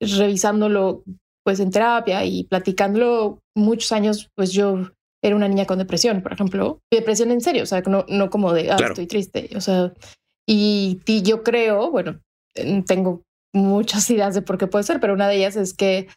revisándolo 0.00 1.04
pues 1.44 1.60
en 1.60 1.70
terapia 1.70 2.24
y 2.24 2.42
platicándolo 2.42 3.38
muchos 3.54 3.92
años, 3.92 4.30
pues 4.34 4.50
yo 4.50 4.90
era 5.22 5.36
una 5.36 5.46
niña 5.46 5.66
con 5.66 5.78
depresión, 5.78 6.22
por 6.22 6.32
ejemplo, 6.32 6.80
depresión 6.92 7.30
en 7.30 7.40
serio, 7.40 7.62
o 7.62 7.66
sea, 7.66 7.82
no, 7.82 8.04
no 8.08 8.30
como 8.30 8.52
de, 8.52 8.72
ah, 8.72 8.78
estoy 8.80 9.06
triste, 9.06 9.50
o 9.54 9.60
sea, 9.60 9.92
y, 10.44 11.00
y 11.06 11.22
yo 11.22 11.44
creo, 11.44 11.88
bueno, 11.92 12.18
tengo 12.88 13.22
muchas 13.54 14.10
ideas 14.10 14.34
de 14.34 14.42
por 14.42 14.58
qué 14.58 14.66
puede 14.66 14.82
ser, 14.82 14.98
pero 14.98 15.14
una 15.14 15.28
de 15.28 15.36
ellas 15.36 15.54
es 15.54 15.72
que 15.72 16.08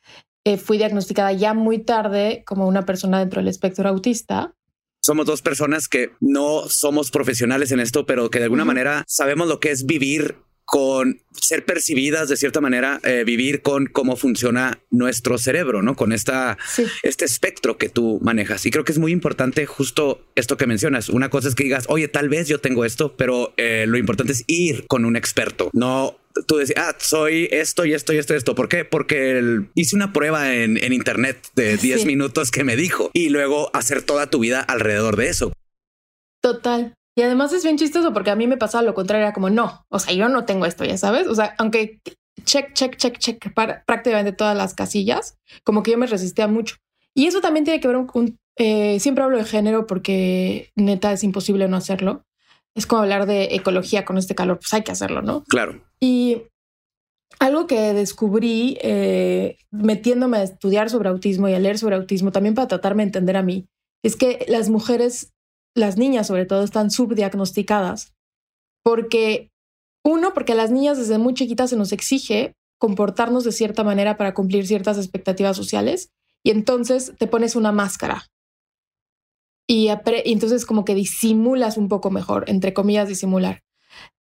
eh, 0.45 0.57
fui 0.57 0.77
diagnosticada 0.77 1.31
ya 1.33 1.53
muy 1.53 1.79
tarde 1.79 2.43
como 2.45 2.67
una 2.67 2.85
persona 2.85 3.19
dentro 3.19 3.39
del 3.39 3.47
espectro 3.47 3.87
autista. 3.89 4.53
Somos 5.01 5.25
dos 5.25 5.41
personas 5.41 5.87
que 5.87 6.11
no 6.19 6.67
somos 6.67 7.11
profesionales 7.11 7.71
en 7.71 7.79
esto, 7.79 8.05
pero 8.05 8.29
que 8.29 8.39
de 8.39 8.45
alguna 8.45 8.65
manera 8.65 9.03
sabemos 9.07 9.47
lo 9.47 9.59
que 9.59 9.71
es 9.71 9.85
vivir 9.85 10.37
con 10.69 11.19
ser 11.31 11.65
percibidas 11.65 12.29
de 12.29 12.37
cierta 12.37 12.61
manera, 12.61 12.99
eh, 13.03 13.23
vivir 13.25 13.63
con 13.63 13.87
cómo 13.87 14.15
funciona 14.15 14.79
nuestro 14.91 15.39
cerebro, 15.39 15.81
¿no? 15.81 15.95
Con 15.95 16.13
esta, 16.13 16.59
este 17.01 17.25
espectro 17.25 17.79
que 17.79 17.89
tú 17.89 18.19
manejas. 18.21 18.67
Y 18.67 18.71
creo 18.71 18.83
que 18.83 18.91
es 18.91 18.99
muy 18.99 19.11
importante 19.11 19.65
justo 19.65 20.21
esto 20.35 20.57
que 20.57 20.67
mencionas. 20.67 21.09
Una 21.09 21.31
cosa 21.31 21.47
es 21.47 21.55
que 21.55 21.63
digas, 21.63 21.85
oye, 21.87 22.07
tal 22.07 22.29
vez 22.29 22.47
yo 22.47 22.59
tengo 22.59 22.85
esto, 22.85 23.15
pero 23.17 23.51
eh, 23.57 23.85
lo 23.87 23.97
importante 23.97 24.31
es 24.33 24.43
ir 24.45 24.85
con 24.85 25.05
un 25.05 25.15
experto, 25.15 25.71
no 25.73 26.19
tú 26.45 26.57
decías, 26.57 26.77
ah, 26.79 26.95
soy 26.99 27.49
esto 27.51 27.83
y 27.83 27.93
esto 27.93 28.13
y 28.13 28.17
esto 28.17 28.35
y 28.35 28.37
esto. 28.37 28.53
¿Por 28.55 28.69
qué? 28.69 28.85
Porque 28.85 29.65
hice 29.73 29.95
una 29.95 30.13
prueba 30.13 30.53
en, 30.53 30.77
internet 30.93 31.47
de 31.55 31.77
10 31.77 32.05
minutos 32.05 32.51
que 32.51 32.63
me 32.63 32.75
dijo 32.75 33.09
y 33.13 33.29
luego 33.29 33.71
hacer 33.73 34.03
toda 34.03 34.29
tu 34.29 34.39
vida 34.39 34.61
alrededor 34.61 35.15
de 35.17 35.29
eso. 35.29 35.51
Total. 36.41 36.93
Y 37.19 37.21
además 37.21 37.51
es 37.51 37.63
bien 37.63 37.77
chistoso 37.77 38.13
porque 38.13 38.31
a 38.31 38.35
mí 38.35 38.47
me 38.47 38.57
pasaba 38.57 38.81
lo 38.81 38.93
contrario, 38.93 39.25
era 39.25 39.33
como 39.33 39.49
no, 39.49 39.85
o 39.89 39.99
sea, 39.99 40.13
yo 40.13 40.29
no 40.29 40.45
tengo 40.45 40.65
esto, 40.65 40.85
ya 40.85 40.97
sabes. 40.97 41.27
O 41.27 41.35
sea, 41.35 41.53
aunque 41.57 41.99
check, 42.45 42.73
check, 42.73 42.95
check, 42.95 43.17
check 43.17 43.53
para 43.53 43.83
prácticamente 43.85 44.31
todas 44.31 44.55
las 44.55 44.73
casillas, 44.73 45.37
como 45.63 45.83
que 45.83 45.91
yo 45.91 45.97
me 45.97 46.07
resistía 46.07 46.47
mucho. 46.47 46.77
Y 47.13 47.25
eso 47.25 47.41
también 47.41 47.65
tiene 47.65 47.79
que 47.79 47.87
ver 47.87 48.05
con, 48.05 48.39
eh, 48.55 48.99
siempre 48.99 49.23
hablo 49.23 49.37
de 49.37 49.45
género 49.45 49.85
porque 49.85 50.71
neta 50.75 51.11
es 51.11 51.23
imposible 51.23 51.67
no 51.67 51.77
hacerlo 51.77 52.23
es 52.75 52.85
como 52.85 53.01
hablar 53.01 53.25
de 53.25 53.55
ecología 53.55 54.05
con 54.05 54.17
este 54.17 54.35
calor, 54.35 54.59
pues 54.59 54.73
hay 54.73 54.83
que 54.83 54.91
hacerlo, 54.91 55.21
¿no? 55.21 55.43
Claro. 55.45 55.81
Y 55.99 56.43
algo 57.39 57.67
que 57.67 57.93
descubrí 57.93 58.77
eh, 58.81 59.57
metiéndome 59.71 60.37
a 60.37 60.43
estudiar 60.43 60.89
sobre 60.89 61.09
autismo 61.09 61.47
y 61.47 61.53
a 61.53 61.59
leer 61.59 61.77
sobre 61.77 61.95
autismo, 61.95 62.31
también 62.31 62.55
para 62.55 62.67
tratarme 62.67 63.03
de 63.03 63.07
entender 63.07 63.37
a 63.37 63.43
mí, 63.43 63.67
es 64.03 64.15
que 64.15 64.45
las 64.47 64.69
mujeres, 64.69 65.33
las 65.75 65.97
niñas 65.97 66.27
sobre 66.27 66.45
todo, 66.45 66.63
están 66.63 66.91
subdiagnosticadas 66.91 68.13
porque, 68.83 69.51
uno, 70.03 70.33
porque 70.33 70.53
a 70.53 70.55
las 70.55 70.71
niñas 70.71 70.97
desde 70.97 71.17
muy 71.17 71.33
chiquitas 71.33 71.69
se 71.69 71.77
nos 71.77 71.91
exige 71.91 72.55
comportarnos 72.79 73.43
de 73.43 73.51
cierta 73.51 73.83
manera 73.83 74.17
para 74.17 74.33
cumplir 74.33 74.65
ciertas 74.65 74.97
expectativas 74.97 75.55
sociales 75.55 76.11
y 76.43 76.51
entonces 76.51 77.13
te 77.17 77.27
pones 77.27 77.55
una 77.55 77.71
máscara 77.71 78.25
y, 79.69 79.89
entonces 80.25 80.65
como 80.65 80.83
que 80.83 80.95
disimulas 80.95 81.77
un 81.77 81.89
poco 81.89 82.09
mejor, 82.09 82.45
entre 82.47 82.73
comillas, 82.73 83.07
disimular. 83.07 83.61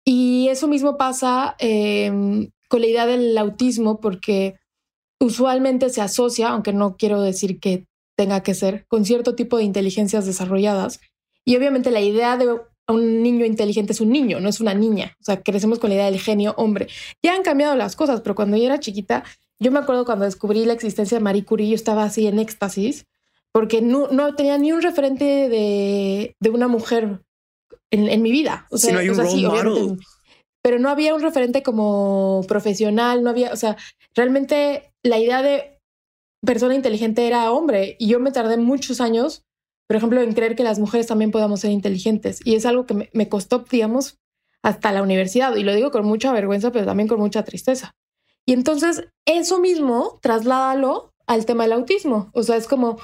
Y 0.05 0.49
eso 0.49 0.67
mismo 0.67 0.97
pasa 0.97 1.55
em, 1.61 2.51
con 2.69 2.81
la 2.81 2.89
idea 2.89 3.07
del 3.07 3.39
autismo 3.39 4.01
porque 4.01 4.57
usualmente 5.21 5.91
se 5.91 6.01
asocia, 6.01 6.49
aunque 6.49 6.73
no 6.73 6.97
quiero 6.97 7.21
decir 7.21 7.61
que 7.61 7.87
tenga 8.17 8.43
que 8.43 8.55
ser, 8.55 8.85
con 8.89 9.05
cierto 9.05 9.37
tipo 9.37 9.59
de 9.59 9.65
inteligencias 9.65 10.27
desarrolladas. 10.27 11.01
Y 11.49 11.57
obviamente 11.57 11.91
la 11.91 12.03
idea 12.03 12.37
de 12.37 12.61
un 12.89 13.23
niño 13.23 13.47
inteligente 13.47 13.95
es 13.95 14.03
un 14.03 14.11
niño, 14.11 14.39
no 14.39 14.51
es 14.51 14.61
una 14.61 14.75
niña. 14.75 15.17
O 15.19 15.25
sea, 15.25 15.41
crecemos 15.41 15.79
con 15.79 15.89
la 15.89 15.97
idea 15.97 16.11
del 16.11 16.21
genio 16.21 16.53
hombre. 16.59 16.89
Ya 17.23 17.35
han 17.35 17.43
cambiado 17.43 17.75
las 17.75 17.97
cosas, 17.97 18.21
pero 18.21 18.35
cuando 18.35 18.59
yo 18.59 18.65
era 18.65 18.81
chiquita, 18.81 19.25
yo 19.59 19.73
me 19.73 19.79
acuerdo 19.79 20.05
cuando 20.05 20.27
descubrí 20.27 20.67
la 20.67 20.75
existencia 20.75 21.17
de 21.17 21.25
Marie 21.25 21.47
Curie, 21.47 21.71
yo 21.71 21.75
estaba 21.75 22.05
así 22.05 22.27
en 22.27 22.39
éxtasis 22.39 23.07
porque 23.51 23.81
no, 23.81 24.09
no 24.09 24.35
tenía 24.35 24.59
ni 24.59 24.73
un 24.73 24.83
referente 24.83 25.25
de, 25.25 26.37
de 26.39 26.51
una 26.51 26.69
mujer 26.69 27.23
en, 27.91 28.09
en, 28.09 28.21
mi 28.21 28.31
vida. 28.31 28.67
O 28.71 28.77
sea, 28.77 28.93
no 28.93 28.99
hay 28.99 29.09
un 29.09 29.17
role 29.17 29.97
pero 30.61 30.79
no 30.79 30.91
había 30.91 31.15
un 31.15 31.23
referente 31.23 31.63
como 31.63 32.45
profesional, 32.47 33.23
no 33.23 33.31
había, 33.31 33.55
o 33.55 33.57
sea, 33.57 33.79
realmente 34.15 34.93
la 35.03 35.19
idea 35.19 35.41
de 35.41 35.81
persona 36.45 36.75
inteligente 36.75 37.27
era 37.27 37.51
hombre 37.53 37.97
y 37.99 38.09
yo 38.09 38.21
me 38.21 38.33
tardé 38.33 38.59
muchos 38.59 39.01
años 39.01 39.48
por 39.89 39.97
ejemplo, 39.97 40.21
en 40.21 40.35
creer 40.35 40.55
que 40.55 40.63
las 40.63 40.79
mujeres 40.79 41.09
también 41.09 41.33
podamos 41.33 41.61
ser 41.61 41.73
inteligentes. 41.73 42.41
Y 42.45 42.55
es 42.55 42.67
algo 42.67 42.87
que 42.87 42.95
me, 42.95 43.11
me 43.13 43.29
costó, 43.29 43.65
digamos, 43.69 44.19
hasta 44.63 44.93
la 44.93 45.03
universidad. 45.03 45.57
Y 45.57 45.65
lo 45.65 45.75
digo 45.75 45.91
con 45.91 46.05
mucha 46.05 46.33
vergüenza, 46.33 46.71
pero 46.71 46.87
también 46.87 47.09
con 47.09 47.19
mucha 47.19 47.43
tristeza. 47.43 47.97
Y 48.47 48.53
entonces 48.53 49.05
eso 49.27 49.59
mismo, 49.59 50.21
trasládalo 50.23 51.13
al 51.27 51.47
tema 51.47 51.65
del 51.65 51.73
autismo. 51.73 52.31
O 52.33 52.43
sea, 52.43 52.57
es 52.57 52.67
como 52.67 52.99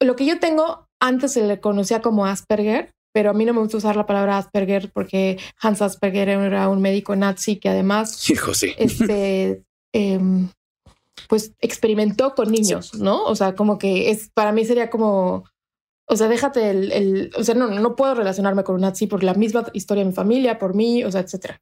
lo 0.00 0.16
que 0.16 0.26
yo 0.26 0.38
tengo, 0.38 0.86
antes 1.00 1.32
se 1.32 1.46
le 1.46 1.60
conocía 1.60 2.00
como 2.00 2.26
Asperger, 2.26 2.92
pero 3.12 3.30
a 3.30 3.32
mí 3.32 3.44
no 3.44 3.54
me 3.54 3.60
gusta 3.60 3.76
usar 3.76 3.96
la 3.96 4.06
palabra 4.06 4.38
Asperger 4.38 4.90
porque 4.92 5.38
Hans 5.60 5.82
Asperger 5.82 6.28
era 6.28 6.68
un 6.68 6.82
médico 6.82 7.14
nazi 7.14 7.56
que 7.56 7.68
además 7.68 8.28
Hijo, 8.30 8.54
sí. 8.54 8.74
este, 8.76 9.62
em, 9.92 10.48
pues 11.28 11.52
experimentó 11.60 12.34
con 12.34 12.50
niños, 12.50 12.94
¿no? 12.94 13.24
O 13.24 13.36
sea, 13.36 13.54
como 13.54 13.78
que 13.78 14.10
es 14.10 14.30
para 14.34 14.52
mí 14.52 14.64
sería 14.64 14.90
como, 14.90 15.44
o 16.06 16.16
sea, 16.16 16.28
déjate 16.28 16.70
el, 16.70 17.30
o 17.36 17.44
sea, 17.44 17.54
no, 17.54 17.68
no 17.68 17.96
puedo 17.96 18.14
relacionarme 18.14 18.64
con 18.64 18.76
un 18.76 18.82
nazi 18.82 19.06
por 19.06 19.22
la 19.22 19.34
misma 19.34 19.66
historia 19.72 20.04
de 20.04 20.10
mi 20.10 20.14
familia, 20.14 20.58
por 20.58 20.74
mí, 20.74 21.04
o 21.04 21.10
sea, 21.10 21.22
etcétera. 21.22 21.60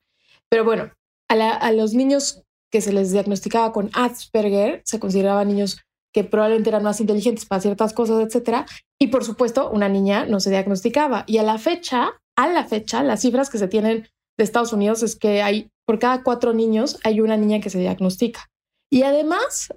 Pero 0.49 0.65
bueno, 0.65 0.93
a, 1.29 1.35
a 1.35 1.73
los 1.73 1.95
niños 1.95 2.43
que 2.71 2.81
se 2.81 2.93
les 2.93 3.13
diagnosticaba 3.13 3.73
con 3.73 3.91
Asperger 3.93 4.83
se 4.85 4.99
consideraban 4.99 5.49
niños 5.49 5.81
que 6.13 6.25
probablemente 6.25 6.71
eran 6.71 6.83
más 6.83 7.01
inteligentes 7.01 7.47
para 7.47 7.63
ciertas 7.63 7.93
cosas, 7.93 8.21
etcétera. 8.27 8.67
Y 9.01 9.09
por 9.09 9.25
supuesto, 9.25 9.71
una 9.71 9.89
niña 9.89 10.27
no 10.27 10.41
se 10.41 10.51
diagnosticaba. 10.51 11.25
Y 11.27 11.39
a 11.39 11.43
la 11.43 11.59
fecha, 11.59 12.11
a 12.37 12.49
la 12.49 12.65
fecha, 12.65 13.03
las 13.03 13.21
cifras 13.23 13.49
que 13.49 13.59
se 13.59 13.69
tienen 13.69 14.09
de 14.37 14.45
Estados 14.45 14.73
Unidos 14.73 15.03
es 15.03 15.17
que 15.17 15.43
hay 15.43 15.71
por 15.87 15.99
cada 15.99 16.23
cuatro 16.23 16.53
niños 16.53 16.99
hay 17.05 17.21
una 17.21 17.37
niña 17.37 17.61
que 17.61 17.71
se 17.71 17.79
diagnostica. 17.79 18.51
Y 18.91 19.03
además, 19.03 19.73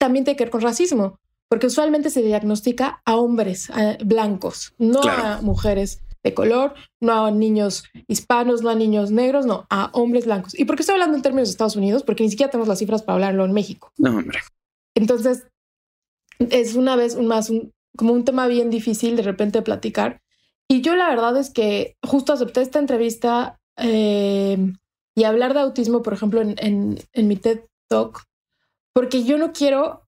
también 0.00 0.24
tiene 0.24 0.36
que 0.36 0.44
ver 0.44 0.50
con 0.50 0.60
racismo, 0.60 1.18
porque 1.48 1.66
usualmente 1.66 2.10
se 2.10 2.22
diagnostica 2.22 3.00
a 3.04 3.16
hombres 3.16 3.70
a 3.70 3.96
blancos, 4.04 4.74
no 4.78 5.00
Claro. 5.00 5.22
a 5.24 5.40
mujeres 5.42 6.00
de 6.24 6.34
color, 6.34 6.74
no 7.00 7.26
a 7.26 7.30
niños 7.30 7.84
hispanos, 8.08 8.62
no 8.62 8.70
a 8.70 8.74
niños 8.74 9.10
negros, 9.10 9.46
no, 9.46 9.66
a 9.70 9.90
hombres 9.92 10.26
blancos. 10.26 10.58
¿Y 10.58 10.64
por 10.64 10.76
qué 10.76 10.82
estoy 10.82 10.94
hablando 10.94 11.16
en 11.16 11.22
términos 11.22 11.48
de 11.48 11.52
Estados 11.52 11.76
Unidos? 11.76 12.02
Porque 12.02 12.24
ni 12.24 12.30
siquiera 12.30 12.50
tenemos 12.50 12.68
las 12.68 12.78
cifras 12.80 13.02
para 13.02 13.14
hablarlo 13.14 13.44
en 13.44 13.52
México. 13.52 13.92
No, 13.98 14.10
hombre. 14.10 14.40
Entonces, 14.94 15.46
es 16.38 16.74
una 16.74 16.96
vez 16.96 17.14
un 17.14 17.26
más 17.28 17.50
un- 17.50 17.72
como 17.96 18.12
un 18.12 18.24
tema 18.24 18.46
bien 18.46 18.68
difícil 18.70 19.16
de 19.16 19.22
repente 19.22 19.62
platicar. 19.62 20.20
Y 20.68 20.82
yo 20.82 20.94
la 20.96 21.08
verdad 21.08 21.36
es 21.36 21.50
que 21.50 21.96
justo 22.06 22.32
acepté 22.32 22.60
esta 22.62 22.78
entrevista 22.78 23.58
eh, 23.76 24.58
y 25.16 25.24
hablar 25.24 25.54
de 25.54 25.60
autismo, 25.60 26.02
por 26.02 26.12
ejemplo, 26.12 26.40
en, 26.40 26.56
en, 26.58 26.98
en 27.12 27.28
mi 27.28 27.36
TED 27.36 27.60
Talk, 27.88 28.24
porque 28.92 29.24
yo 29.24 29.38
no 29.38 29.52
quiero 29.52 30.02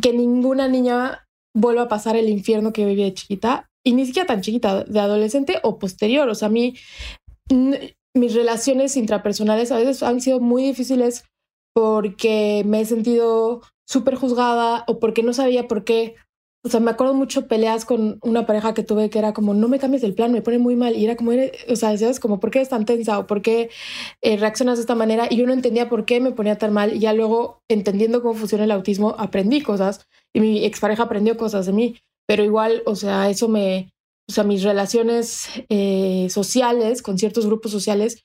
que 0.00 0.12
ninguna 0.12 0.68
niña 0.68 1.26
vuelva 1.54 1.82
a 1.82 1.88
pasar 1.88 2.16
el 2.16 2.28
infierno 2.28 2.72
que 2.72 2.84
viví 2.84 3.02
de 3.02 3.14
chiquita, 3.14 3.68
y 3.84 3.94
ni 3.94 4.06
siquiera 4.06 4.26
tan 4.26 4.42
chiquita, 4.42 4.84
de 4.84 5.00
adolescente 5.00 5.60
o 5.62 5.78
posterior. 5.78 6.28
O 6.28 6.34
sea, 6.34 6.48
a 6.48 6.50
mí, 6.50 6.76
mis 8.14 8.34
relaciones 8.34 8.96
intrapersonales 8.96 9.72
a 9.72 9.78
veces 9.78 10.02
han 10.02 10.20
sido 10.20 10.40
muy 10.40 10.62
difíciles 10.62 11.24
porque 11.74 12.64
me 12.66 12.80
he 12.80 12.84
sentido 12.84 13.62
súper 13.86 14.16
juzgada 14.16 14.84
o 14.86 14.98
porque 14.98 15.22
no 15.22 15.32
sabía 15.32 15.68
por 15.68 15.84
qué. 15.84 16.16
O 16.64 16.68
sea, 16.68 16.80
me 16.80 16.90
acuerdo 16.90 17.14
mucho 17.14 17.46
peleas 17.46 17.84
con 17.84 18.18
una 18.22 18.44
pareja 18.44 18.74
que 18.74 18.82
tuve 18.82 19.10
que 19.10 19.18
era 19.18 19.32
como, 19.32 19.54
no 19.54 19.68
me 19.68 19.78
cambies 19.78 20.02
el 20.02 20.14
plan, 20.14 20.32
me 20.32 20.42
pone 20.42 20.58
muy 20.58 20.74
mal. 20.76 20.96
Y 20.96 21.04
era 21.04 21.16
como, 21.16 21.30
o 21.32 21.76
sea, 21.76 21.90
decías 21.90 22.18
como, 22.18 22.40
¿por 22.40 22.50
qué 22.50 22.58
eres 22.58 22.68
tan 22.68 22.84
tensa 22.84 23.18
o 23.18 23.26
por 23.26 23.42
qué 23.42 23.70
eh, 24.22 24.36
reaccionas 24.36 24.78
de 24.78 24.82
esta 24.82 24.96
manera? 24.96 25.28
Y 25.30 25.36
yo 25.36 25.46
no 25.46 25.52
entendía 25.52 25.88
por 25.88 26.04
qué 26.04 26.20
me 26.20 26.32
ponía 26.32 26.58
tan 26.58 26.72
mal. 26.72 26.94
Y 26.94 26.98
ya 27.00 27.12
luego, 27.12 27.62
entendiendo 27.68 28.22
cómo 28.22 28.34
funciona 28.34 28.64
el 28.64 28.72
autismo, 28.72 29.14
aprendí 29.18 29.62
cosas 29.62 30.06
y 30.34 30.40
mi 30.40 30.64
expareja 30.64 31.04
aprendió 31.04 31.36
cosas 31.36 31.66
de 31.66 31.72
mí. 31.72 31.96
Pero 32.26 32.44
igual, 32.44 32.82
o 32.86 32.96
sea, 32.96 33.30
eso 33.30 33.48
me, 33.48 33.92
o 34.28 34.32
sea, 34.32 34.44
mis 34.44 34.62
relaciones 34.62 35.48
eh, 35.70 36.28
sociales 36.28 37.00
con 37.02 37.18
ciertos 37.18 37.46
grupos 37.46 37.72
sociales 37.72 38.24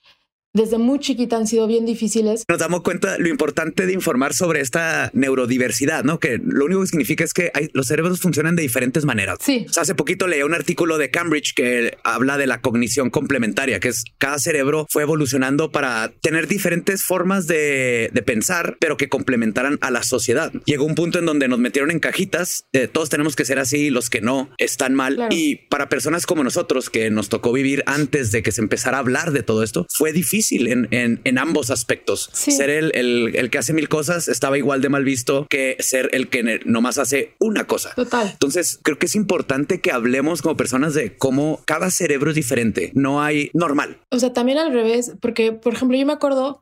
desde 0.53 0.77
muy 0.77 0.99
chiquita 0.99 1.35
han 1.35 1.47
sido 1.47 1.65
bien 1.65 1.85
difíciles. 1.85 2.43
Nos 2.47 2.59
damos 2.59 2.81
cuenta 2.83 3.17
lo 3.17 3.27
importante 3.27 3.87
de 3.87 3.93
informar 3.93 4.35
sobre 4.35 4.61
esta 4.61 5.09
neurodiversidad, 5.13 6.03
¿no? 6.03 6.19
Que 6.19 6.39
lo 6.43 6.65
único 6.65 6.81
que 6.81 6.87
significa 6.87 7.23
es 7.23 7.33
que 7.33 7.49
hay- 7.55 7.69
los 7.73 7.87
cerebros 7.87 8.19
funcionan 8.19 8.55
de 8.55 8.61
diferentes 8.61 9.03
maneras. 9.03 9.39
Sí. 9.41 9.65
O 9.67 9.73
sea, 9.73 9.81
hace 9.83 9.95
poquito 9.95 10.27
leí 10.27 10.43
un 10.43 10.53
artículo 10.53 10.99
de 10.99 11.09
Cambridge 11.09 11.53
que 11.55 11.97
habla 12.03 12.37
de 12.37 12.45
la 12.45 12.61
cognición 12.61 13.09
complementaria, 13.09 13.79
que 13.79 13.87
es 13.87 14.03
cada 14.19 14.37
cerebro 14.37 14.85
fue 14.91 15.01
evolucionando 15.01 15.71
para 15.71 16.11
tener 16.21 16.47
diferentes 16.47 17.03
formas 17.03 17.47
de, 17.47 18.11
de 18.13 18.21
pensar, 18.21 18.77
pero 18.79 18.95
que 18.95 19.09
complementaran 19.09 19.79
a 19.81 19.89
la 19.89 20.03
sociedad. 20.03 20.51
Llegó 20.65 20.85
un 20.85 20.93
punto 20.93 21.17
en 21.17 21.25
donde 21.25 21.47
nos 21.47 21.57
metieron 21.57 21.89
en 21.89 21.99
cajitas, 21.99 22.65
eh, 22.73 22.87
todos 22.87 23.09
tenemos 23.09 23.35
que 23.35 23.45
ser 23.45 23.57
así, 23.57 23.89
los 23.89 24.11
que 24.11 24.21
no 24.21 24.49
están 24.59 24.93
mal. 24.93 25.15
Claro. 25.15 25.35
Y 25.35 25.55
para 25.69 25.89
personas 25.89 26.27
como 26.27 26.43
nosotros, 26.43 26.91
que 26.91 27.09
nos 27.09 27.29
tocó 27.29 27.51
vivir 27.53 27.81
antes 27.87 28.31
de 28.31 28.43
que 28.43 28.51
se 28.51 28.61
empezara 28.61 28.97
a 28.97 28.99
hablar 28.99 29.31
de 29.31 29.41
todo 29.41 29.63
esto, 29.63 29.87
fue 29.89 30.13
difícil 30.13 30.42
en, 30.51 30.87
en- 30.91 31.21
en 31.23 31.37
ambos 31.37 31.69
aspectos. 31.69 32.29
Sí. 32.33 32.51
Ser 32.51 32.69
el, 32.69 32.91
el- 32.95 33.35
el 33.35 33.49
que 33.49 33.57
hace 33.57 33.73
mil 33.73 33.89
cosas 33.89 34.27
estaba 34.27 34.57
igual 34.57 34.81
de 34.81 34.89
mal 34.89 35.03
visto 35.03 35.47
que 35.49 35.75
ser 35.79 36.09
el 36.13 36.29
que 36.29 36.61
nomás 36.65 36.97
hace 36.97 37.33
una 37.39 37.65
cosa. 37.65 37.93
Total. 37.95 38.29
Entonces, 38.31 38.79
creo 38.83 38.97
que 38.99 39.05
es 39.07 39.15
importante 39.15 39.81
que 39.81 39.91
hablemos 39.91 40.41
como 40.41 40.57
personas 40.57 40.93
de 40.93 41.15
cómo 41.17 41.61
cada 41.65 41.89
cerebro 41.91 42.29
es 42.29 42.35
diferente. 42.35 42.91
No 42.93 43.21
hay 43.21 43.49
normal. 43.53 43.99
O 44.11 44.19
sea, 44.19 44.33
también 44.33 44.57
al 44.57 44.73
revés, 44.73 45.13
porque, 45.21 45.51
por 45.53 45.73
ejemplo, 45.73 45.97
yo 45.97 46.05
me 46.05 46.13
acuerdo, 46.13 46.61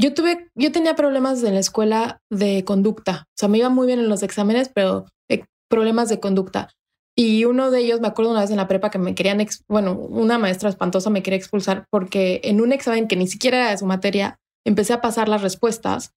yo 0.00 0.14
tuve, 0.14 0.48
yo 0.54 0.72
tenía 0.72 0.96
problemas 0.96 1.42
en 1.42 1.54
la 1.54 1.60
escuela 1.60 2.18
de 2.30 2.64
conducta. 2.64 3.24
O 3.28 3.38
sea, 3.38 3.48
me 3.48 3.58
iba 3.58 3.68
muy 3.68 3.86
bien 3.86 4.00
en 4.00 4.08
los 4.08 4.22
exámenes, 4.22 4.70
pero 4.74 5.06
eh, 5.30 5.44
problemas 5.68 6.08
de 6.08 6.20
conducta. 6.20 6.70
Y 7.16 7.44
uno 7.44 7.70
de 7.70 7.80
ellos, 7.80 8.00
me 8.00 8.08
acuerdo 8.08 8.30
una 8.30 8.40
vez 8.40 8.50
en 8.50 8.56
la 8.56 8.68
prepa 8.68 8.90
que 8.90 8.98
me 8.98 9.14
querían, 9.14 9.46
bueno, 9.68 9.92
una 9.92 10.38
maestra 10.38 10.70
espantosa 10.70 11.10
me 11.10 11.22
quería 11.22 11.36
expulsar 11.36 11.86
porque 11.90 12.40
en 12.44 12.60
un 12.60 12.72
examen 12.72 13.06
que 13.06 13.16
ni 13.16 13.28
siquiera 13.28 13.58
era 13.58 13.70
de 13.70 13.78
su 13.78 13.86
materia, 13.86 14.38
empecé 14.64 14.94
a 14.94 15.00
pasar 15.00 15.28
las 15.28 15.42
respuestas 15.42 16.14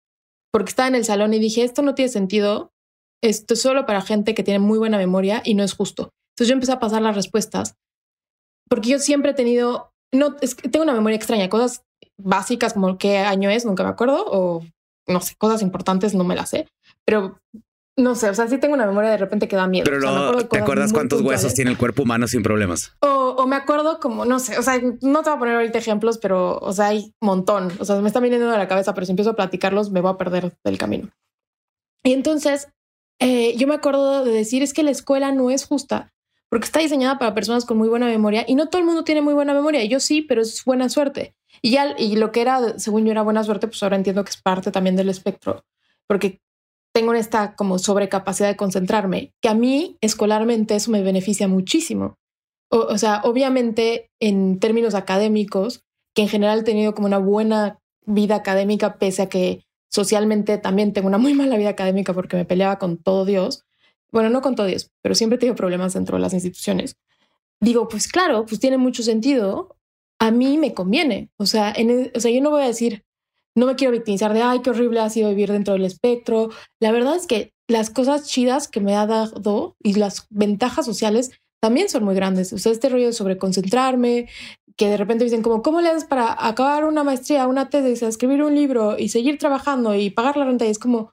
porque 0.53 0.69
estaba 0.69 0.89
en 0.89 0.95
el 0.95 1.05
salón 1.05 1.33
y 1.33 1.39
dije, 1.39 1.65
esto 1.65 1.81
no 1.81 1.95
tiene 1.95 2.11
sentido, 2.11 2.73
esto 3.23 3.55
es 3.55 3.63
solo 3.63 3.87
para 3.87 4.03
gente 4.03 4.35
que 4.35 4.43
tiene 4.43 4.59
muy 4.59 4.79
buena 4.79 4.99
memoria 4.99 5.41
y 5.45 5.55
no 5.55 5.65
es 5.65 5.73
justo. 5.73 6.11
Entonces 6.33 6.49
yo 6.49 6.55
empecé 6.55 6.73
a 6.73 6.81
pasar 6.81 7.01
las 7.01 7.15
respuestas 7.15 7.77
porque 8.69 8.91
yo 8.91 8.99
siempre 8.99 9.31
he 9.31 9.35
tenido, 9.35 9.93
no, 10.13 10.37
es 10.43 10.55
que 10.55 10.69
tengo 10.69 10.83
una 10.83 10.95
memoria 10.95 11.17
extraña, 11.17 11.49
cosas 11.49 11.85
básicas 12.19 12.75
como 12.75 12.99
qué 12.99 13.19
año 13.19 13.49
es, 13.49 13.65
nunca 13.65 13.83
me 13.83 13.91
acuerdo, 13.91 14.25
o 14.27 14.63
no 15.07 15.21
sé, 15.21 15.35
cosas 15.37 15.63
importantes 15.63 16.15
no 16.15 16.25
me 16.25 16.37
las 16.37 16.51
sé, 16.51 16.69
pero 17.05 17.39
no 17.97 18.15
sé, 18.15 18.31
o 18.31 18.35
sea, 18.35 18.49
sí 18.49 18.59
tengo 18.59 18.75
una 18.75 18.87
memoria 18.87 19.11
de 19.11 19.19
repente 19.19 19.49
que 19.49 19.57
da 19.57 19.67
miedo. 19.67 19.85
Pero 19.85 19.99
O 19.99 20.01
sea, 20.01 20.11
no 20.11 20.49
te 20.49 20.59
acuerdas 20.59 20.93
cuántos 20.93 21.19
puntuales. 21.19 21.43
huesos 21.43 21.55
tiene 21.55 21.71
el 21.71 21.77
cuerpo 21.77 22.05
humano 22.05 22.27
sin 22.27 22.43
problemas. 22.43 22.93
O, 23.01 23.37
o 23.39 23.47
me 23.47 23.57
acuerdo 23.57 24.01
como, 24.01 24.25
no 24.25 24.39
sé, 24.39 24.59
o 24.59 24.63
sea, 24.63 24.81
no 25.03 25.23
te 25.23 25.31
voy 25.31 25.37
a 25.37 25.39
poner 25.39 25.57
ahorita 25.57 25.79
ejemplos, 25.79 26.19
pero, 26.19 26.59
o 26.59 26.73
sea, 26.73 26.87
hay 26.89 27.13
montón. 27.21 27.71
O 27.79 27.85
sea, 27.85 27.97
me 28.01 28.09
está 28.09 28.21
viniendo 28.21 28.51
de 28.51 28.57
la 28.57 28.69
cabeza, 28.69 28.95
pero 28.95 29.05
si 29.05 29.13
empiezo 29.13 29.31
a 29.31 29.37
platicarlos, 29.37 29.91
me 29.91 30.01
voy 30.01 30.11
a 30.11 30.17
perder 30.17 30.55
del 30.65 30.79
camino. 30.79 31.11
Y 32.03 32.13
entonces, 32.13 32.69
eh, 33.21 33.55
yo 33.57 33.67
me 33.67 33.75
acuerdo 33.75 34.25
de 34.25 34.33
decir, 34.33 34.63
es 34.63 34.73
que 34.73 34.83
la 34.83 34.91
escuela 34.91 35.31
no 35.33 35.51
es 35.51 35.67
justa, 35.67 36.13
porque 36.49 36.65
está 36.65 36.81
diseñada 36.81 37.19
para 37.19 37.35
personas 37.35 37.65
con 37.65 37.77
muy 37.77 37.89
buena 37.89 38.07
memoria 38.07 38.45
y 38.47 38.55
no 38.55 38.69
todo 38.69 38.81
el 38.81 38.87
mundo 38.87 39.05
tiene 39.05 39.23
muy 39.23 39.35
buena 39.35 39.55
memoria. 39.55 39.85
Yo 39.85 40.01
sí, 40.01 40.23
pero 40.23 40.43
es 40.43 40.65
buena 40.65 40.89
suerte. 40.89 41.35
Y 41.61 41.73
ya, 41.73 41.95
y 41.99 42.17
lo 42.17 42.33
que 42.33 42.41
era, 42.41 42.79
según 42.79 43.05
yo, 43.05 43.13
era 43.13 43.23
buena 43.23 43.45
suerte, 43.45 43.69
pues 43.69 43.83
ahora 43.83 43.97
entiendo 43.97 44.25
que 44.25 44.31
es 44.31 44.41
parte 44.41 44.71
también 44.71 44.97
del 44.97 45.11
espectro, 45.11 45.65
porque 46.07 46.41
tengo 46.95 47.15
esta 47.15 47.55
como 47.55 47.79
sobrecapacidad 47.79 48.49
de 48.49 48.57
concentrarme, 48.57 49.33
que 49.41 49.49
a 49.49 49.55
mí 49.55 49.97
escolarmente 50.01 50.75
eso 50.75 50.91
me 50.91 51.03
beneficia 51.03 51.49
muchísimo. 51.49 52.17
O, 52.71 52.79
o 52.79 52.99
sea, 52.99 53.21
obviamente 53.25 54.11
en 54.21 54.59
términos 54.61 54.95
académicos, 54.95 55.81
que 56.15 56.23
en 56.23 56.29
general 56.29 56.61
he 56.61 56.65
tenido 56.65 56.95
como 56.95 57.07
una 57.07 57.19
buena 57.19 57.79
vida 58.05 58.35
académica, 58.37 58.99
pese 58.99 59.23
a 59.23 59.29
que 59.29 59.65
socialmente 59.91 60.59
también 60.59 60.93
tengo 60.93 61.09
una 61.09 61.19
muy 61.19 61.35
mala 61.35 61.57
vida 61.57 61.71
académica 61.71 62.13
porque 62.13 62.37
me 62.37 62.45
peleaba 62.45 62.79
con 62.79 62.97
todo 62.99 63.25
Dios. 63.25 63.65
Bueno, 64.11 64.29
no 64.29 64.43
con 64.43 64.55
todo 64.57 64.67
Dios, 64.67 64.91
pero 65.03 65.15
siempre 65.15 65.37
he 65.37 65.39
tenido 65.41 65.57
problemas 65.57 65.95
dentro 65.95 66.17
de 66.17 66.23
las 66.23 66.35
instituciones. 66.35 66.97
Digo, 67.61 67.89
pues 67.89 68.09
claro, 68.09 68.45
pues 68.45 68.61
tiene 68.61 68.77
mucho 68.77 69.03
sentido. 69.03 69.77
A 70.19 70.31
mí 70.31 70.59
me 70.59 70.75
conviene. 70.75 71.31
O 71.39 71.47
sea, 71.47 71.73
en 71.75 71.91
el- 71.91 72.13
o 72.15 72.21
sea, 72.21 72.31
yo 72.31 72.43
no 72.43 72.51
voy 72.51 72.63
a 72.63 72.67
decir, 72.67 73.05
no 73.57 73.67
me 73.67 73.77
quiero 73.77 73.93
victimizar 73.93 74.33
de, 74.33 74.43
ay, 74.43 74.61
qué 74.61 74.71
horrible 74.71 75.01
ha 75.01 75.11
sido 75.11 75.29
vivir 75.29 75.53
dentro 75.53 75.75
del 75.75 75.85
espectro. 75.85 76.51
La 76.81 76.93
verdad 76.93 77.17
es 77.17 77.27
que 77.27 77.53
las 77.69 77.91
cosas 77.91 78.27
chidas 78.27 78.69
que 78.69 78.81
me 78.81 78.97
ha 78.97 79.07
dado 79.07 79.77
y 79.83 79.95
las 79.95 80.27
ventajas 80.31 80.87
sociales 80.87 81.33
también 81.61 81.89
son 81.89 82.05
muy 82.05 82.15
grandes. 82.15 82.53
O 82.53 82.59
sea, 82.59 82.73
este 82.73 82.89
rollo 82.89 83.07
de 83.07 83.13
sobreconcentrarme, 83.13 84.29
que 84.77 84.89
de 84.89 84.97
repente 84.97 85.25
dicen 85.25 85.43
como, 85.43 85.63
¿cómo 85.63 85.81
le 85.81 85.91
haces 85.91 86.05
para 86.05 86.37
acabar 86.47 86.85
una 86.85 87.05
maestría, 87.05 87.47
una 87.47 87.71
tesis, 87.71 88.03
escribir 88.03 88.43
un 88.43 88.55
libro 88.55 88.99
y 88.99 89.11
seguir 89.11 89.39
trabajando 89.39 89.95
y 89.95 90.11
pagar 90.11 90.37
la 90.37 90.45
renta? 90.45 90.67
Y 90.67 90.71
es 90.71 90.79
como, 90.79 91.13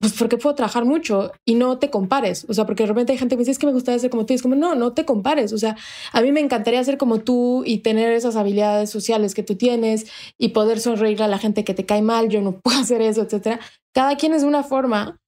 pues 0.00 0.14
porque 0.14 0.38
puedo 0.38 0.54
trabajar 0.54 0.86
mucho 0.86 1.32
y 1.44 1.54
no 1.54 1.78
te 1.78 1.90
compares. 1.90 2.46
O 2.48 2.54
sea, 2.54 2.64
porque 2.64 2.84
de 2.84 2.88
repente 2.88 3.12
hay 3.12 3.18
gente 3.18 3.34
que 3.34 3.36
me 3.36 3.40
dice, 3.42 3.50
es 3.50 3.58
que 3.58 3.66
me 3.66 3.72
gustaría 3.72 3.98
ser 3.98 4.10
como 4.10 4.24
tú. 4.24 4.32
Y 4.32 4.36
es 4.36 4.42
como, 4.42 4.54
no, 4.54 4.74
no 4.74 4.94
te 4.94 5.04
compares. 5.04 5.52
O 5.52 5.58
sea, 5.58 5.76
a 6.12 6.22
mí 6.22 6.32
me 6.32 6.40
encantaría 6.40 6.82
ser 6.82 6.96
como 6.96 7.20
tú 7.20 7.64
y 7.66 7.78
tener 7.78 8.12
esas 8.12 8.36
habilidades 8.36 8.88
sociales 8.88 9.34
que 9.34 9.42
tú 9.42 9.56
tienes 9.56 10.06
y 10.38 10.48
poder 10.48 10.80
sonreír 10.80 11.22
a 11.22 11.28
la 11.28 11.38
gente 11.38 11.64
que 11.64 11.74
te 11.74 11.84
cae 11.84 12.00
mal. 12.00 12.30
Yo 12.30 12.40
no 12.40 12.60
puedo 12.62 12.78
hacer 12.78 13.02
eso, 13.02 13.22
etcétera. 13.22 13.60
Cada 13.94 14.16
quien 14.16 14.32
es 14.32 14.42
de 14.42 14.48
una 14.48 14.62
forma 14.62 15.20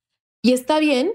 y 0.42 0.52
está 0.52 0.78
bien. 0.78 1.12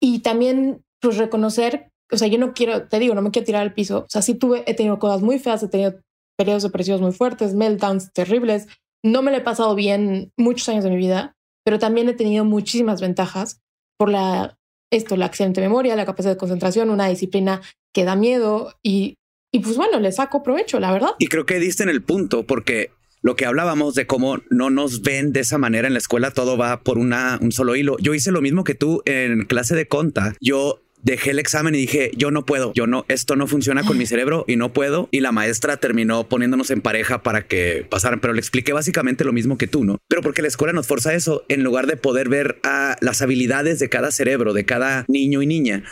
Y 0.00 0.20
también, 0.20 0.84
pues, 1.00 1.16
reconocer 1.16 1.90
o 2.10 2.16
sea, 2.16 2.28
yo 2.28 2.38
no 2.38 2.54
quiero, 2.54 2.88
te 2.88 2.98
digo, 2.98 3.14
no 3.14 3.22
me 3.22 3.30
quiero 3.30 3.46
tirar 3.46 3.62
al 3.62 3.74
piso. 3.74 4.00
O 4.00 4.06
sea, 4.08 4.22
sí 4.22 4.34
tuve, 4.34 4.64
he 4.66 4.74
tenido 4.74 4.98
cosas 4.98 5.22
muy 5.22 5.38
feas, 5.38 5.62
he 5.62 5.68
tenido 5.68 6.00
periodos 6.36 6.62
depresivos 6.62 7.00
muy 7.00 7.12
fuertes, 7.12 7.54
meltdowns 7.54 8.12
terribles. 8.12 8.66
No 9.04 9.22
me 9.22 9.30
lo 9.30 9.36
he 9.36 9.42
pasado 9.42 9.74
bien 9.74 10.32
muchos 10.36 10.68
años 10.68 10.84
de 10.84 10.90
mi 10.90 10.96
vida, 10.96 11.36
pero 11.68 11.78
también 11.78 12.08
he 12.08 12.14
tenido 12.14 12.46
muchísimas 12.46 13.02
ventajas 13.02 13.60
por 13.98 14.08
la, 14.08 14.56
esto, 14.90 15.18
la 15.18 15.26
excelente 15.26 15.60
memoria, 15.60 15.96
la 15.96 16.06
capacidad 16.06 16.32
de 16.32 16.38
concentración, 16.38 16.88
una 16.88 17.08
disciplina 17.08 17.60
que 17.92 18.04
da 18.04 18.16
miedo 18.16 18.72
y, 18.82 19.16
y 19.52 19.58
pues 19.58 19.76
bueno, 19.76 20.00
le 20.00 20.10
saco 20.10 20.42
provecho, 20.42 20.80
la 20.80 20.90
verdad. 20.90 21.10
Y 21.18 21.26
creo 21.26 21.44
que 21.44 21.58
diste 21.58 21.82
en 21.82 21.90
el 21.90 22.02
punto 22.02 22.46
porque 22.46 22.90
lo 23.20 23.36
que 23.36 23.44
hablábamos 23.44 23.94
de 23.94 24.06
cómo 24.06 24.38
no 24.48 24.70
nos 24.70 25.02
ven 25.02 25.34
de 25.34 25.40
esa 25.40 25.58
manera 25.58 25.88
en 25.88 25.92
la 25.92 25.98
escuela, 25.98 26.30
todo 26.30 26.56
va 26.56 26.80
por 26.80 26.96
una, 26.96 27.38
un 27.42 27.52
solo 27.52 27.76
hilo. 27.76 27.98
Yo 27.98 28.14
hice 28.14 28.32
lo 28.32 28.40
mismo 28.40 28.64
que 28.64 28.74
tú 28.74 29.02
en 29.04 29.44
clase 29.44 29.76
de 29.76 29.88
conta. 29.88 30.36
Yo 30.40 30.80
dejé 31.08 31.30
el 31.30 31.38
examen 31.38 31.74
y 31.74 31.78
dije, 31.78 32.10
yo 32.16 32.30
no 32.30 32.44
puedo, 32.44 32.72
yo 32.74 32.86
no, 32.86 33.04
esto 33.08 33.34
no 33.34 33.46
funciona 33.46 33.82
con 33.82 33.96
mi 33.96 34.06
cerebro 34.06 34.44
y 34.46 34.56
no 34.56 34.72
puedo. 34.72 35.08
Y 35.10 35.20
la 35.20 35.32
maestra 35.32 35.78
terminó 35.78 36.28
poniéndonos 36.28 36.70
en 36.70 36.80
pareja 36.80 37.22
para 37.22 37.46
que 37.46 37.86
pasaran, 37.88 38.20
pero 38.20 38.34
le 38.34 38.40
expliqué 38.40 38.72
básicamente 38.72 39.24
lo 39.24 39.32
mismo 39.32 39.58
que 39.58 39.66
tú, 39.66 39.84
¿no? 39.84 39.98
Pero 40.08 40.22
porque 40.22 40.42
la 40.42 40.48
escuela 40.48 40.72
nos 40.72 40.86
forza 40.86 41.14
eso, 41.14 41.44
en 41.48 41.64
lugar 41.64 41.86
de 41.86 41.96
poder 41.96 42.28
ver 42.28 42.58
a 42.62 42.96
las 43.00 43.22
habilidades 43.22 43.78
de 43.78 43.88
cada 43.88 44.12
cerebro, 44.12 44.52
de 44.52 44.64
cada 44.64 45.04
niño 45.08 45.42
y 45.42 45.46
niña 45.46 45.84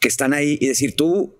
que 0.00 0.08
están 0.08 0.32
ahí 0.32 0.56
y 0.60 0.68
decir, 0.68 0.94
tú 0.94 1.34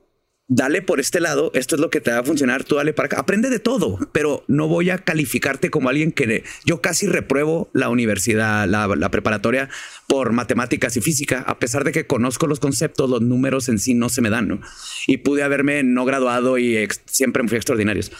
dale 0.46 0.82
por 0.82 1.00
este 1.00 1.20
lado, 1.20 1.50
esto 1.54 1.74
es 1.74 1.80
lo 1.80 1.90
que 1.90 2.00
te 2.00 2.10
va 2.10 2.18
a 2.18 2.24
funcionar, 2.24 2.64
tú 2.64 2.74
dale 2.76 2.92
para 2.92 3.06
acá, 3.06 3.20
aprende 3.20 3.48
de 3.48 3.58
todo, 3.58 3.98
pero 4.12 4.44
no 4.46 4.68
voy 4.68 4.90
a 4.90 4.98
calificarte 4.98 5.70
como 5.70 5.88
alguien 5.88 6.12
que 6.12 6.44
yo 6.64 6.80
casi 6.80 7.06
repruebo 7.06 7.70
la 7.72 7.88
universidad, 7.88 8.68
la, 8.68 9.10
preparatoria 9.10 9.70
por 10.06 10.32
matemáticas 10.32 10.96
y 10.96 11.00
física, 11.00 11.40
a 11.46 11.58
pesar 11.58 11.84
de 11.84 11.92
que 11.92 12.06
conozco 12.06 12.46
los 12.46 12.60
conceptos, 12.60 13.08
los 13.08 13.22
números 13.22 13.68
en 13.68 13.78
sí 13.78 13.94
no 13.94 14.08
se 14.08 14.20
me 14.20 14.30
dan. 14.30 14.60
Y 15.06 15.18
pude 15.18 15.42
haberme 15.42 15.82
no 15.82 16.04
graduado 16.04 16.58
y 16.58 16.86
siempre 17.06 17.46
fui 17.48 17.56
extraordinarios. 17.56 18.12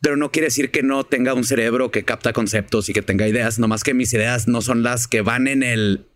Pero 0.00 0.16
no 0.16 0.32
quiere 0.32 0.46
decir 0.46 0.70
que 0.70 0.82
no 0.82 1.04
tenga 1.04 1.34
un 1.34 1.44
cerebro 1.44 1.90
que 1.90 2.04
capta 2.04 2.32
conceptos 2.32 2.88
y 2.88 2.92
que 2.92 3.02
tenga 3.02 3.28
ideas, 3.28 3.58
nomás 3.58 3.84
que 3.84 3.94
mis 3.94 4.12
ideas 4.12 4.48
no 4.48 4.62
son 4.62 4.82
las 4.82 5.06
que 5.06 5.20
van 5.20 5.46
en 5.46 5.62
el 5.62 6.06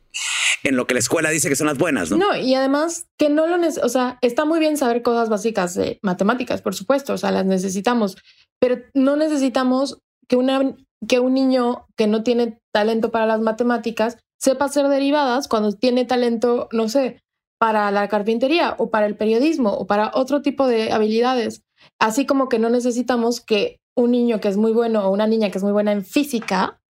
en 0.62 0.76
lo 0.76 0.86
que 0.86 0.94
la 0.94 1.00
escuela 1.00 1.30
dice 1.30 1.48
que 1.48 1.56
son 1.56 1.66
las 1.66 1.78
buenas, 1.78 2.11
¿no? 2.11 2.16
No, 2.16 2.36
y 2.36 2.54
además 2.54 3.06
que 3.18 3.30
no 3.30 3.46
lo 3.46 3.56
o 3.82 3.88
sea, 3.88 4.18
está 4.20 4.44
muy 4.44 4.58
bien 4.58 4.76
saber 4.76 5.02
cosas 5.02 5.28
básicas 5.28 5.74
de 5.74 5.98
matemáticas, 6.02 6.62
por 6.62 6.74
supuesto, 6.74 7.14
o 7.14 7.18
sea, 7.18 7.30
las 7.30 7.46
necesitamos, 7.46 8.16
pero 8.58 8.82
no 8.94 9.16
necesitamos 9.16 9.98
que 10.28 10.36
una 10.36 10.74
que 11.08 11.18
un 11.18 11.32
niño 11.32 11.86
que 11.96 12.06
no 12.06 12.22
tiene 12.22 12.61
talento 12.72 13.11
para 13.11 13.26
las 13.26 13.40
matemáticas 13.40 14.18
sepa 14.38 14.66
hacer 14.66 14.88
derivadas 14.88 15.48
cuando 15.48 15.72
tiene 15.72 16.04
talento, 16.04 16.68
no 16.72 16.88
sé, 16.90 17.22
para 17.58 17.90
la 17.90 18.08
carpintería 18.08 18.74
o 18.78 18.90
para 18.90 19.06
el 19.06 19.16
periodismo 19.16 19.72
o 19.72 19.86
para 19.86 20.11
otro 20.14 20.42
tipo 20.42 20.66
de 20.66 20.92
habilidades. 20.92 21.62
Así 21.98 22.26
como 22.26 22.48
que 22.48 22.58
no 22.58 22.68
necesitamos 22.68 23.40
que 23.40 23.80
un 23.96 24.11
niño 24.11 24.40
que 24.40 24.48
es 24.48 24.56
muy 24.56 24.72
bueno 24.72 25.06
o 25.06 25.11
una 25.11 25.26
niña 25.26 25.50
que 25.50 25.58
es 25.58 25.64
muy 25.64 25.72
buena 25.72 25.92
en 25.92 26.04
física 26.04 26.80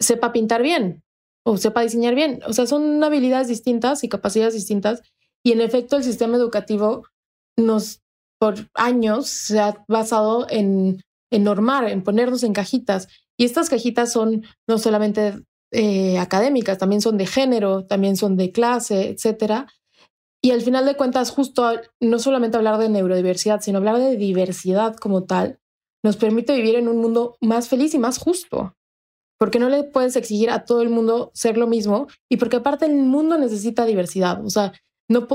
sepa 0.00 0.32
pintar 0.32 0.62
bien 0.62 1.02
o 1.46 1.56
sepa 1.56 1.82
diseñar 1.82 2.16
bien. 2.16 2.40
O 2.48 2.52
sea, 2.52 2.66
son 2.66 3.02
habilidades 3.04 3.46
distintas 3.46 4.02
y 4.02 4.08
capacidades 4.08 4.54
distintas. 4.54 5.02
Y 5.44 5.52
en 5.52 5.60
efecto, 5.60 5.96
el 5.96 6.02
sistema 6.02 6.36
educativo 6.36 7.04
nos, 7.56 8.02
por 8.40 8.68
años, 8.74 9.28
se 9.28 9.60
ha 9.60 9.84
basado 9.86 10.48
en, 10.50 11.02
en 11.30 11.44
normar, 11.44 11.88
en 11.88 12.02
ponernos 12.02 12.42
en 12.42 12.52
cajitas. 12.52 13.06
Y 13.38 13.44
estas 13.44 13.70
cajitas 13.70 14.12
son 14.12 14.44
no 14.66 14.78
solamente 14.78 15.44
eh, 15.70 16.18
académicas, 16.18 16.78
también 16.78 17.00
son 17.00 17.16
de 17.16 17.26
género, 17.26 17.86
también 17.86 18.16
son 18.16 18.36
de 18.36 18.50
clase, 18.50 19.10
etcétera. 19.10 19.68
Y 20.42 20.50
al 20.50 20.62
final 20.62 20.84
de 20.84 20.96
cuentas, 20.96 21.30
justo 21.30 21.70
no 22.00 22.18
solamente 22.18 22.56
hablar 22.56 22.78
de 22.78 22.88
neurodiversidad, 22.88 23.60
sino 23.60 23.78
hablar 23.78 23.98
de 23.98 24.16
diversidad 24.16 24.96
como 24.96 25.24
tal, 25.24 25.60
nos 26.02 26.16
permite 26.16 26.56
vivir 26.56 26.74
en 26.74 26.88
un 26.88 26.96
mundo 26.96 27.36
más 27.40 27.68
feliz 27.68 27.94
y 27.94 27.98
más 27.98 28.18
justo 28.18 28.75
porque 29.38 29.58
no 29.58 29.68
le 29.68 29.84
puedes 29.84 30.16
exigir 30.16 30.50
a 30.50 30.64
todo 30.64 30.82
el 30.82 30.88
mundo 30.88 31.30
ser 31.34 31.56
lo 31.56 31.66
mismo 31.66 32.08
y 32.28 32.36
porque 32.36 32.56
aparte 32.56 32.86
el 32.86 32.94
mundo 32.94 33.38
necesita 33.38 33.84
diversidad. 33.84 34.44
O 34.44 34.50
sea, 34.50 34.72
no, 35.08 35.26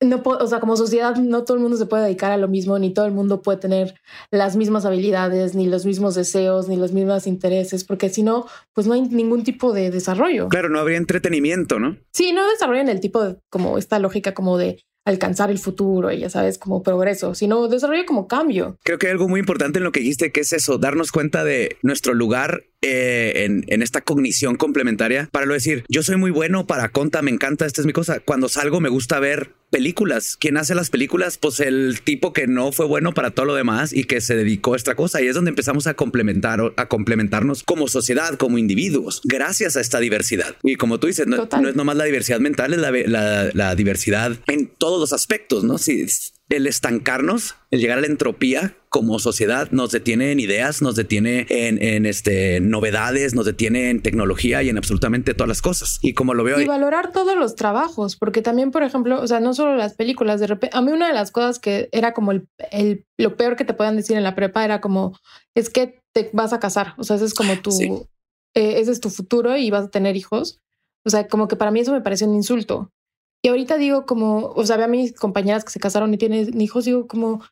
no 0.00 0.22
o 0.24 0.46
sea, 0.46 0.60
como 0.60 0.76
sociedad 0.76 1.16
no 1.16 1.44
todo 1.44 1.56
el 1.56 1.62
mundo 1.62 1.76
se 1.76 1.86
puede 1.86 2.04
dedicar 2.04 2.32
a 2.32 2.36
lo 2.36 2.48
mismo, 2.48 2.78
ni 2.78 2.92
todo 2.92 3.06
el 3.06 3.12
mundo 3.12 3.42
puede 3.42 3.58
tener 3.58 3.94
las 4.30 4.56
mismas 4.56 4.84
habilidades, 4.84 5.54
ni 5.54 5.66
los 5.66 5.86
mismos 5.86 6.14
deseos, 6.14 6.68
ni 6.68 6.76
los 6.76 6.92
mismos 6.92 7.26
intereses, 7.26 7.84
porque 7.84 8.08
si 8.08 8.22
no, 8.22 8.46
pues 8.72 8.86
no 8.86 8.94
hay 8.94 9.02
ningún 9.02 9.44
tipo 9.44 9.72
de 9.72 9.90
desarrollo. 9.90 10.48
Claro, 10.48 10.68
no 10.68 10.78
habría 10.78 10.98
entretenimiento, 10.98 11.78
¿no? 11.78 11.96
Sí, 12.12 12.32
no 12.32 12.48
desarrollan 12.48 12.88
el 12.88 13.00
tipo 13.00 13.22
de, 13.22 13.36
como 13.50 13.78
esta 13.78 13.98
lógica 13.98 14.34
como 14.34 14.58
de 14.58 14.82
alcanzar 15.04 15.50
el 15.50 15.58
futuro 15.58 16.12
y 16.12 16.20
ya 16.20 16.30
sabes, 16.30 16.58
como 16.58 16.82
progreso, 16.82 17.34
sino 17.34 17.66
desarrollo 17.68 18.06
como 18.06 18.28
cambio. 18.28 18.78
Creo 18.84 18.98
que 18.98 19.06
hay 19.06 19.12
algo 19.12 19.28
muy 19.28 19.40
importante 19.40 19.78
en 19.78 19.84
lo 19.84 19.92
que 19.92 20.00
dijiste, 20.00 20.30
que 20.30 20.40
es 20.40 20.52
eso, 20.52 20.78
darnos 20.78 21.10
cuenta 21.10 21.44
de 21.44 21.76
nuestro 21.82 22.14
lugar 22.14 22.62
eh, 22.82 23.44
en, 23.44 23.64
en, 23.68 23.82
esta 23.82 24.00
cognición 24.00 24.56
complementaria 24.56 25.28
para 25.30 25.46
lo 25.46 25.54
decir, 25.54 25.84
yo 25.88 26.02
soy 26.02 26.16
muy 26.16 26.30
bueno 26.30 26.66
para 26.66 26.88
conta, 26.88 27.22
me 27.22 27.30
encanta, 27.30 27.64
esta 27.64 27.80
es 27.80 27.86
mi 27.86 27.92
cosa. 27.92 28.20
Cuando 28.20 28.48
salgo 28.48 28.80
me 28.80 28.88
gusta 28.88 29.20
ver 29.20 29.52
películas. 29.72 30.36
¿Quién 30.38 30.58
hace 30.58 30.74
las 30.74 30.90
películas? 30.90 31.38
Pues 31.38 31.58
el 31.58 32.02
tipo 32.04 32.32
que 32.32 32.46
no 32.46 32.70
fue 32.70 32.86
bueno 32.86 33.14
para 33.14 33.30
todo 33.30 33.46
lo 33.46 33.54
demás 33.54 33.92
y 33.92 34.04
que 34.04 34.20
se 34.20 34.36
dedicó 34.36 34.74
a 34.74 34.76
esta 34.76 34.94
cosa. 34.94 35.20
Y 35.22 35.26
es 35.26 35.34
donde 35.34 35.48
empezamos 35.48 35.86
a 35.88 35.94
complementar, 35.94 36.60
a 36.76 36.88
complementarnos 36.88 37.64
como 37.64 37.88
sociedad, 37.88 38.34
como 38.34 38.58
individuos, 38.58 39.22
gracias 39.24 39.76
a 39.76 39.80
esta 39.80 39.98
diversidad. 39.98 40.56
Y 40.62 40.76
como 40.76 41.00
tú 41.00 41.06
dices, 41.06 41.26
no, 41.26 41.42
es 41.42 41.74
nomás 41.74 41.96
la 41.96 42.04
diversidad 42.04 42.38
mental, 42.38 42.74
es 42.74 42.80
la, 42.80 42.90
la, 42.90 43.50
la 43.54 43.74
diversidad 43.74 44.36
en 44.46 44.66
todos 44.66 45.00
los 45.00 45.12
aspectos, 45.12 45.64
¿no? 45.64 45.78
Si, 45.78 46.06
el 46.56 46.66
estancarnos, 46.66 47.56
el 47.70 47.80
llegar 47.80 47.98
a 47.98 48.00
la 48.02 48.06
entropía 48.06 48.76
como 48.88 49.18
sociedad 49.18 49.70
nos 49.70 49.90
detiene 49.90 50.32
en 50.32 50.40
ideas, 50.40 50.82
nos 50.82 50.96
detiene 50.96 51.46
en, 51.48 52.06
este, 52.06 52.60
novedades, 52.60 53.34
nos 53.34 53.46
detiene 53.46 53.90
en 53.90 54.02
tecnología 54.02 54.62
y 54.62 54.68
en 54.68 54.76
absolutamente 54.76 55.34
todas 55.34 55.48
las 55.48 55.62
cosas. 55.62 55.98
Y 56.02 56.12
como 56.12 56.34
lo 56.34 56.44
veo... 56.44 56.60
Y 56.60 56.66
valorar 56.66 57.10
todos 57.10 57.36
los 57.36 57.56
trabajos, 57.56 58.16
porque 58.16 58.42
también, 58.42 58.70
por 58.70 58.82
ejemplo, 58.82 59.20
o 59.20 59.26
sea, 59.26 59.40
no 59.40 59.54
solo 59.54 59.76
las 59.76 59.94
películas, 59.94 60.40
de 60.40 60.46
repente, 60.46 60.76
a 60.76 60.82
mí 60.82 60.92
una 60.92 61.08
de 61.08 61.14
las 61.14 61.30
cosas 61.30 61.58
que 61.58 61.88
era 61.92 62.12
como 62.12 62.32
el, 62.32 62.46
el 62.70 63.06
lo 63.18 63.36
peor 63.36 63.56
que 63.56 63.64
te 63.64 63.74
puedan 63.74 63.96
decir 63.96 64.16
en 64.16 64.24
la 64.24 64.34
prepa 64.34 64.64
era 64.64 64.80
como, 64.80 65.18
es 65.54 65.70
que 65.70 66.00
te 66.12 66.28
vas 66.32 66.52
a 66.52 66.60
casar, 66.60 66.94
o 66.98 67.04
sea, 67.04 67.16
ese 67.16 67.24
es 67.24 67.34
como 67.34 67.56
tu, 67.60 67.70
eh, 68.54 68.80
ese 68.80 68.92
es 68.92 69.00
tu 69.00 69.08
futuro 69.08 69.56
y 69.56 69.70
vas 69.70 69.84
a 69.84 69.90
tener 69.90 70.16
hijos. 70.16 70.60
O 71.04 71.10
sea, 71.10 71.26
como 71.26 71.48
que 71.48 71.56
para 71.56 71.70
mí 71.70 71.80
eso 71.80 71.92
me 71.92 72.00
parece 72.00 72.26
un 72.26 72.34
insulto. 72.34 72.90
Y 73.44 73.48
ahorita 73.48 73.76
digo 73.76 74.06
como, 74.06 74.52
o 74.54 74.64
sea, 74.64 74.76
ve 74.76 74.84
a 74.84 74.88
mis 74.88 75.12
compañeras 75.12 75.64
que 75.64 75.72
se 75.72 75.80
casaron 75.80 76.14
y 76.14 76.18
tienen 76.18 76.60
hijos, 76.60 76.84
digo 76.84 77.08
como, 77.08 77.42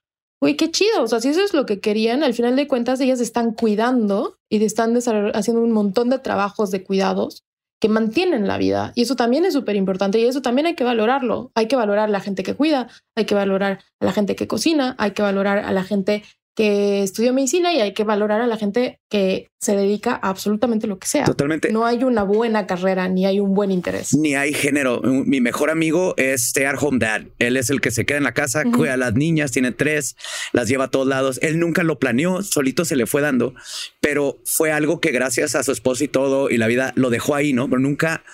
uy, 0.41 0.57
qué 0.57 0.71
chido. 0.71 1.03
O 1.03 1.09
sea, 1.09 1.21
si 1.21 1.29
eso 1.29 1.43
es 1.43 1.53
lo 1.53 1.67
que 1.67 1.81
querían, 1.81 2.23
al 2.23 2.35
final 2.35 2.57
de 2.57 2.69
cuentas 2.69 3.01
ellas 3.01 3.21
están 3.21 3.53
cuidando 3.53 4.39
y 4.49 4.65
están 4.65 4.97
haciendo 5.35 5.63
un 5.63 5.73
montón 5.73 6.09
de 6.11 6.19
trabajos 6.19 6.71
de 6.71 6.85
cuidados 6.85 7.43
que 7.81 7.89
mantienen 7.89 8.47
la 8.47 8.59
vida. 8.59 8.93
Y 8.95 9.03
eso 9.03 9.17
también 9.17 9.45
es 9.45 9.55
súper 9.55 9.75
importante 9.75 10.21
y 10.21 10.27
eso 10.27 10.43
también 10.43 10.67
hay 10.67 10.75
que 10.75 10.85
valorarlo. 10.85 11.51
Hay 11.55 11.67
que 11.67 11.77
valorar 11.77 12.09
a 12.09 12.13
la 12.13 12.21
gente 12.21 12.43
que 12.43 12.55
cuida, 12.55 12.89
hay 13.17 13.25
que 13.25 13.35
valorar 13.35 13.81
a 14.01 14.05
la 14.05 14.13
gente 14.13 14.37
que 14.37 14.47
cocina, 14.47 14.95
hay 14.99 15.13
que 15.13 15.23
valorar 15.23 15.59
a 15.59 15.73
la 15.73 15.83
gente 15.83 16.23
que 16.55 17.03
estudió 17.03 17.33
medicina 17.33 17.73
y 17.73 17.81
hay 17.81 17.95
que 17.95 18.05
valorar 18.05 18.41
a 18.41 18.47
la 18.47 18.57
gente 18.57 18.99
que 19.09 19.49
se 19.61 19.77
dedica 19.77 20.19
a 20.23 20.31
absolutamente 20.31 20.87
lo 20.87 20.99
que 20.99 21.07
sea. 21.07 21.25
Totalmente. 21.25 21.73
No 21.73 21.87
hay 21.87 22.03
una 22.05 22.23
buena 22.23 22.67
carrera 22.67 23.09
ni 23.09 23.27
hay 23.27 23.41
un 23.41 23.55
buen 23.55 23.71
interés. 23.71 24.15
Ni 24.15 24.35
hay 24.35 24.53
género. 24.53 25.01
Mi 25.03 25.41
mejor 25.41 25.71
amigo 25.71 26.15
es 26.17 26.47
Stay 26.47 26.65
at 26.65 26.77
Home 26.81 26.99
Dad. 26.99 27.23
Él 27.39 27.57
es 27.57 27.71
el 27.71 27.81
que 27.81 27.91
se 27.91 28.05
queda 28.05 28.19
en 28.19 28.25
la 28.25 28.35
casa, 28.35 28.65
cuida 28.65 28.95
a 28.95 28.97
las 28.97 29.15
niñas, 29.15 29.53
tiene 29.53 29.73
tres, 29.73 30.17
las 30.53 30.69
lleva 30.69 30.85
a 30.85 30.91
todos 30.91 31.07
lados. 31.07 31.39
Él 31.43 31.59
nunca 31.59 31.83
lo 31.83 31.99
planeó, 31.99 32.43
solito 32.43 32.85
se 32.85 32.97
le 32.97 33.07
fue 33.07 33.23
dando, 33.23 33.55
pero 34.01 34.39
fue 34.45 34.73
algo 34.73 35.01
que 35.01 35.13
gracias 35.13 35.55
a 35.55 35.63
su 35.63 35.73
esposa 35.73 36.05
y 36.05 36.09
todo 36.09 36.51
y 36.51 36.57
la 36.57 36.67
vida 36.67 36.93
lo 36.97 37.11
dejó 37.11 37.35
ahí, 37.35 37.53
¿no? 37.53 37.69
Pero 37.69 37.81
nunca 37.81 38.25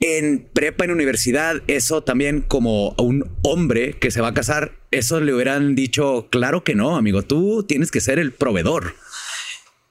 en 0.00 0.48
prepa, 0.52 0.84
en 0.84 0.90
universidad, 0.90 1.62
eso 1.66 2.02
también 2.02 2.42
como 2.42 2.90
un 2.98 3.30
hombre 3.42 3.94
que 3.94 4.10
se 4.10 4.20
va 4.20 4.28
a 4.28 4.34
casar, 4.34 4.72
eso 4.94 5.20
le 5.20 5.34
hubieran 5.34 5.74
dicho, 5.74 6.28
claro 6.30 6.64
que 6.64 6.74
no, 6.74 6.96
amigo, 6.96 7.22
tú 7.22 7.64
tienes 7.64 7.90
que 7.90 8.00
ser 8.00 8.18
el 8.18 8.32
proveedor. 8.32 8.94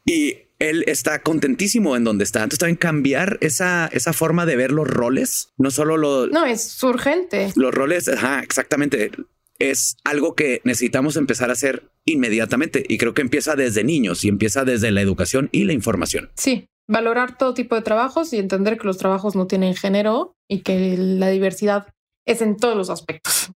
Y 0.05 0.37
él 0.59 0.83
está 0.87 1.21
contentísimo 1.21 1.95
en 1.95 2.03
donde 2.03 2.23
está. 2.23 2.39
Entonces 2.39 2.59
también 2.59 2.77
cambiar 2.77 3.37
esa, 3.41 3.87
esa 3.91 4.13
forma 4.13 4.45
de 4.45 4.55
ver 4.55 4.71
los 4.71 4.87
roles, 4.87 5.49
no 5.57 5.71
solo 5.71 5.97
lo... 5.97 6.27
No, 6.27 6.45
es 6.45 6.81
urgente. 6.83 7.51
Los 7.55 7.73
roles, 7.73 8.07
ajá, 8.07 8.39
exactamente. 8.39 9.11
Es 9.59 9.97
algo 10.03 10.35
que 10.35 10.61
necesitamos 10.63 11.15
empezar 11.17 11.49
a 11.49 11.53
hacer 11.53 11.89
inmediatamente 12.05 12.83
y 12.87 12.97
creo 12.97 13.13
que 13.13 13.21
empieza 13.21 13.55
desde 13.55 13.83
niños 13.83 14.23
y 14.23 14.29
empieza 14.29 14.63
desde 14.63 14.91
la 14.91 15.01
educación 15.01 15.49
y 15.51 15.65
la 15.65 15.73
información. 15.73 16.31
Sí, 16.35 16.67
valorar 16.87 17.37
todo 17.37 17.53
tipo 17.53 17.75
de 17.75 17.81
trabajos 17.81 18.33
y 18.33 18.39
entender 18.39 18.77
que 18.77 18.87
los 18.87 18.97
trabajos 18.97 19.35
no 19.35 19.47
tienen 19.47 19.75
género 19.75 20.35
y 20.47 20.61
que 20.61 20.95
la 20.97 21.29
diversidad 21.29 21.87
es 22.25 22.41
en 22.41 22.57
todos 22.57 22.75
los 22.75 22.89
aspectos. 22.89 23.51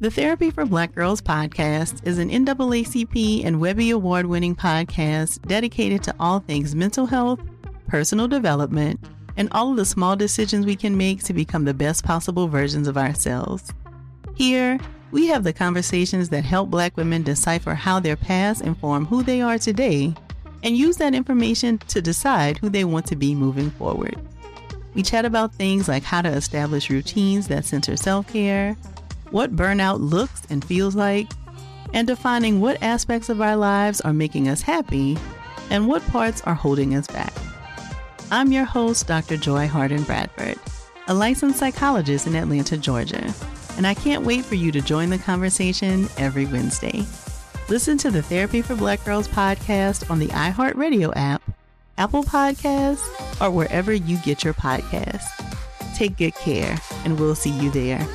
The 0.00 0.12
Therapy 0.12 0.52
for 0.52 0.64
Black 0.64 0.94
Girls 0.94 1.20
podcast 1.20 2.06
is 2.06 2.18
an 2.18 2.30
NAACP 2.30 3.44
and 3.44 3.60
Webby 3.60 3.90
Award 3.90 4.26
winning 4.26 4.54
podcast 4.54 5.42
dedicated 5.48 6.04
to 6.04 6.14
all 6.20 6.38
things 6.38 6.76
mental 6.76 7.04
health, 7.04 7.40
personal 7.88 8.28
development, 8.28 9.00
and 9.36 9.48
all 9.50 9.72
of 9.72 9.76
the 9.76 9.84
small 9.84 10.14
decisions 10.14 10.64
we 10.64 10.76
can 10.76 10.96
make 10.96 11.24
to 11.24 11.32
become 11.32 11.64
the 11.64 11.74
best 11.74 12.04
possible 12.04 12.46
versions 12.46 12.86
of 12.86 12.96
ourselves. 12.96 13.72
Here, 14.36 14.78
we 15.10 15.26
have 15.26 15.42
the 15.42 15.52
conversations 15.52 16.28
that 16.28 16.44
help 16.44 16.70
Black 16.70 16.96
women 16.96 17.24
decipher 17.24 17.74
how 17.74 17.98
their 17.98 18.16
past 18.16 18.60
inform 18.60 19.04
who 19.04 19.24
they 19.24 19.40
are 19.40 19.58
today 19.58 20.14
and 20.62 20.76
use 20.76 20.96
that 20.98 21.12
information 21.12 21.78
to 21.88 22.00
decide 22.00 22.58
who 22.58 22.68
they 22.68 22.84
want 22.84 23.06
to 23.06 23.16
be 23.16 23.34
moving 23.34 23.70
forward. 23.72 24.16
We 24.94 25.02
chat 25.02 25.24
about 25.24 25.54
things 25.54 25.88
like 25.88 26.04
how 26.04 26.22
to 26.22 26.28
establish 26.28 26.88
routines 26.88 27.48
that 27.48 27.64
center 27.64 27.96
self 27.96 28.32
care 28.32 28.76
what 29.30 29.54
burnout 29.54 29.98
looks 30.00 30.42
and 30.50 30.64
feels 30.64 30.94
like, 30.94 31.28
and 31.94 32.06
defining 32.06 32.60
what 32.60 32.82
aspects 32.82 33.28
of 33.28 33.40
our 33.40 33.56
lives 33.56 34.00
are 34.02 34.12
making 34.12 34.48
us 34.48 34.62
happy 34.62 35.16
and 35.70 35.86
what 35.86 36.06
parts 36.08 36.42
are 36.42 36.54
holding 36.54 36.94
us 36.94 37.06
back. 37.06 37.32
I'm 38.30 38.52
your 38.52 38.64
host, 38.64 39.06
Dr. 39.06 39.36
Joy 39.36 39.66
Harden 39.66 40.02
Bradford, 40.02 40.58
a 41.06 41.14
licensed 41.14 41.58
psychologist 41.58 42.26
in 42.26 42.34
Atlanta, 42.34 42.76
Georgia, 42.76 43.32
and 43.76 43.86
I 43.86 43.94
can't 43.94 44.24
wait 44.24 44.44
for 44.44 44.54
you 44.54 44.72
to 44.72 44.80
join 44.80 45.10
the 45.10 45.18
conversation 45.18 46.08
every 46.18 46.46
Wednesday. 46.46 47.04
Listen 47.68 47.98
to 47.98 48.10
the 48.10 48.22
Therapy 48.22 48.62
for 48.62 48.74
Black 48.74 49.04
Girls 49.04 49.28
podcast 49.28 50.10
on 50.10 50.18
the 50.18 50.28
iHeartRadio 50.28 51.12
app, 51.16 51.42
Apple 51.96 52.24
Podcasts, 52.24 53.06
or 53.40 53.50
wherever 53.50 53.92
you 53.92 54.16
get 54.18 54.44
your 54.44 54.54
podcasts. 54.54 55.26
Take 55.94 56.16
good 56.16 56.34
care, 56.34 56.78
and 57.04 57.18
we'll 57.18 57.34
see 57.34 57.50
you 57.50 57.70
there. 57.70 58.06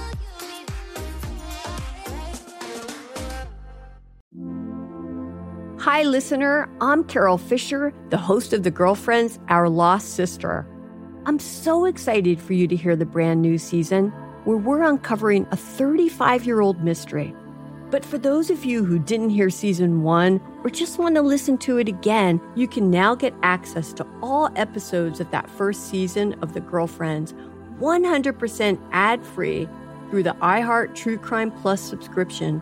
Hi, 5.83 6.03
listener. 6.03 6.69
I'm 6.79 7.03
Carol 7.03 7.37
Fisher, 7.37 7.93
the 8.09 8.17
host 8.17 8.53
of 8.53 8.63
The 8.63 8.71
Girlfriends, 8.71 9.37
Our 9.49 9.67
Lost 9.67 10.13
Sister. 10.13 10.65
I'm 11.25 11.39
so 11.39 11.83
excited 11.83 12.39
for 12.39 12.53
you 12.53 12.69
to 12.69 12.75
hear 12.77 12.95
the 12.95 13.05
brand 13.05 13.41
new 13.41 13.57
season 13.57 14.07
where 14.45 14.55
we're 14.55 14.83
uncovering 14.83 15.45
a 15.51 15.57
35 15.57 16.45
year 16.45 16.61
old 16.61 16.81
mystery. 16.85 17.35
But 17.91 18.05
for 18.05 18.17
those 18.17 18.49
of 18.49 18.63
you 18.63 18.85
who 18.85 18.97
didn't 18.97 19.31
hear 19.31 19.49
season 19.49 20.03
one 20.03 20.39
or 20.63 20.69
just 20.69 20.99
want 20.99 21.15
to 21.15 21.21
listen 21.21 21.57
to 21.57 21.79
it 21.79 21.89
again, 21.89 22.39
you 22.55 22.65
can 22.65 22.89
now 22.89 23.13
get 23.13 23.33
access 23.43 23.91
to 23.95 24.07
all 24.21 24.49
episodes 24.55 25.19
of 25.19 25.29
that 25.31 25.49
first 25.49 25.89
season 25.89 26.31
of 26.41 26.53
The 26.53 26.61
Girlfriends 26.61 27.33
100% 27.81 28.79
ad 28.93 29.21
free 29.21 29.67
through 30.09 30.23
the 30.23 30.35
iHeart 30.35 30.95
True 30.95 31.17
Crime 31.17 31.51
Plus 31.51 31.81
subscription 31.81 32.61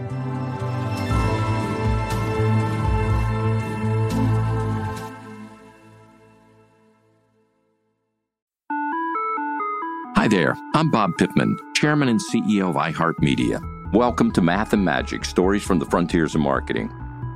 There, 10.31 10.55
I'm 10.75 10.89
Bob 10.89 11.17
Pittman, 11.17 11.57
Chairman 11.73 12.07
and 12.07 12.17
CEO 12.17 12.69
of 12.69 12.75
iHeartMedia. 12.75 13.91
Welcome 13.91 14.31
to 14.31 14.41
Math 14.41 14.71
and 14.71 14.85
Magic 14.85 15.25
Stories 15.25 15.61
from 15.61 15.77
the 15.77 15.85
Frontiers 15.85 16.35
of 16.35 16.39
Marketing. 16.39 16.89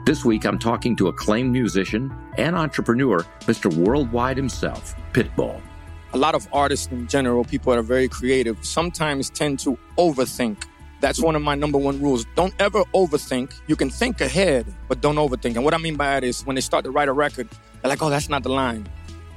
This 0.05 0.23
week, 0.23 0.45
I'm 0.45 0.57
talking 0.57 0.95
to 0.95 1.09
acclaimed 1.09 1.51
musician 1.51 2.15
and 2.37 2.55
entrepreneur, 2.55 3.25
Mr. 3.41 3.75
Worldwide 3.75 4.37
himself, 4.37 4.95
Pitbull. 5.11 5.59
A 6.13 6.17
lot 6.17 6.35
of 6.35 6.47
artists 6.53 6.87
in 6.89 7.05
general, 7.07 7.43
people 7.43 7.73
that 7.73 7.79
are 7.79 7.83
very 7.83 8.07
creative, 8.07 8.63
sometimes 8.65 9.29
tend 9.29 9.59
to 9.59 9.77
overthink. 9.97 10.63
That's 11.01 11.21
one 11.21 11.35
of 11.35 11.41
my 11.41 11.55
number 11.55 11.77
one 11.77 12.01
rules. 12.01 12.25
Don't 12.35 12.53
ever 12.59 12.85
overthink. 12.93 13.59
You 13.67 13.75
can 13.75 13.89
think 13.89 14.21
ahead, 14.21 14.73
but 14.87 15.01
don't 15.01 15.17
overthink. 15.17 15.55
And 15.55 15.65
what 15.65 15.73
I 15.73 15.79
mean 15.79 15.97
by 15.97 16.05
that 16.05 16.23
is 16.23 16.45
when 16.45 16.55
they 16.55 16.61
start 16.61 16.85
to 16.85 16.91
write 16.91 17.09
a 17.09 17.13
record, 17.13 17.49
they're 17.81 17.89
like, 17.89 18.01
oh, 18.01 18.09
that's 18.09 18.29
not 18.29 18.43
the 18.43 18.53
line 18.53 18.87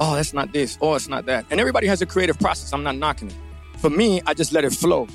oh, 0.00 0.14
that's 0.14 0.32
not 0.32 0.52
this, 0.52 0.78
oh, 0.80 0.94
it's 0.94 1.08
not 1.08 1.26
that. 1.26 1.44
And 1.50 1.60
everybody 1.60 1.86
has 1.86 2.02
a 2.02 2.06
creative 2.06 2.38
process. 2.38 2.72
I'm 2.72 2.82
not 2.82 2.96
knocking 2.96 3.30
it. 3.30 3.36
For 3.78 3.90
me, 3.90 4.20
I 4.26 4.34
just 4.34 4.52
let 4.52 4.64
it 4.64 4.72
flow. 4.72 5.06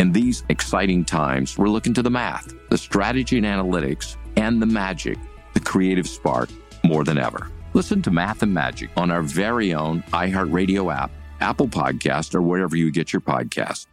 In 0.00 0.10
these 0.10 0.42
exciting 0.48 1.04
times, 1.04 1.56
we're 1.56 1.68
looking 1.68 1.94
to 1.94 2.02
the 2.02 2.10
math, 2.10 2.52
the 2.68 2.76
strategy 2.76 3.38
and 3.38 3.46
analytics, 3.46 4.16
and 4.36 4.60
the 4.60 4.66
magic, 4.66 5.18
the 5.54 5.60
creative 5.60 6.08
spark, 6.08 6.50
more 6.84 7.04
than 7.04 7.16
ever. 7.16 7.48
Listen 7.74 8.02
to 8.02 8.10
Math 8.10 8.42
and 8.42 8.52
Magic 8.52 8.90
on 8.96 9.12
our 9.12 9.22
very 9.22 9.72
own 9.72 10.02
iHeartRadio 10.12 10.92
app, 10.92 11.12
Apple 11.40 11.68
Podcast, 11.68 12.34
or 12.34 12.42
wherever 12.42 12.76
you 12.76 12.90
get 12.90 13.12
your 13.12 13.22
podcasts. 13.22 13.86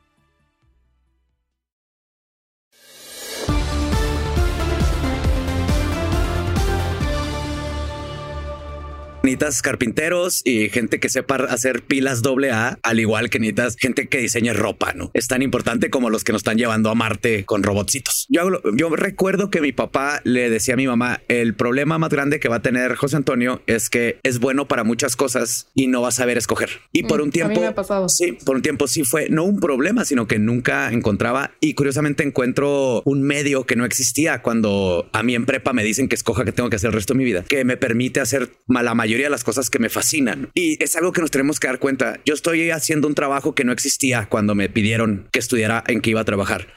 Necesitas 9.29 9.61
carpinteros 9.61 10.41
y 10.43 10.69
gente 10.69 10.99
que 10.99 11.07
sepa 11.07 11.35
hacer 11.35 11.83
pilas 11.83 12.23
doble 12.23 12.49
A, 12.49 12.79
al 12.81 12.99
igual 12.99 13.29
que 13.29 13.37
necesitas 13.37 13.75
gente 13.79 14.07
que 14.07 14.17
diseñe 14.17 14.53
ropa, 14.53 14.93
¿no? 14.93 15.11
Es 15.13 15.27
tan 15.27 15.43
importante 15.43 15.91
como 15.91 16.09
los 16.09 16.23
que 16.23 16.31
nos 16.31 16.39
están 16.39 16.57
llevando 16.57 16.89
a 16.89 16.95
Marte 16.95 17.45
con 17.45 17.61
robotcitos. 17.61 18.25
Yo, 18.29 18.49
yo 18.75 18.89
recuerdo 18.95 19.51
que 19.51 19.61
mi 19.61 19.71
papá 19.71 20.21
le 20.23 20.49
decía 20.49 20.73
a 20.73 20.77
mi 20.77 20.87
mamá, 20.87 21.21
el 21.27 21.53
problema 21.53 21.99
más 21.99 22.09
grande 22.09 22.39
que 22.39 22.49
va 22.49 22.55
a 22.55 22.61
tener 22.63 22.95
José 22.95 23.17
Antonio 23.17 23.61
es 23.67 23.91
que 23.91 24.17
es 24.23 24.39
bueno 24.39 24.67
para 24.67 24.83
muchas 24.83 25.15
cosas 25.15 25.67
y 25.75 25.85
no 25.85 26.01
va 26.01 26.07
a 26.07 26.11
saber 26.11 26.39
escoger. 26.39 26.71
Y 26.91 27.03
por 27.03 27.19
mm, 27.19 27.23
un 27.23 27.31
tiempo, 27.31 27.61
sí, 28.07 28.31
por 28.43 28.55
un 28.55 28.63
tiempo 28.63 28.87
sí 28.87 29.03
fue 29.03 29.29
no 29.29 29.43
un 29.43 29.59
problema, 29.59 30.05
sino 30.05 30.27
que 30.27 30.39
nunca 30.39 30.91
encontraba 30.91 31.51
y 31.59 31.75
curiosamente 31.75 32.23
encuentro 32.23 33.03
un 33.05 33.21
medio 33.21 33.67
que 33.67 33.75
no 33.75 33.85
existía 33.85 34.41
cuando 34.41 35.07
a 35.13 35.21
mí 35.21 35.35
en 35.35 35.45
prepa 35.45 35.71
me 35.71 35.83
dicen 35.83 36.07
que 36.07 36.15
escoja 36.15 36.45
que 36.45 36.51
tengo 36.51 36.71
que 36.71 36.77
hacer 36.77 36.87
el 36.87 36.93
resto 36.93 37.13
de 37.13 37.19
mi 37.19 37.25
vida, 37.25 37.45
que 37.47 37.63
me 37.63 37.77
permite 37.77 38.21
hacer 38.21 38.49
la 38.67 38.95
mayoría 38.95 39.18
mayoría 39.19 39.27
de 39.27 39.31
las 39.31 39.43
cosas 39.43 39.69
que 39.69 39.79
me 39.79 39.89
fascinan. 39.89 40.49
Y 40.53 40.81
es 40.81 40.95
algo 40.95 41.11
que 41.11 41.21
nos 41.21 41.31
tenemos 41.31 41.59
que 41.59 41.67
dar 41.67 41.79
cuenta. 41.79 42.19
Yo 42.25 42.33
estoy 42.33 42.71
haciendo 42.71 43.07
un 43.07 43.15
trabajo 43.15 43.53
que 43.53 43.65
no 43.65 43.73
existía 43.73 44.27
cuando 44.29 44.55
me 44.55 44.69
pidieron 44.69 45.27
que 45.31 45.39
estudiara 45.39 45.83
en 45.87 46.01
que 46.01 46.11
iba 46.11 46.21
a 46.21 46.25
trabajar. 46.25 46.67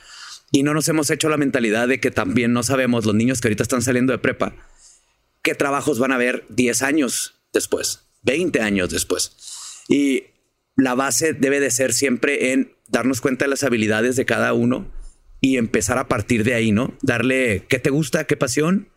Y 0.51 0.65
no 0.65 0.75
nos 0.75 0.89
hemos 0.89 1.11
hecho 1.11 1.29
la 1.29 1.37
mentalidad 1.37 1.89
de 1.89 2.01
que 2.01 2.11
también 2.11 2.53
no 2.53 2.63
sabemos 2.63 3.07
los 3.07 3.15
niños 3.15 3.41
que 3.41 3.49
ahorita 3.49 3.63
están 3.63 3.83
saliendo 3.83 4.13
de 4.13 4.19
prepa 4.19 4.55
qué 5.43 5.55
trabajos 5.55 5.99
van 5.99 6.13
a 6.13 6.19
ver 6.19 6.47
10 6.51 6.83
años 6.83 7.35
después, 7.53 8.07
20 8.23 8.61
años 8.61 8.91
después. 8.91 9.37
Y 9.89 10.25
la 10.77 10.95
base 10.95 11.33
debe 11.33 11.61
de 11.61 11.71
ser 11.71 11.93
siempre 11.93 12.53
en 12.53 12.75
darnos 12.89 13.21
cuenta 13.21 13.45
de 13.45 13.51
las 13.51 13.65
habilidades 13.65 14.17
de 14.17 14.25
cada 14.25 14.53
uno 14.53 14.91
y 15.41 15.57
empezar 15.59 15.99
a 15.99 16.09
partir 16.09 16.45
de 16.45 16.55
ahí, 16.55 16.73
¿no? 16.73 16.97
Darle 17.03 17.67
qué 17.69 17.79
te 17.79 17.91
gusta, 17.91 18.25
qué 18.25 18.37
pasión. 18.37 18.89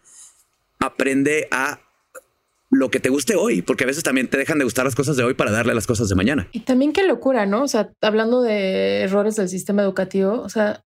Aprende 0.79 1.47
a 1.51 1.81
lo 2.77 2.89
que 2.89 2.99
te 2.99 3.09
guste 3.09 3.35
hoy, 3.35 3.61
porque 3.61 3.83
a 3.83 3.87
veces 3.87 4.03
también 4.03 4.29
te 4.29 4.37
dejan 4.37 4.57
de 4.57 4.65
gustar 4.65 4.85
las 4.85 4.95
cosas 4.95 5.17
de 5.17 5.23
hoy 5.23 5.33
para 5.33 5.51
darle 5.51 5.73
las 5.73 5.87
cosas 5.87 6.09
de 6.09 6.15
mañana. 6.15 6.47
Y 6.51 6.61
también 6.61 6.93
qué 6.93 7.03
locura, 7.03 7.45
¿no? 7.45 7.63
O 7.63 7.67
sea, 7.67 7.91
hablando 8.01 8.41
de 8.41 9.01
errores 9.01 9.35
del 9.35 9.49
sistema 9.49 9.81
educativo, 9.81 10.41
o 10.41 10.49
sea, 10.49 10.83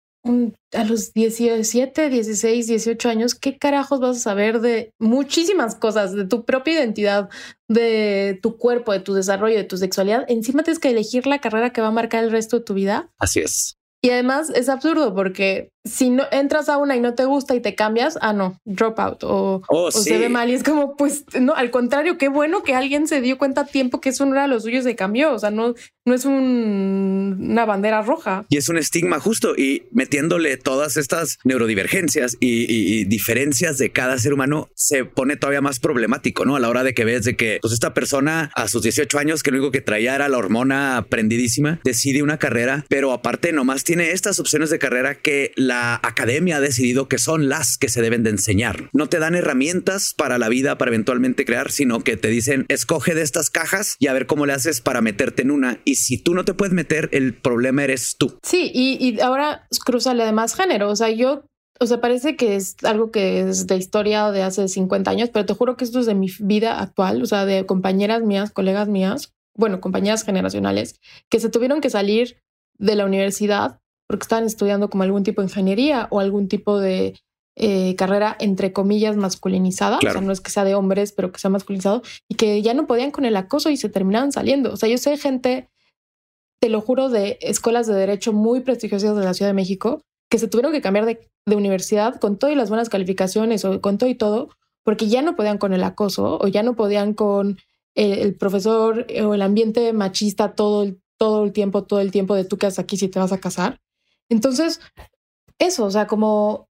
a 0.73 0.85
los 0.85 1.13
17, 1.15 2.11
16, 2.11 2.67
18 2.67 3.09
años, 3.09 3.35
¿qué 3.35 3.57
carajos 3.57 4.01
vas 4.01 4.17
a 4.19 4.21
saber 4.21 4.61
de 4.61 4.93
muchísimas 4.99 5.75
cosas, 5.75 6.15
de 6.15 6.27
tu 6.27 6.45
propia 6.45 6.75
identidad, 6.75 7.31
de 7.69 8.39
tu 8.43 8.57
cuerpo, 8.57 8.93
de 8.93 9.01
tu 9.01 9.15
desarrollo, 9.15 9.57
de 9.57 9.65
tu 9.65 9.77
sexualidad? 9.77 10.25
Encima 10.29 10.63
tienes 10.63 10.81
que 10.81 10.91
elegir 10.91 11.27
la 11.27 11.41
carrera 11.41 11.73
que 11.73 11.81
va 11.81 11.89
a 11.89 11.93
marcar 11.93 12.25
el 12.25 12.31
resto 12.31 12.59
de 12.59 12.65
tu 12.65 12.75
vida. 12.75 13.11
Así 13.19 13.41
es. 13.41 13.79
Y 14.03 14.11
además 14.11 14.51
es 14.51 14.69
absurdo 14.69 15.15
porque 15.15 15.71
si 15.89 16.11
no 16.11 16.25
entras 16.31 16.69
a 16.69 16.79
una 16.79 16.97
y 16.97 17.01
no 17.01 17.15
te 17.15 17.25
gusta 17.25 17.55
y 17.55 17.61
te 17.61 17.75
cambias, 17.75 18.19
ah, 18.21 18.33
no, 18.33 18.61
drop 18.65 18.99
out 19.01 19.25
o, 19.25 19.63
oh, 19.69 19.91
se 19.91 20.19
ve 20.19 20.29
mal. 20.29 20.51
Y 20.51 20.55
es 20.55 20.63
como, 20.63 20.97
pues, 20.97 21.25
no, 21.39 21.55
al 21.55 21.71
contrario, 21.71 22.19
qué 22.19 22.29
bueno 22.29 22.63
que 22.63 22.75
alguien 22.75 23.09
se 23.09 23.21
dio 23.21 23.39
cuenta 23.39 23.63
a 23.63 23.67
tiempo 23.67 24.01
que 24.01 24.11
eso 24.11 24.27
no 24.27 24.33
era 24.33 24.47
lo 24.47 24.61
suyo 24.61 24.79
y 24.79 24.83
se 24.83 24.97
cambió. 24.97 25.33
O 25.33 25.39
sea, 25.39 25.51
no, 25.51 25.75
no 26.05 26.15
es 26.15 26.25
una 26.25 27.65
bandera 27.65 28.03
roja. 28.03 28.47
Y 28.49 28.57
es 28.57 28.69
un 28.69 28.79
estigma 28.79 29.21
justo 29.21 29.55
y 29.57 29.85
metiéndole 29.93 30.57
todas 30.57 30.97
estas 30.97 31.39
neurodivergencias 31.45 32.37
y, 32.41 33.05
diferencias 33.05 33.79
de 33.79 33.91
cada 33.91 34.19
ser 34.19 34.33
humano 34.33 34.69
se 34.75 35.05
pone 35.05 35.37
todavía 35.37 35.61
más 35.61 35.79
problemático, 35.79 36.45
¿no? 36.45 36.57
A 36.57 36.61
la 36.61 36.69
hora 36.69 36.83
de 36.83 36.95
que 36.95 37.05
ves 37.05 37.25
de 37.25 37.37
que 37.37 37.59
pues 37.61 37.73
esta 37.73 37.95
persona 37.95 38.51
a 38.55 38.69
sus 38.69 38.83
18 38.83 39.19
años 39.19 39.43
que 39.43 39.51
lo 39.51 39.59
único 39.59 39.71
que 39.71 39.81
traía 39.81 40.15
era 40.15 40.29
la 40.29 40.39
hormona 40.39 41.07
prendidísima, 41.09 41.81
decide 41.85 42.23
una 42.23 42.39
carrera, 42.39 42.85
pero 42.89 43.13
aparte 43.13 43.53
nomás 43.53 43.85
tiene 43.85 44.11
estas 44.11 44.41
opciones 44.41 44.71
de 44.71 44.79
carrera 44.79 45.15
que 45.17 45.53
la 45.57 45.78
academia 45.97 46.57
ha 46.57 46.61
decidido 46.61 47.09
que 47.09 47.19
son 47.19 47.49
las 47.49 47.79
que 47.79 47.89
se 47.89 48.03
deben 48.03 48.23
de 48.23 48.31
enseñar. 48.31 48.91
No 48.93 49.09
te 49.09 49.19
dan 49.19 49.35
herramientas 49.35 50.15
para 50.17 50.39
la 50.39 50.49
vida 50.49 50.79
para 50.79 50.91
eventualmente 50.91 51.45
crear, 51.45 51.71
sino 51.71 52.01
que 52.01 52.17
te 52.17 52.29
dicen 52.29 52.67
escoge 52.69 53.15
de 53.15 53.23
estas 53.23 53.51
cajas 53.51 53.97
y 53.99 54.07
a 54.07 54.13
ver 54.13 54.27
cómo 54.27 54.47
le 54.47 54.53
haces 54.53 54.81
para 54.81 55.01
meterte 55.01 55.43
en 55.43 55.51
una. 55.51 55.81
Y 55.85 55.97
si 55.97 56.19
tú 56.19 56.35
no 56.35 56.45
te 56.45 56.55
puedes 56.55 56.75
meter, 56.75 57.09
el 57.13 57.35
problema 57.35 57.85
eres 57.85 58.17
tú. 58.19 58.39
Sí, 58.43 58.71
y, 58.73 58.99
y 59.01 59.21
ahora 59.21 59.67
cruzale 59.85 60.23
además 60.23 60.55
género. 60.55 60.91
O 60.91 60.97
sea, 60.97 61.11
yo 61.11 61.45
o 61.81 61.87
sea, 61.87 62.01
parece 62.01 62.37
que 62.37 62.57
es 62.57 62.77
algo 62.83 63.11
que 63.11 63.41
es 63.41 63.67
de 63.67 63.77
historia 63.77 64.31
de 64.31 64.43
hace 64.43 64.67
50 64.69 65.11
años, 65.11 65.31
pero 65.33 65.47
te 65.47 65.55
juro 65.55 65.77
que 65.77 65.85
esto 65.85 66.01
es 66.01 66.07
de 66.07 66.15
mi 66.15 66.29
vida 66.41 66.81
actual, 66.81 67.23
o 67.23 67.27
sea, 67.27 67.45
de 67.45 67.67
compañeras 67.67 68.23
mías, 68.23 68.51
colegas 68.51 68.89
mías, 68.89 69.33
bueno, 69.55 69.81
compañeras 69.81 70.25
generacionales, 70.25 71.01
que 71.29 71.41
se 71.41 71.51
tuvieron 71.51 71.81
que 71.81 71.91
salir 71.91 72.37
de 72.79 72.97
la 72.97 73.05
universidad 73.05 73.81
porque 74.09 74.25
estaban 74.25 74.45
estudiando 74.45 74.91
como 74.91 75.05
algún 75.05 75.23
tipo 75.23 75.41
de 75.41 75.47
ingeniería 75.47 76.09
o 76.11 76.19
algún 76.19 76.49
tipo 76.49 76.81
de 76.81 77.15
eh, 77.55 77.95
carrera, 77.97 78.37
entre 78.41 78.73
comillas, 78.73 79.17
masculinizada. 79.17 79.99
O 79.99 80.01
sea, 80.01 80.21
no 80.21 80.33
es 80.33 80.41
que 80.41 80.51
sea 80.51 80.65
de 80.65 80.75
hombres, 80.75 81.13
pero 81.13 81.31
que 81.31 81.39
sea 81.39 81.51
masculinizado 81.51 82.03
y 82.29 82.35
que 82.35 82.63
ya 82.63 82.73
no 82.73 82.87
podían 82.87 83.11
con 83.11 83.25
el 83.25 83.37
acoso 83.37 83.69
y 83.71 83.77
se 83.77 83.89
terminaban 83.89 84.33
saliendo. 84.33 84.73
O 84.73 84.77
sea, 84.77 84.89
yo 84.89 84.97
sé 84.97 85.17
gente, 85.19 85.69
te 86.61 86.69
lo 86.71 86.81
juro, 86.81 87.09
de 87.09 87.39
escuelas 87.43 87.87
de 87.87 87.95
derecho 87.95 88.33
muy 88.33 88.61
prestigiosas 88.61 89.17
de 89.17 89.25
la 89.25 89.35
Ciudad 89.35 89.51
de 89.51 89.55
México 89.55 90.03
que 90.31 90.39
se 90.39 90.49
tuvieron 90.49 90.73
que 90.73 90.81
cambiar 90.81 91.07
de, 91.07 91.21
universidad 91.47 92.21
con 92.21 92.37
todas 92.37 92.55
las 92.57 92.69
buenas 92.69 92.91
calificaciones 92.91 93.65
o 93.65 93.81
con 93.81 93.97
todo 93.97 94.11
y 94.11 94.15
todo, 94.15 94.51
porque 94.85 95.09
ya 95.09 95.23
no 95.23 95.35
podían 95.35 95.57
con 95.57 95.73
el 95.73 95.83
acoso 95.83 96.39
o 96.39 96.47
ya 96.47 96.63
no 96.63 96.77
podían 96.77 97.15
con 97.15 97.57
el, 97.95 98.35
profesor 98.35 99.07
o 99.25 99.33
el 99.33 99.41
ambiente 99.41 99.95
machista 99.95 100.55
todo 100.55 100.83
el, 100.83 101.01
todo 101.17 101.45
el 101.45 101.53
tiempo, 101.53 101.85
todo 101.85 102.01
el 102.01 102.11
tiempo 102.11 102.35
de 102.35 102.45
tú 102.45 102.59
que 102.59 102.67
haces 102.67 102.81
aquí 102.81 102.99
si 102.99 103.09
te 103.09 103.19
vas 103.19 103.33
a 103.33 103.41
casar. 103.41 103.81
Entonces, 104.31 104.81
eso, 105.59 105.85
o 105.85 105.91
sea, 105.91 106.07
como 106.07 106.69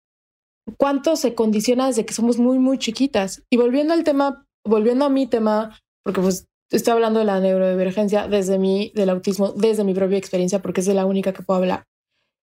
cuánto 0.78 1.16
se 1.16 1.34
condiciona 1.36 1.88
desde 1.88 2.06
que 2.06 2.14
somos 2.14 2.38
muy, 2.38 2.60
muy 2.60 2.78
chiquitas. 2.78 3.44
Y 3.50 3.58
volviendo 3.58 3.94
al 3.94 4.04
tema, 4.04 4.46
volviendo 4.66 5.06
a 5.06 5.10
mi 5.10 5.28
tema, 5.28 5.80
porque 6.04 6.22
pues 6.22 6.46
estoy 6.72 6.94
hablando 6.94 7.20
de 7.20 7.26
la 7.26 7.40
neurodivergencia 7.40 8.28
desde 8.28 8.60
mi, 8.60 8.92
del 8.96 9.10
autismo, 9.10 9.54
desde 9.54 9.84
mi 9.84 9.94
propia 9.94 10.18
experiencia, 10.18 10.62
porque 10.62 10.82
es 10.82 10.88
la 10.88 11.06
única 11.06 11.34
que 11.34 11.44
puedo 11.44 11.58
hablar 11.58 11.86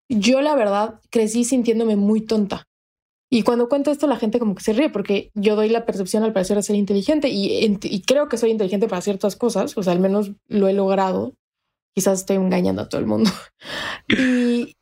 yo 0.08 0.40
la 0.40 0.54
verdad 0.54 1.00
crecí 1.10 1.44
sintiéndome 1.44 1.96
muy 1.96 2.20
tonta. 2.20 2.64
Y 3.30 3.42
cuando 3.42 3.68
cuento 3.68 3.90
esto, 3.90 4.06
la 4.06 4.16
gente 4.16 4.38
como 4.38 4.54
que 4.54 4.62
se 4.62 4.72
ríe 4.72 4.90
porque 4.90 5.30
yo 5.34 5.56
doy 5.56 5.68
la 5.68 5.86
percepción 5.86 6.22
al 6.22 6.32
parecer 6.32 6.56
de 6.56 6.62
ser 6.62 6.76
inteligente 6.76 7.28
y, 7.30 8.02
creo 8.06 8.28
que 8.28 8.36
soy 8.36 8.50
inteligente 8.50 8.86
para 8.86 9.02
ciertas 9.02 9.34
cosas, 9.34 9.76
o 9.76 9.82
sea, 9.82 9.92
al 9.92 10.00
menos 10.00 10.32
lo 10.46 10.68
he 10.68 10.72
logrado. 10.72 11.32
Quizás 11.96 12.20
estoy 12.20 12.36
engañando 12.36 12.82
a 12.82 12.88
todo 12.88 13.00
el 13.00 13.06
mundo. 13.06 13.30
Y, 14.08 14.74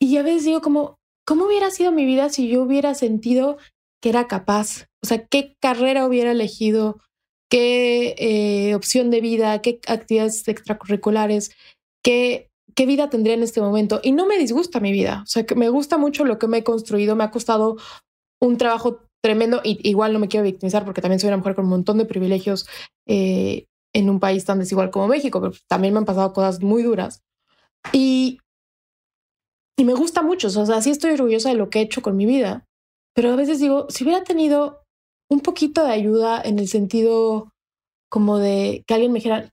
y 0.00 0.16
a 0.16 0.22
veces 0.22 0.44
digo 0.44 0.60
como, 0.60 0.96
¿cómo 1.26 1.46
hubiera 1.46 1.70
sido 1.70 1.92
mi 1.92 2.04
vida 2.04 2.28
si 2.28 2.48
yo 2.48 2.62
hubiera 2.62 2.94
sentido 2.94 3.58
que 4.02 4.10
era 4.10 4.28
capaz? 4.28 4.86
O 5.02 5.06
sea, 5.06 5.26
¿qué 5.26 5.56
carrera 5.60 6.06
hubiera 6.06 6.32
elegido? 6.32 7.00
¿Qué 7.50 8.14
eh, 8.18 8.74
opción 8.74 9.10
de 9.10 9.20
vida? 9.20 9.62
¿Qué 9.62 9.80
actividades 9.86 10.46
extracurriculares? 10.48 11.52
¿Qué 12.02 12.50
qué 12.76 12.86
vida 12.86 13.10
tendría 13.10 13.34
en 13.34 13.42
este 13.42 13.60
momento. 13.60 14.00
Y 14.04 14.12
no 14.12 14.26
me 14.26 14.38
disgusta 14.38 14.78
mi 14.78 14.92
vida. 14.92 15.22
O 15.24 15.26
sea, 15.26 15.44
que 15.44 15.56
me 15.56 15.70
gusta 15.70 15.96
mucho 15.98 16.24
lo 16.24 16.38
que 16.38 16.46
me 16.46 16.58
he 16.58 16.64
construido. 16.64 17.16
Me 17.16 17.24
ha 17.24 17.30
costado 17.30 17.76
un 18.40 18.58
trabajo 18.58 19.00
tremendo. 19.22 19.62
Y 19.64 19.80
igual 19.88 20.12
no 20.12 20.18
me 20.18 20.28
quiero 20.28 20.44
victimizar 20.44 20.84
porque 20.84 21.00
también 21.00 21.18
soy 21.18 21.28
una 21.28 21.38
mujer 21.38 21.54
con 21.54 21.64
un 21.64 21.70
montón 21.70 21.98
de 21.98 22.04
privilegios 22.04 22.68
eh, 23.06 23.64
en 23.94 24.10
un 24.10 24.20
país 24.20 24.44
tan 24.44 24.58
desigual 24.58 24.90
como 24.90 25.08
México, 25.08 25.40
pero 25.40 25.54
también 25.68 25.94
me 25.94 25.98
han 25.98 26.04
pasado 26.04 26.32
cosas 26.34 26.62
muy 26.62 26.82
duras. 26.82 27.22
Y, 27.92 28.40
y 29.78 29.84
me 29.84 29.94
gusta 29.94 30.22
mucho. 30.22 30.48
O 30.48 30.66
sea, 30.66 30.80
sí 30.80 30.90
estoy 30.90 31.12
orgullosa 31.12 31.50
de 31.50 31.56
lo 31.56 31.70
que 31.70 31.80
he 31.80 31.82
hecho 31.82 32.02
con 32.02 32.16
mi 32.16 32.26
vida. 32.26 32.64
Pero 33.14 33.32
a 33.32 33.36
veces 33.36 33.60
digo, 33.60 33.86
si 33.88 34.04
hubiera 34.04 34.24
tenido 34.24 34.82
un 35.30 35.40
poquito 35.40 35.84
de 35.84 35.92
ayuda 35.92 36.40
en 36.42 36.58
el 36.58 36.68
sentido 36.68 37.50
como 38.10 38.38
de 38.38 38.84
que 38.86 38.94
alguien 38.94 39.12
me 39.12 39.18
dijera, 39.18 39.50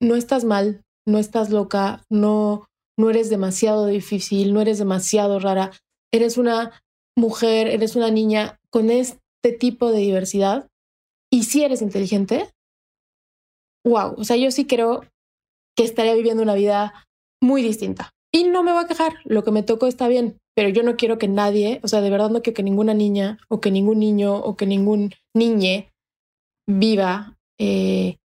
no 0.00 0.16
estás 0.16 0.44
mal, 0.44 0.82
no 1.06 1.18
estás 1.18 1.50
loca, 1.50 2.04
no, 2.10 2.66
no 2.98 3.10
eres 3.10 3.28
demasiado 3.30 3.86
difícil, 3.86 4.54
no 4.54 4.60
eres 4.60 4.78
demasiado 4.78 5.38
rara, 5.38 5.72
eres 6.12 6.38
una 6.38 6.80
mujer, 7.16 7.68
eres 7.68 7.96
una 7.96 8.10
niña 8.10 8.58
con 8.70 8.90
este 8.90 9.52
tipo 9.58 9.90
de 9.90 9.98
diversidad 9.98 10.68
y 11.32 11.44
si 11.44 11.64
eres 11.64 11.82
inteligente, 11.82 12.50
wow, 13.84 14.14
o 14.16 14.24
sea, 14.24 14.36
yo 14.36 14.50
sí 14.50 14.66
creo 14.66 15.02
que 15.76 15.84
estaría 15.84 16.14
viviendo 16.14 16.42
una 16.42 16.54
vida 16.54 17.06
muy 17.42 17.62
distinta. 17.62 18.10
Y 18.32 18.44
no 18.44 18.62
me 18.62 18.72
voy 18.72 18.84
a 18.84 18.88
quejar, 18.88 19.14
lo 19.24 19.42
que 19.42 19.50
me 19.50 19.62
tocó 19.62 19.86
está 19.86 20.08
bien, 20.08 20.38
pero 20.54 20.68
yo 20.68 20.82
no 20.82 20.96
quiero 20.96 21.18
que 21.18 21.28
nadie, 21.28 21.80
o 21.82 21.88
sea, 21.88 22.00
de 22.00 22.10
verdad 22.10 22.30
no 22.30 22.42
quiero 22.42 22.54
que 22.54 22.62
ninguna 22.62 22.94
niña 22.94 23.38
o 23.48 23.60
que 23.60 23.70
ningún 23.70 23.98
niño 23.98 24.36
o 24.36 24.56
que 24.56 24.66
ningún 24.66 25.12
niñe 25.34 25.90
viva 26.68 27.36
eh, 27.58 28.16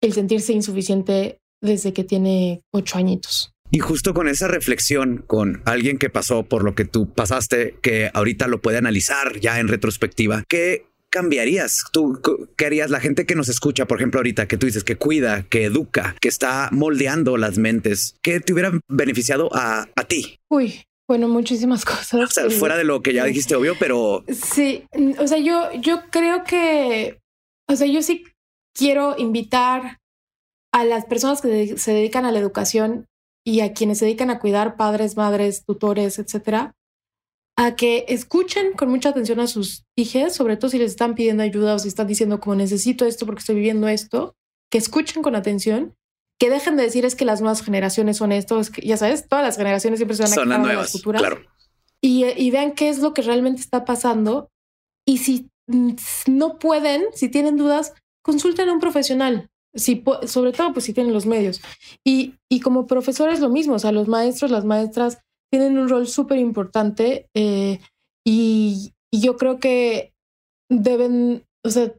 el 0.00 0.12
sentirse 0.12 0.52
insuficiente 0.52 1.38
desde 1.60 1.92
que 1.92 2.04
tiene 2.04 2.62
ocho 2.72 2.98
añitos. 2.98 3.52
Y 3.70 3.80
justo 3.80 4.14
con 4.14 4.28
esa 4.28 4.48
reflexión, 4.48 5.24
con 5.26 5.62
alguien 5.66 5.98
que 5.98 6.08
pasó 6.08 6.44
por 6.44 6.64
lo 6.64 6.74
que 6.74 6.86
tú 6.86 7.12
pasaste, 7.12 7.76
que 7.82 8.10
ahorita 8.14 8.46
lo 8.46 8.62
puede 8.62 8.78
analizar 8.78 9.38
ya 9.40 9.60
en 9.60 9.68
retrospectiva, 9.68 10.44
¿qué 10.48 10.86
cambiarías? 11.10 11.84
¿Tú 11.92 12.20
qué 12.56 12.66
harías? 12.66 12.90
La 12.90 13.00
gente 13.00 13.26
que 13.26 13.34
nos 13.34 13.48
escucha, 13.48 13.86
por 13.86 13.98
ejemplo, 13.98 14.18
ahorita 14.18 14.48
que 14.48 14.56
tú 14.56 14.66
dices 14.66 14.84
que 14.84 14.96
cuida, 14.96 15.44
que 15.44 15.64
educa, 15.64 16.16
que 16.20 16.28
está 16.28 16.68
moldeando 16.72 17.36
las 17.36 17.58
mentes, 17.58 18.16
¿qué 18.22 18.40
te 18.40 18.52
hubiera 18.52 18.72
beneficiado 18.88 19.48
a, 19.52 19.88
a 19.94 20.04
ti? 20.04 20.38
Uy, 20.50 20.82
bueno, 21.08 21.28
muchísimas 21.28 21.84
cosas. 21.86 22.14
O 22.14 22.26
sea, 22.26 22.50
fuera 22.50 22.76
de 22.76 22.84
lo 22.84 23.02
que 23.02 23.14
ya 23.14 23.24
dijiste, 23.24 23.56
obvio, 23.56 23.74
pero... 23.78 24.24
Sí, 24.28 24.84
o 25.18 25.26
sea, 25.26 25.38
yo, 25.38 25.72
yo 25.80 26.02
creo 26.10 26.44
que, 26.44 27.18
o 27.68 27.76
sea, 27.76 27.86
yo 27.86 28.02
sí 28.02 28.24
quiero 28.76 29.16
invitar 29.18 29.98
a 30.72 30.84
las 30.84 31.06
personas 31.06 31.40
que 31.40 31.78
se 31.78 31.92
dedican 31.92 32.24
a 32.26 32.32
la 32.32 32.38
educación 32.38 33.06
y 33.44 33.60
a 33.60 33.72
quienes 33.72 33.98
se 33.98 34.04
dedican 34.04 34.30
a 34.30 34.38
cuidar 34.38 34.76
padres, 34.76 35.16
madres, 35.16 35.64
tutores, 35.64 36.18
etcétera, 36.18 36.74
a 37.58 37.74
que 37.74 38.04
escuchen 38.06 38.72
con 38.74 38.88
mucha 38.88 39.08
atención 39.08 39.40
a 39.40 39.48
sus 39.48 39.84
hijos, 39.96 40.32
sobre 40.32 40.56
todo 40.56 40.70
si 40.70 40.78
les 40.78 40.92
están 40.92 41.16
pidiendo 41.16 41.42
ayuda 41.42 41.74
o 41.74 41.78
si 41.80 41.88
están 41.88 42.06
diciendo 42.06 42.38
como 42.38 42.54
necesito 42.54 43.04
esto 43.04 43.26
porque 43.26 43.40
estoy 43.40 43.56
viviendo 43.56 43.88
esto, 43.88 44.36
que 44.70 44.78
escuchen 44.78 45.24
con 45.24 45.34
atención, 45.34 45.96
que 46.38 46.50
dejen 46.50 46.76
de 46.76 46.84
decir 46.84 47.04
es 47.04 47.16
que 47.16 47.24
las 47.24 47.40
nuevas 47.40 47.62
generaciones 47.62 48.18
son 48.18 48.30
esto, 48.30 48.60
que, 48.72 48.86
ya 48.86 48.96
sabes, 48.96 49.26
todas 49.28 49.44
las 49.44 49.56
generaciones 49.56 49.98
siempre 49.98 50.16
se 50.16 50.22
van 50.22 50.32
a 50.32 50.34
son 50.36 50.48
las 50.48 50.60
nuevas, 50.60 51.02
claro. 51.02 51.40
y, 52.00 52.26
y 52.26 52.50
vean 52.52 52.76
qué 52.76 52.90
es 52.90 53.00
lo 53.00 53.12
que 53.12 53.22
realmente 53.22 53.60
está 53.60 53.84
pasando 53.84 54.52
y 55.04 55.18
si 55.18 55.50
no 56.28 56.60
pueden, 56.60 57.06
si 57.12 57.28
tienen 57.28 57.56
dudas, 57.56 57.92
consulten 58.22 58.68
a 58.68 58.72
un 58.72 58.78
profesional 58.78 59.50
sobre 59.74 60.52
todo 60.52 60.72
pues 60.72 60.86
si 60.86 60.92
tienen 60.92 61.12
los 61.12 61.26
medios. 61.26 61.60
Y, 62.04 62.34
y 62.48 62.60
como 62.60 62.86
profesores 62.86 63.40
lo 63.40 63.48
mismo, 63.48 63.74
o 63.74 63.78
sea, 63.78 63.92
los 63.92 64.08
maestros, 64.08 64.50
las 64.50 64.64
maestras 64.64 65.18
tienen 65.50 65.78
un 65.78 65.88
rol 65.88 66.06
súper 66.06 66.38
importante 66.38 67.28
eh, 67.34 67.80
y, 68.26 68.92
yo 69.10 69.38
creo 69.38 69.58
que 69.58 70.12
deben, 70.70 71.42
o 71.64 71.70
sea, 71.70 71.94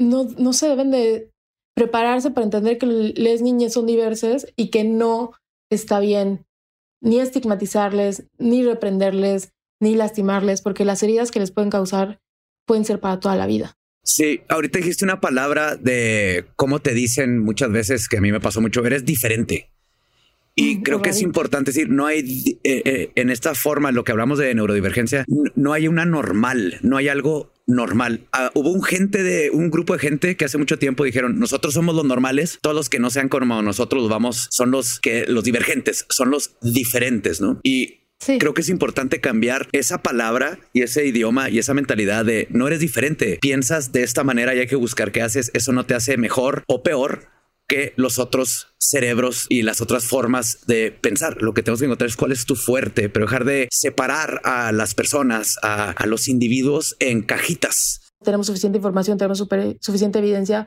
no, 0.00 0.24
no 0.24 0.52
se 0.52 0.68
deben 0.68 0.90
de 0.90 1.30
prepararse 1.76 2.32
para 2.32 2.44
entender 2.44 2.76
que 2.76 2.86
las 2.86 3.40
niñas 3.40 3.72
son 3.72 3.86
diversas 3.86 4.48
y 4.56 4.70
que 4.70 4.82
no 4.82 5.32
está 5.70 6.00
bien 6.00 6.44
ni 7.00 7.20
estigmatizarles, 7.20 8.24
ni 8.38 8.64
reprenderles, 8.64 9.52
ni 9.80 9.94
lastimarles, 9.94 10.60
porque 10.60 10.84
las 10.84 11.02
heridas 11.02 11.30
que 11.30 11.40
les 11.40 11.50
pueden 11.50 11.70
causar 11.70 12.20
pueden 12.66 12.84
ser 12.84 13.00
para 13.00 13.20
toda 13.20 13.36
la 13.36 13.46
vida. 13.46 13.76
Sí, 14.04 14.42
ahorita 14.48 14.78
dijiste 14.78 15.04
una 15.04 15.20
palabra 15.20 15.76
de 15.76 16.46
cómo 16.56 16.80
te 16.80 16.94
dicen 16.94 17.38
muchas 17.38 17.70
veces 17.70 18.08
que 18.08 18.18
a 18.18 18.20
mí 18.20 18.32
me 18.32 18.40
pasó 18.40 18.60
mucho, 18.60 18.84
eres 18.84 19.04
diferente. 19.04 19.71
Y 20.54 20.82
creo 20.82 21.00
que 21.00 21.10
es 21.10 21.22
importante 21.22 21.70
decir, 21.70 21.88
no 21.88 22.06
hay 22.06 22.58
eh, 22.62 22.82
eh, 22.84 23.12
en 23.14 23.30
esta 23.30 23.54
forma, 23.54 23.90
lo 23.90 24.04
que 24.04 24.12
hablamos 24.12 24.38
de 24.38 24.54
neurodivergencia, 24.54 25.24
no 25.54 25.72
hay 25.72 25.88
una 25.88 26.04
normal, 26.04 26.78
no 26.82 26.98
hay 26.98 27.08
algo 27.08 27.52
normal. 27.66 28.26
Ah, 28.32 28.50
hubo 28.54 28.70
un 28.70 28.82
gente 28.82 29.22
de 29.22 29.50
un 29.50 29.70
grupo 29.70 29.94
de 29.94 30.00
gente 30.00 30.36
que 30.36 30.44
hace 30.44 30.58
mucho 30.58 30.78
tiempo 30.78 31.04
dijeron 31.04 31.38
nosotros 31.38 31.74
somos 31.74 31.94
los 31.94 32.04
normales, 32.04 32.58
todos 32.60 32.76
los 32.76 32.90
que 32.90 32.98
no 32.98 33.08
sean 33.08 33.28
como 33.28 33.62
nosotros 33.62 34.08
vamos 34.08 34.48
son 34.50 34.70
los 34.70 35.00
que 35.00 35.26
los 35.26 35.44
divergentes, 35.44 36.06
son 36.10 36.30
los 36.30 36.56
diferentes, 36.60 37.40
¿no? 37.40 37.60
Y 37.62 37.98
Creo 38.38 38.54
que 38.54 38.60
es 38.60 38.68
importante 38.68 39.20
cambiar 39.20 39.68
esa 39.72 40.00
palabra 40.00 40.60
y 40.72 40.82
ese 40.82 41.04
idioma 41.04 41.50
y 41.50 41.58
esa 41.58 41.74
mentalidad 41.74 42.24
de 42.24 42.46
no 42.50 42.68
eres 42.68 42.78
diferente, 42.78 43.38
piensas 43.40 43.90
de 43.90 44.04
esta 44.04 44.22
manera 44.22 44.54
y 44.54 44.60
hay 44.60 44.68
que 44.68 44.76
buscar 44.76 45.10
qué 45.10 45.22
haces, 45.22 45.50
eso 45.54 45.72
no 45.72 45.86
te 45.86 45.94
hace 45.94 46.16
mejor 46.16 46.62
o 46.68 46.84
peor 46.84 47.32
que 47.72 47.94
los 47.96 48.18
otros 48.18 48.68
cerebros 48.78 49.46
y 49.48 49.62
las 49.62 49.80
otras 49.80 50.04
formas 50.04 50.58
de 50.66 50.92
pensar. 50.92 51.40
Lo 51.40 51.54
que 51.54 51.62
tenemos 51.62 51.80
que 51.80 51.86
encontrar 51.86 52.10
es 52.10 52.16
cuál 52.16 52.32
es 52.32 52.44
tu 52.44 52.54
fuerte, 52.54 53.08
pero 53.08 53.24
dejar 53.24 53.46
de 53.46 53.66
separar 53.70 54.42
a 54.44 54.72
las 54.72 54.94
personas, 54.94 55.56
a, 55.62 55.94
los 56.04 56.28
individuos 56.28 56.96
en 56.98 57.22
cajitas. 57.22 58.12
Tenemos 58.22 58.48
suficiente 58.48 58.76
información, 58.76 59.16
tenemos 59.16 59.38
suficiente 59.80 60.18
evidencia 60.18 60.66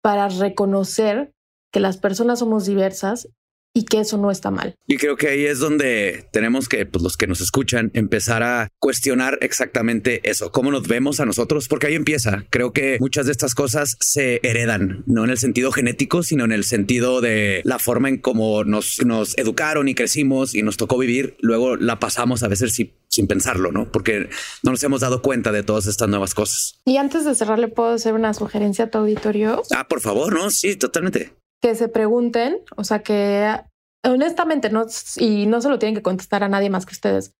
para 0.00 0.28
reconocer 0.28 1.32
que 1.72 1.80
las 1.80 1.96
personas 1.96 2.38
somos 2.38 2.66
diversas 2.66 3.28
y 3.74 3.84
que 3.84 3.98
eso 3.98 4.16
no 4.16 4.30
está 4.30 4.50
mal. 4.50 4.76
Y 4.86 4.96
creo 4.96 5.16
que 5.16 5.28
ahí 5.28 5.44
es 5.44 5.58
donde 5.58 6.28
tenemos 6.32 6.68
que, 6.68 6.86
pues 6.86 7.02
los 7.02 7.16
que 7.16 7.26
nos 7.26 7.40
escuchan, 7.40 7.90
empezar 7.92 8.44
a 8.44 8.68
cuestionar 8.78 9.38
exactamente 9.40 10.20
eso, 10.28 10.52
cómo 10.52 10.70
nos 10.70 10.86
vemos 10.86 11.18
a 11.18 11.26
nosotros, 11.26 11.66
porque 11.66 11.88
ahí 11.88 11.94
empieza. 11.94 12.44
Creo 12.50 12.72
que 12.72 12.98
muchas 13.00 13.26
de 13.26 13.32
estas 13.32 13.54
cosas 13.54 13.96
se 13.98 14.38
heredan, 14.44 15.02
no 15.06 15.24
en 15.24 15.30
el 15.30 15.38
sentido 15.38 15.72
genético, 15.72 16.22
sino 16.22 16.44
en 16.44 16.52
el 16.52 16.64
sentido 16.64 17.20
de 17.20 17.62
la 17.64 17.80
forma 17.80 18.08
en 18.08 18.18
cómo 18.18 18.62
nos, 18.62 19.04
nos 19.04 19.36
educaron 19.36 19.88
y 19.88 19.94
crecimos 19.94 20.54
y 20.54 20.62
nos 20.62 20.76
tocó 20.76 20.96
vivir. 20.96 21.36
Luego 21.40 21.76
la 21.76 21.98
pasamos 21.98 22.44
a 22.44 22.48
veces 22.48 22.72
sin, 22.72 22.92
sin 23.08 23.26
pensarlo, 23.26 23.72
¿no? 23.72 23.90
Porque 23.90 24.28
no 24.62 24.70
nos 24.70 24.82
hemos 24.84 25.00
dado 25.00 25.20
cuenta 25.20 25.50
de 25.50 25.64
todas 25.64 25.86
estas 25.88 26.08
nuevas 26.08 26.34
cosas. 26.34 26.80
Y 26.84 26.98
antes 26.98 27.24
de 27.24 27.34
cerrar, 27.34 27.58
¿le 27.58 27.68
puedo 27.68 27.90
hacer 27.90 28.14
una 28.14 28.34
sugerencia 28.34 28.84
a 28.84 28.90
tu 28.90 28.98
auditorio? 28.98 29.62
Ah, 29.74 29.88
por 29.88 30.00
favor, 30.00 30.32
¿no? 30.32 30.50
Sí, 30.50 30.76
totalmente 30.76 31.32
que 31.64 31.74
se 31.74 31.88
pregunten, 31.88 32.60
o 32.76 32.84
sea, 32.84 33.02
que 33.02 33.58
honestamente 34.04 34.68
no, 34.68 34.84
y 35.16 35.46
no 35.46 35.62
se 35.62 35.70
lo 35.70 35.78
tienen 35.78 35.94
que 35.94 36.02
contestar 36.02 36.44
a 36.44 36.48
nadie 36.50 36.68
más 36.68 36.84
que 36.84 36.92
ustedes. 36.92 37.32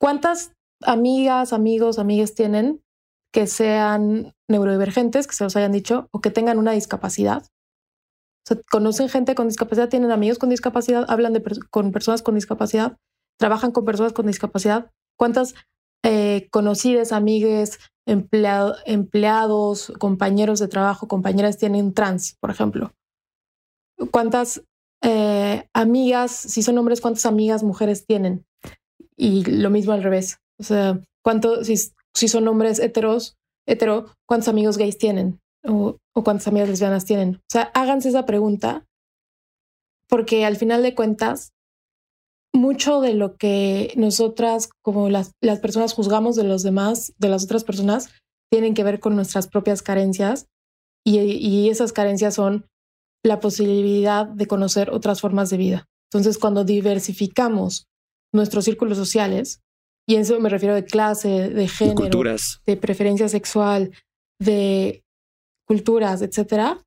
¿Cuántas 0.00 0.54
amigas, 0.82 1.52
amigos, 1.52 1.98
amigas 1.98 2.34
tienen 2.34 2.82
que 3.34 3.46
sean 3.46 4.32
neurodivergentes, 4.48 5.26
que 5.26 5.34
se 5.34 5.44
los 5.44 5.56
hayan 5.56 5.72
dicho, 5.72 6.08
o 6.10 6.22
que 6.22 6.30
tengan 6.30 6.56
una 6.56 6.72
discapacidad? 6.72 7.44
Conocen 8.70 9.10
gente 9.10 9.34
con 9.34 9.48
discapacidad, 9.48 9.90
tienen 9.90 10.10
amigos 10.10 10.38
con 10.38 10.48
discapacidad, 10.48 11.04
hablan 11.08 11.34
con 11.70 11.92
personas 11.92 12.22
con 12.22 12.36
discapacidad, 12.36 12.96
trabajan 13.38 13.72
con 13.72 13.84
personas 13.84 14.14
con 14.14 14.26
discapacidad. 14.26 14.90
¿Cuántas 15.18 15.54
eh, 16.02 16.48
conocidas, 16.50 17.12
amigues, 17.12 17.78
empleados, 18.06 19.92
compañeros 19.98 20.60
de 20.60 20.68
trabajo, 20.68 21.08
compañeras 21.08 21.58
tienen 21.58 21.92
trans, 21.92 22.38
por 22.40 22.50
ejemplo? 22.50 22.94
Cuántas 24.10 24.62
eh, 25.02 25.68
amigas, 25.72 26.32
si 26.32 26.62
son 26.62 26.78
hombres, 26.78 27.00
cuántas 27.00 27.26
amigas 27.26 27.62
mujeres 27.62 28.06
tienen. 28.06 28.44
Y 29.16 29.44
lo 29.44 29.70
mismo 29.70 29.92
al 29.92 30.02
revés. 30.02 30.38
O 30.58 30.62
sea, 30.64 31.00
cuánto, 31.22 31.64
si, 31.64 31.76
son 32.28 32.48
hombres 32.48 32.78
heteros, 32.78 33.36
hetero, 33.66 34.06
cuántos 34.26 34.48
amigos 34.48 34.78
gays 34.78 34.98
tienen 34.98 35.40
o, 35.64 35.98
o 36.14 36.24
cuántas 36.24 36.48
amigas 36.48 36.68
lesbianas 36.68 37.04
tienen. 37.04 37.36
O 37.36 37.50
sea, 37.50 37.70
háganse 37.74 38.08
esa 38.08 38.26
pregunta 38.26 38.86
porque 40.08 40.44
al 40.44 40.56
final 40.56 40.82
de 40.82 40.94
cuentas, 40.94 41.52
mucho 42.52 43.00
de 43.00 43.14
lo 43.14 43.36
que 43.36 43.92
nosotras 43.96 44.70
como 44.82 45.08
las, 45.08 45.32
las 45.40 45.60
personas 45.60 45.92
juzgamos 45.92 46.36
de 46.36 46.44
los 46.44 46.62
demás, 46.62 47.12
de 47.18 47.28
las 47.28 47.44
otras 47.44 47.64
personas, 47.64 48.10
tienen 48.50 48.74
que 48.74 48.84
ver 48.84 49.00
con 49.00 49.16
nuestras 49.16 49.48
propias 49.48 49.82
carencias 49.82 50.46
y, 51.04 51.18
y 51.18 51.68
esas 51.68 51.92
carencias 51.92 52.34
son 52.34 52.66
la 53.24 53.40
posibilidad 53.40 54.26
de 54.26 54.46
conocer 54.46 54.90
otras 54.90 55.20
formas 55.20 55.50
de 55.50 55.56
vida. 55.56 55.88
Entonces, 56.12 56.38
cuando 56.38 56.62
diversificamos 56.62 57.88
nuestros 58.32 58.66
círculos 58.66 58.98
sociales, 58.98 59.62
y 60.06 60.16
en 60.16 60.20
eso 60.20 60.38
me 60.38 60.50
refiero 60.50 60.74
de 60.74 60.84
clase, 60.84 61.48
de 61.48 61.66
género, 61.66 62.22
de, 62.66 62.76
preferencia 62.76 63.28
sexual, 63.28 63.92
de 64.38 65.02
culturas, 65.66 66.20
etcétera, 66.20 66.84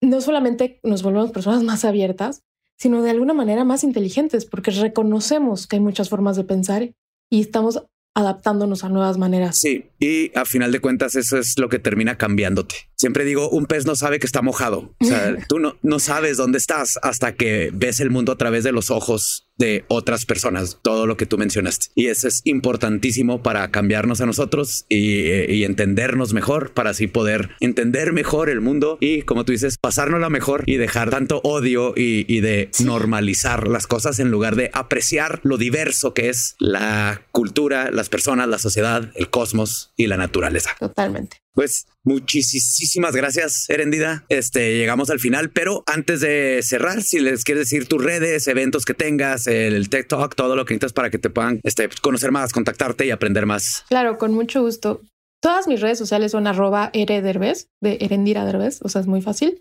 no 0.00 0.20
solamente 0.20 0.78
nos 0.84 1.02
volvemos 1.02 1.32
personas 1.32 1.64
más 1.64 1.84
abiertas, 1.84 2.42
sino 2.76 3.02
de 3.02 3.10
alguna 3.10 3.34
manera 3.34 3.64
más 3.64 3.82
inteligentes, 3.82 4.46
porque 4.46 4.70
reconocemos 4.70 5.66
que 5.66 5.76
hay 5.76 5.80
muchas 5.80 6.08
formas 6.08 6.36
de 6.36 6.44
pensar 6.44 6.94
y 7.30 7.40
estamos 7.40 7.82
adaptándonos 8.18 8.82
a 8.82 8.88
nuevas 8.88 9.16
maneras. 9.16 9.56
Sí, 9.58 9.90
y 10.00 10.36
a 10.36 10.44
final 10.44 10.72
de 10.72 10.80
cuentas 10.80 11.14
eso 11.14 11.38
es 11.38 11.56
lo 11.56 11.68
que 11.68 11.78
termina 11.78 12.18
cambiándote. 12.18 12.74
Siempre 12.96 13.24
digo, 13.24 13.48
un 13.48 13.66
pez 13.66 13.86
no 13.86 13.94
sabe 13.94 14.18
que 14.18 14.26
está 14.26 14.42
mojado. 14.42 14.92
O 15.00 15.04
sea, 15.04 15.36
tú 15.48 15.60
no, 15.60 15.76
no 15.82 16.00
sabes 16.00 16.36
dónde 16.36 16.58
estás 16.58 16.98
hasta 17.02 17.36
que 17.36 17.70
ves 17.72 18.00
el 18.00 18.10
mundo 18.10 18.32
a 18.32 18.36
través 18.36 18.64
de 18.64 18.72
los 18.72 18.90
ojos 18.90 19.47
de 19.58 19.84
otras 19.88 20.24
personas, 20.24 20.78
todo 20.82 21.06
lo 21.06 21.16
que 21.16 21.26
tú 21.26 21.36
mencionaste. 21.36 21.88
Y 21.94 22.06
eso 22.06 22.28
es 22.28 22.42
importantísimo 22.44 23.42
para 23.42 23.70
cambiarnos 23.70 24.20
a 24.20 24.26
nosotros 24.26 24.86
y, 24.88 25.64
entendernos 25.64 26.32
mejor, 26.32 26.72
para 26.72 26.90
así 26.90 27.08
poder 27.08 27.50
entender 27.60 28.12
mejor 28.12 28.48
el 28.48 28.60
mundo 28.60 28.96
y, 29.00 29.22
como 29.22 29.44
tú 29.44 29.52
dices, 29.52 29.76
pasárnosla 29.78 30.30
mejor 30.30 30.62
y 30.66 30.76
dejar 30.76 31.10
tanto 31.10 31.40
odio 31.42 31.92
y, 31.96 32.38
de 32.38 32.70
normalizar 32.84 33.66
las 33.66 33.86
cosas 33.86 34.20
en 34.20 34.30
lugar 34.30 34.54
de 34.54 34.70
apreciar 34.72 35.40
lo 35.42 35.56
diverso 35.56 36.14
que 36.14 36.28
es 36.28 36.54
la 36.60 37.22
cultura, 37.32 37.90
las 37.90 38.08
personas, 38.08 38.48
la 38.48 38.58
sociedad, 38.58 39.10
el 39.16 39.28
cosmos 39.28 39.92
y 39.96 40.06
la 40.06 40.16
naturaleza. 40.16 40.76
Totalmente. 40.78 41.38
Pues 41.58 41.88
muchísimas 42.04 43.16
gracias, 43.16 43.68
Erendida. 43.68 44.24
Este 44.28 44.78
llegamos 44.78 45.10
al 45.10 45.18
final, 45.18 45.50
pero 45.50 45.82
antes 45.86 46.20
de 46.20 46.60
cerrar, 46.62 47.02
si 47.02 47.18
les 47.18 47.42
quieres 47.42 47.68
decir 47.68 47.88
tus 47.88 48.00
redes, 48.00 48.46
eventos 48.46 48.84
que 48.84 48.94
tengas, 48.94 49.48
el 49.48 49.88
TikTok, 49.88 50.36
todo 50.36 50.54
lo 50.54 50.64
que 50.64 50.74
necesitas 50.74 50.92
para 50.92 51.10
que 51.10 51.18
te 51.18 51.30
puedan 51.30 51.58
este, 51.64 51.88
conocer 52.00 52.30
más, 52.30 52.52
contactarte 52.52 53.06
y 53.06 53.10
aprender 53.10 53.44
más. 53.44 53.84
Claro, 53.88 54.18
con 54.18 54.34
mucho 54.34 54.62
gusto. 54.62 55.00
Todas 55.42 55.66
mis 55.66 55.80
redes 55.80 55.98
sociales 55.98 56.30
son 56.30 56.46
arroba 56.46 56.90
erederbes, 56.92 57.66
de 57.82 57.98
Erendira 58.02 58.44
Derbez, 58.44 58.78
o 58.82 58.88
sea, 58.88 59.00
es 59.00 59.08
muy 59.08 59.20
fácil. 59.20 59.58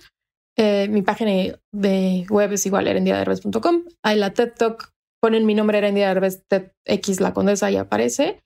Eh, 0.56 0.89
mi 0.91 1.02
página 1.02 1.58
de 1.72 2.28
web 2.30 2.54
es 2.54 2.64
igual, 2.68 2.88
erendiraderbez.com. 2.88 3.86
Hay 4.04 4.20
la 4.20 4.34
TED 4.34 4.52
Talk 4.56 4.91
ponen 5.20 5.45
mi 5.45 5.55
nombre 5.55 5.78
Erendia 5.78 6.07
Derbez 6.07 6.43
X 6.86 7.20
la 7.20 7.34
condesa 7.34 7.72
y 7.72 7.78
aparece. 7.78 8.41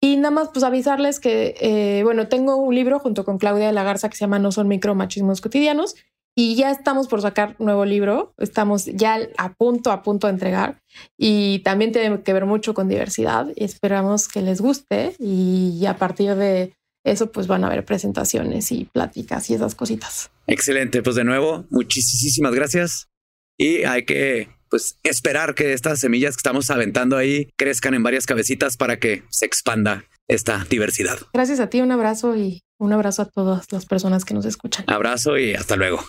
Y 0.00 0.16
nada 0.16 0.30
más 0.30 0.48
pues 0.52 0.64
avisarles 0.64 1.20
que, 1.20 1.54
eh, 1.60 2.02
bueno, 2.02 2.28
tengo 2.28 2.56
un 2.56 2.74
libro 2.74 2.98
junto 2.98 3.24
con 3.24 3.38
Claudia 3.38 3.66
de 3.66 3.72
la 3.72 3.84
Garza 3.84 4.08
que 4.08 4.16
se 4.16 4.22
llama 4.22 4.38
No 4.38 4.52
son 4.52 4.68
micromachismos 4.68 5.40
cotidianos 5.40 5.94
y 6.36 6.56
ya 6.56 6.70
estamos 6.70 7.06
por 7.06 7.22
sacar 7.22 7.54
nuevo 7.60 7.84
libro, 7.84 8.34
estamos 8.38 8.86
ya 8.86 9.20
a 9.38 9.54
punto, 9.54 9.92
a 9.92 10.02
punto 10.02 10.26
de 10.26 10.32
entregar 10.32 10.82
y 11.16 11.60
también 11.60 11.92
tiene 11.92 12.22
que 12.22 12.32
ver 12.32 12.44
mucho 12.44 12.74
con 12.74 12.88
diversidad 12.88 13.48
y 13.54 13.62
esperamos 13.62 14.26
que 14.26 14.42
les 14.42 14.60
guste 14.60 15.14
y 15.20 15.84
a 15.86 15.96
partir 15.96 16.34
de 16.34 16.74
eso 17.04 17.30
pues 17.30 17.46
van 17.46 17.62
a 17.62 17.68
haber 17.68 17.84
presentaciones 17.84 18.72
y 18.72 18.86
pláticas 18.86 19.48
y 19.50 19.54
esas 19.54 19.74
cositas. 19.74 20.30
Excelente, 20.46 21.02
pues 21.02 21.14
de 21.14 21.24
nuevo, 21.24 21.66
muchísimas 21.70 22.54
gracias 22.54 23.08
y 23.56 23.84
hay 23.84 24.04
que 24.04 24.48
pues 24.74 24.98
esperar 25.04 25.54
que 25.54 25.72
estas 25.72 26.00
semillas 26.00 26.34
que 26.34 26.40
estamos 26.40 26.68
aventando 26.68 27.16
ahí 27.16 27.48
crezcan 27.54 27.94
en 27.94 28.02
varias 28.02 28.26
cabecitas 28.26 28.76
para 28.76 28.98
que 28.98 29.22
se 29.30 29.46
expanda 29.46 30.02
esta 30.26 30.66
diversidad. 30.68 31.16
Gracias 31.32 31.60
a 31.60 31.68
ti, 31.68 31.80
un 31.80 31.92
abrazo 31.92 32.34
y 32.34 32.64
un 32.80 32.92
abrazo 32.92 33.22
a 33.22 33.26
todas 33.26 33.70
las 33.70 33.86
personas 33.86 34.24
que 34.24 34.34
nos 34.34 34.44
escuchan. 34.46 34.84
Abrazo 34.88 35.38
y 35.38 35.54
hasta 35.54 35.76
luego. 35.76 36.00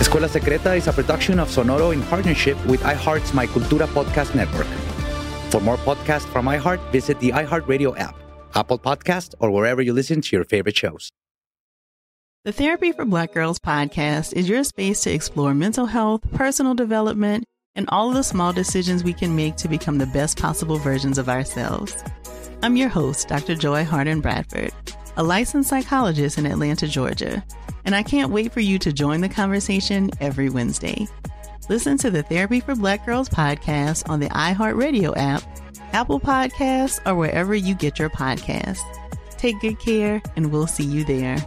Escuela 0.00 0.28
Secreta 0.28 0.76
is 0.76 0.86
a 0.86 0.92
production 0.92 1.40
of 1.40 1.50
Sonoro 1.50 1.92
in 1.92 2.00
partnership 2.02 2.56
with 2.66 2.80
iHeart's 2.82 3.34
My 3.34 3.48
Cultura 3.48 3.88
podcast 3.88 4.36
network. 4.36 4.68
For 5.50 5.60
more 5.60 5.78
podcasts 5.78 6.28
from 6.32 6.46
iHeart, 6.46 6.78
visit 6.92 7.18
the 7.18 7.32
iHeartRadio 7.32 7.98
app, 7.98 8.14
Apple 8.54 8.78
Podcast, 8.78 9.34
or 9.40 9.50
wherever 9.50 9.82
you 9.82 9.92
listen 9.92 10.20
to 10.20 10.36
your 10.36 10.44
favorite 10.44 10.76
shows. 10.76 11.10
The 12.44 12.52
Therapy 12.52 12.92
for 12.92 13.06
Black 13.06 13.32
Girls 13.32 13.58
podcast 13.58 14.34
is 14.34 14.50
your 14.50 14.64
space 14.64 15.00
to 15.04 15.10
explore 15.10 15.54
mental 15.54 15.86
health, 15.86 16.30
personal 16.32 16.74
development, 16.74 17.46
and 17.74 17.88
all 17.88 18.10
of 18.10 18.16
the 18.16 18.22
small 18.22 18.52
decisions 18.52 19.02
we 19.02 19.14
can 19.14 19.34
make 19.34 19.56
to 19.56 19.66
become 19.66 19.96
the 19.96 20.04
best 20.08 20.38
possible 20.38 20.76
versions 20.76 21.16
of 21.16 21.30
ourselves. 21.30 21.96
I'm 22.62 22.76
your 22.76 22.90
host, 22.90 23.28
Dr. 23.28 23.54
Joy 23.54 23.82
Harden 23.82 24.20
Bradford, 24.20 24.72
a 25.16 25.22
licensed 25.22 25.70
psychologist 25.70 26.36
in 26.36 26.44
Atlanta, 26.44 26.86
Georgia, 26.86 27.42
and 27.86 27.94
I 27.94 28.02
can't 28.02 28.30
wait 28.30 28.52
for 28.52 28.60
you 28.60 28.78
to 28.78 28.92
join 28.92 29.22
the 29.22 29.28
conversation 29.30 30.10
every 30.20 30.50
Wednesday. 30.50 31.08
Listen 31.70 31.96
to 31.96 32.10
the 32.10 32.24
Therapy 32.24 32.60
for 32.60 32.74
Black 32.74 33.06
Girls 33.06 33.30
podcast 33.30 34.06
on 34.10 34.20
the 34.20 34.28
iHeartRadio 34.28 35.14
app, 35.16 35.42
Apple 35.94 36.20
Podcasts, 36.20 37.00
or 37.06 37.14
wherever 37.14 37.54
you 37.54 37.74
get 37.74 37.98
your 37.98 38.10
podcasts. 38.10 38.84
Take 39.38 39.60
good 39.60 39.80
care, 39.80 40.20
and 40.36 40.52
we'll 40.52 40.66
see 40.66 40.84
you 40.84 41.04
there. 41.04 41.42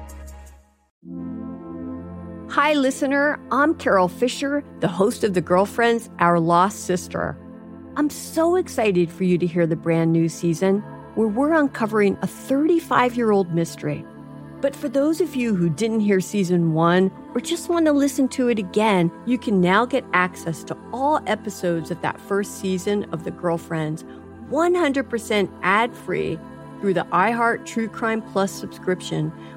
Hi, 2.49 2.73
listener. 2.73 3.39
I'm 3.51 3.75
Carol 3.75 4.07
Fisher, 4.07 4.63
the 4.79 4.87
host 4.87 5.23
of 5.23 5.33
The 5.33 5.41
Girlfriends, 5.41 6.09
Our 6.19 6.39
Lost 6.39 6.85
Sister. 6.85 7.37
I'm 7.95 8.09
so 8.09 8.55
excited 8.55 9.11
for 9.11 9.25
you 9.25 9.37
to 9.37 9.45
hear 9.45 9.67
the 9.67 9.75
brand 9.75 10.11
new 10.11 10.27
season 10.27 10.79
where 11.15 11.27
we're 11.27 11.53
uncovering 11.53 12.17
a 12.21 12.27
35 12.27 13.15
year 13.15 13.31
old 13.31 13.53
mystery. 13.53 14.05
But 14.59 14.75
for 14.75 14.89
those 14.89 15.21
of 15.21 15.35
you 15.35 15.55
who 15.55 15.69
didn't 15.69 15.99
hear 15.99 16.19
season 16.19 16.73
one 16.73 17.11
or 17.35 17.41
just 17.41 17.69
want 17.69 17.85
to 17.85 17.91
listen 17.91 18.27
to 18.29 18.47
it 18.47 18.59
again, 18.59 19.11
you 19.25 19.37
can 19.37 19.61
now 19.61 19.85
get 19.85 20.03
access 20.13 20.63
to 20.65 20.77
all 20.91 21.21
episodes 21.27 21.91
of 21.91 22.01
that 22.01 22.19
first 22.19 22.59
season 22.59 23.03
of 23.11 23.23
The 23.23 23.31
Girlfriends 23.31 24.03
100% 24.49 25.59
ad 25.63 25.95
free 25.95 26.39
through 26.79 26.93
the 26.93 27.05
iHeart 27.11 27.65
True 27.65 27.87
Crime 27.87 28.21
Plus 28.21 28.51
subscription 28.51 29.31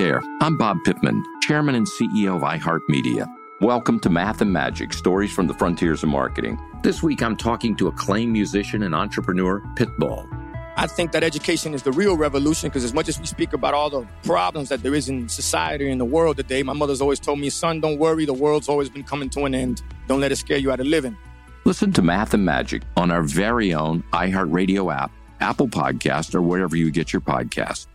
There, 0.00 0.22
I'm 0.40 0.56
Bob 0.56 0.82
Pittman, 0.82 1.22
Chairman 1.42 1.74
and 1.74 1.86
CEO 1.86 2.36
of 2.36 2.40
iHeartMedia. 2.40 3.30
Welcome 3.60 4.00
to 4.00 4.08
Math 4.08 4.40
and 4.40 4.50
Magic 4.50 4.94
Stories 4.94 5.30
from 5.30 5.46
the 5.46 5.52
Frontiers 5.52 6.02
of 6.02 6.08
Marketing. 6.08 6.58
This 6.82 7.02
week 7.02 7.22
I'm 7.22 7.36
talking 7.36 7.76
to 7.76 7.88
acclaimed 7.88 8.32
musician 8.32 8.82
and 8.82 8.94
entrepreneur 8.94 9.60
Pitbull. 9.74 10.26
I 10.78 10.86
think 10.86 11.12
that 11.12 11.22
education 11.22 11.74
is 11.74 11.82
the 11.82 11.92
real 11.92 12.16
revolution 12.16 12.70
because 12.70 12.82
as 12.82 12.94
much 12.94 13.10
as 13.10 13.20
we 13.20 13.26
speak 13.26 13.52
about 13.52 13.74
all 13.74 13.90
the 13.90 14.08
problems 14.22 14.70
that 14.70 14.82
there 14.82 14.94
is 14.94 15.10
in 15.10 15.28
society 15.28 15.90
and 15.90 16.00
the 16.00 16.06
world 16.06 16.38
today, 16.38 16.62
my 16.62 16.72
mother's 16.72 17.02
always 17.02 17.20
told 17.20 17.38
me, 17.38 17.50
son, 17.50 17.80
don't 17.80 17.98
worry, 17.98 18.24
the 18.24 18.32
world's 18.32 18.70
always 18.70 18.88
been 18.88 19.04
coming 19.04 19.28
to 19.28 19.44
an 19.44 19.54
end. 19.54 19.82
Don't 20.06 20.20
let 20.20 20.32
it 20.32 20.36
scare 20.36 20.56
you 20.56 20.72
out 20.72 20.80
of 20.80 20.86
living. 20.86 21.14
Listen 21.66 21.92
to 21.92 22.00
Math 22.00 22.32
and 22.32 22.46
Magic 22.46 22.84
on 22.96 23.10
our 23.10 23.22
very 23.22 23.74
own 23.74 24.02
iHeartRadio 24.14 24.94
app, 24.94 25.12
Apple 25.40 25.68
Podcast, 25.68 26.34
or 26.34 26.40
wherever 26.40 26.74
you 26.74 26.90
get 26.90 27.12
your 27.12 27.20
podcasts. 27.20 27.86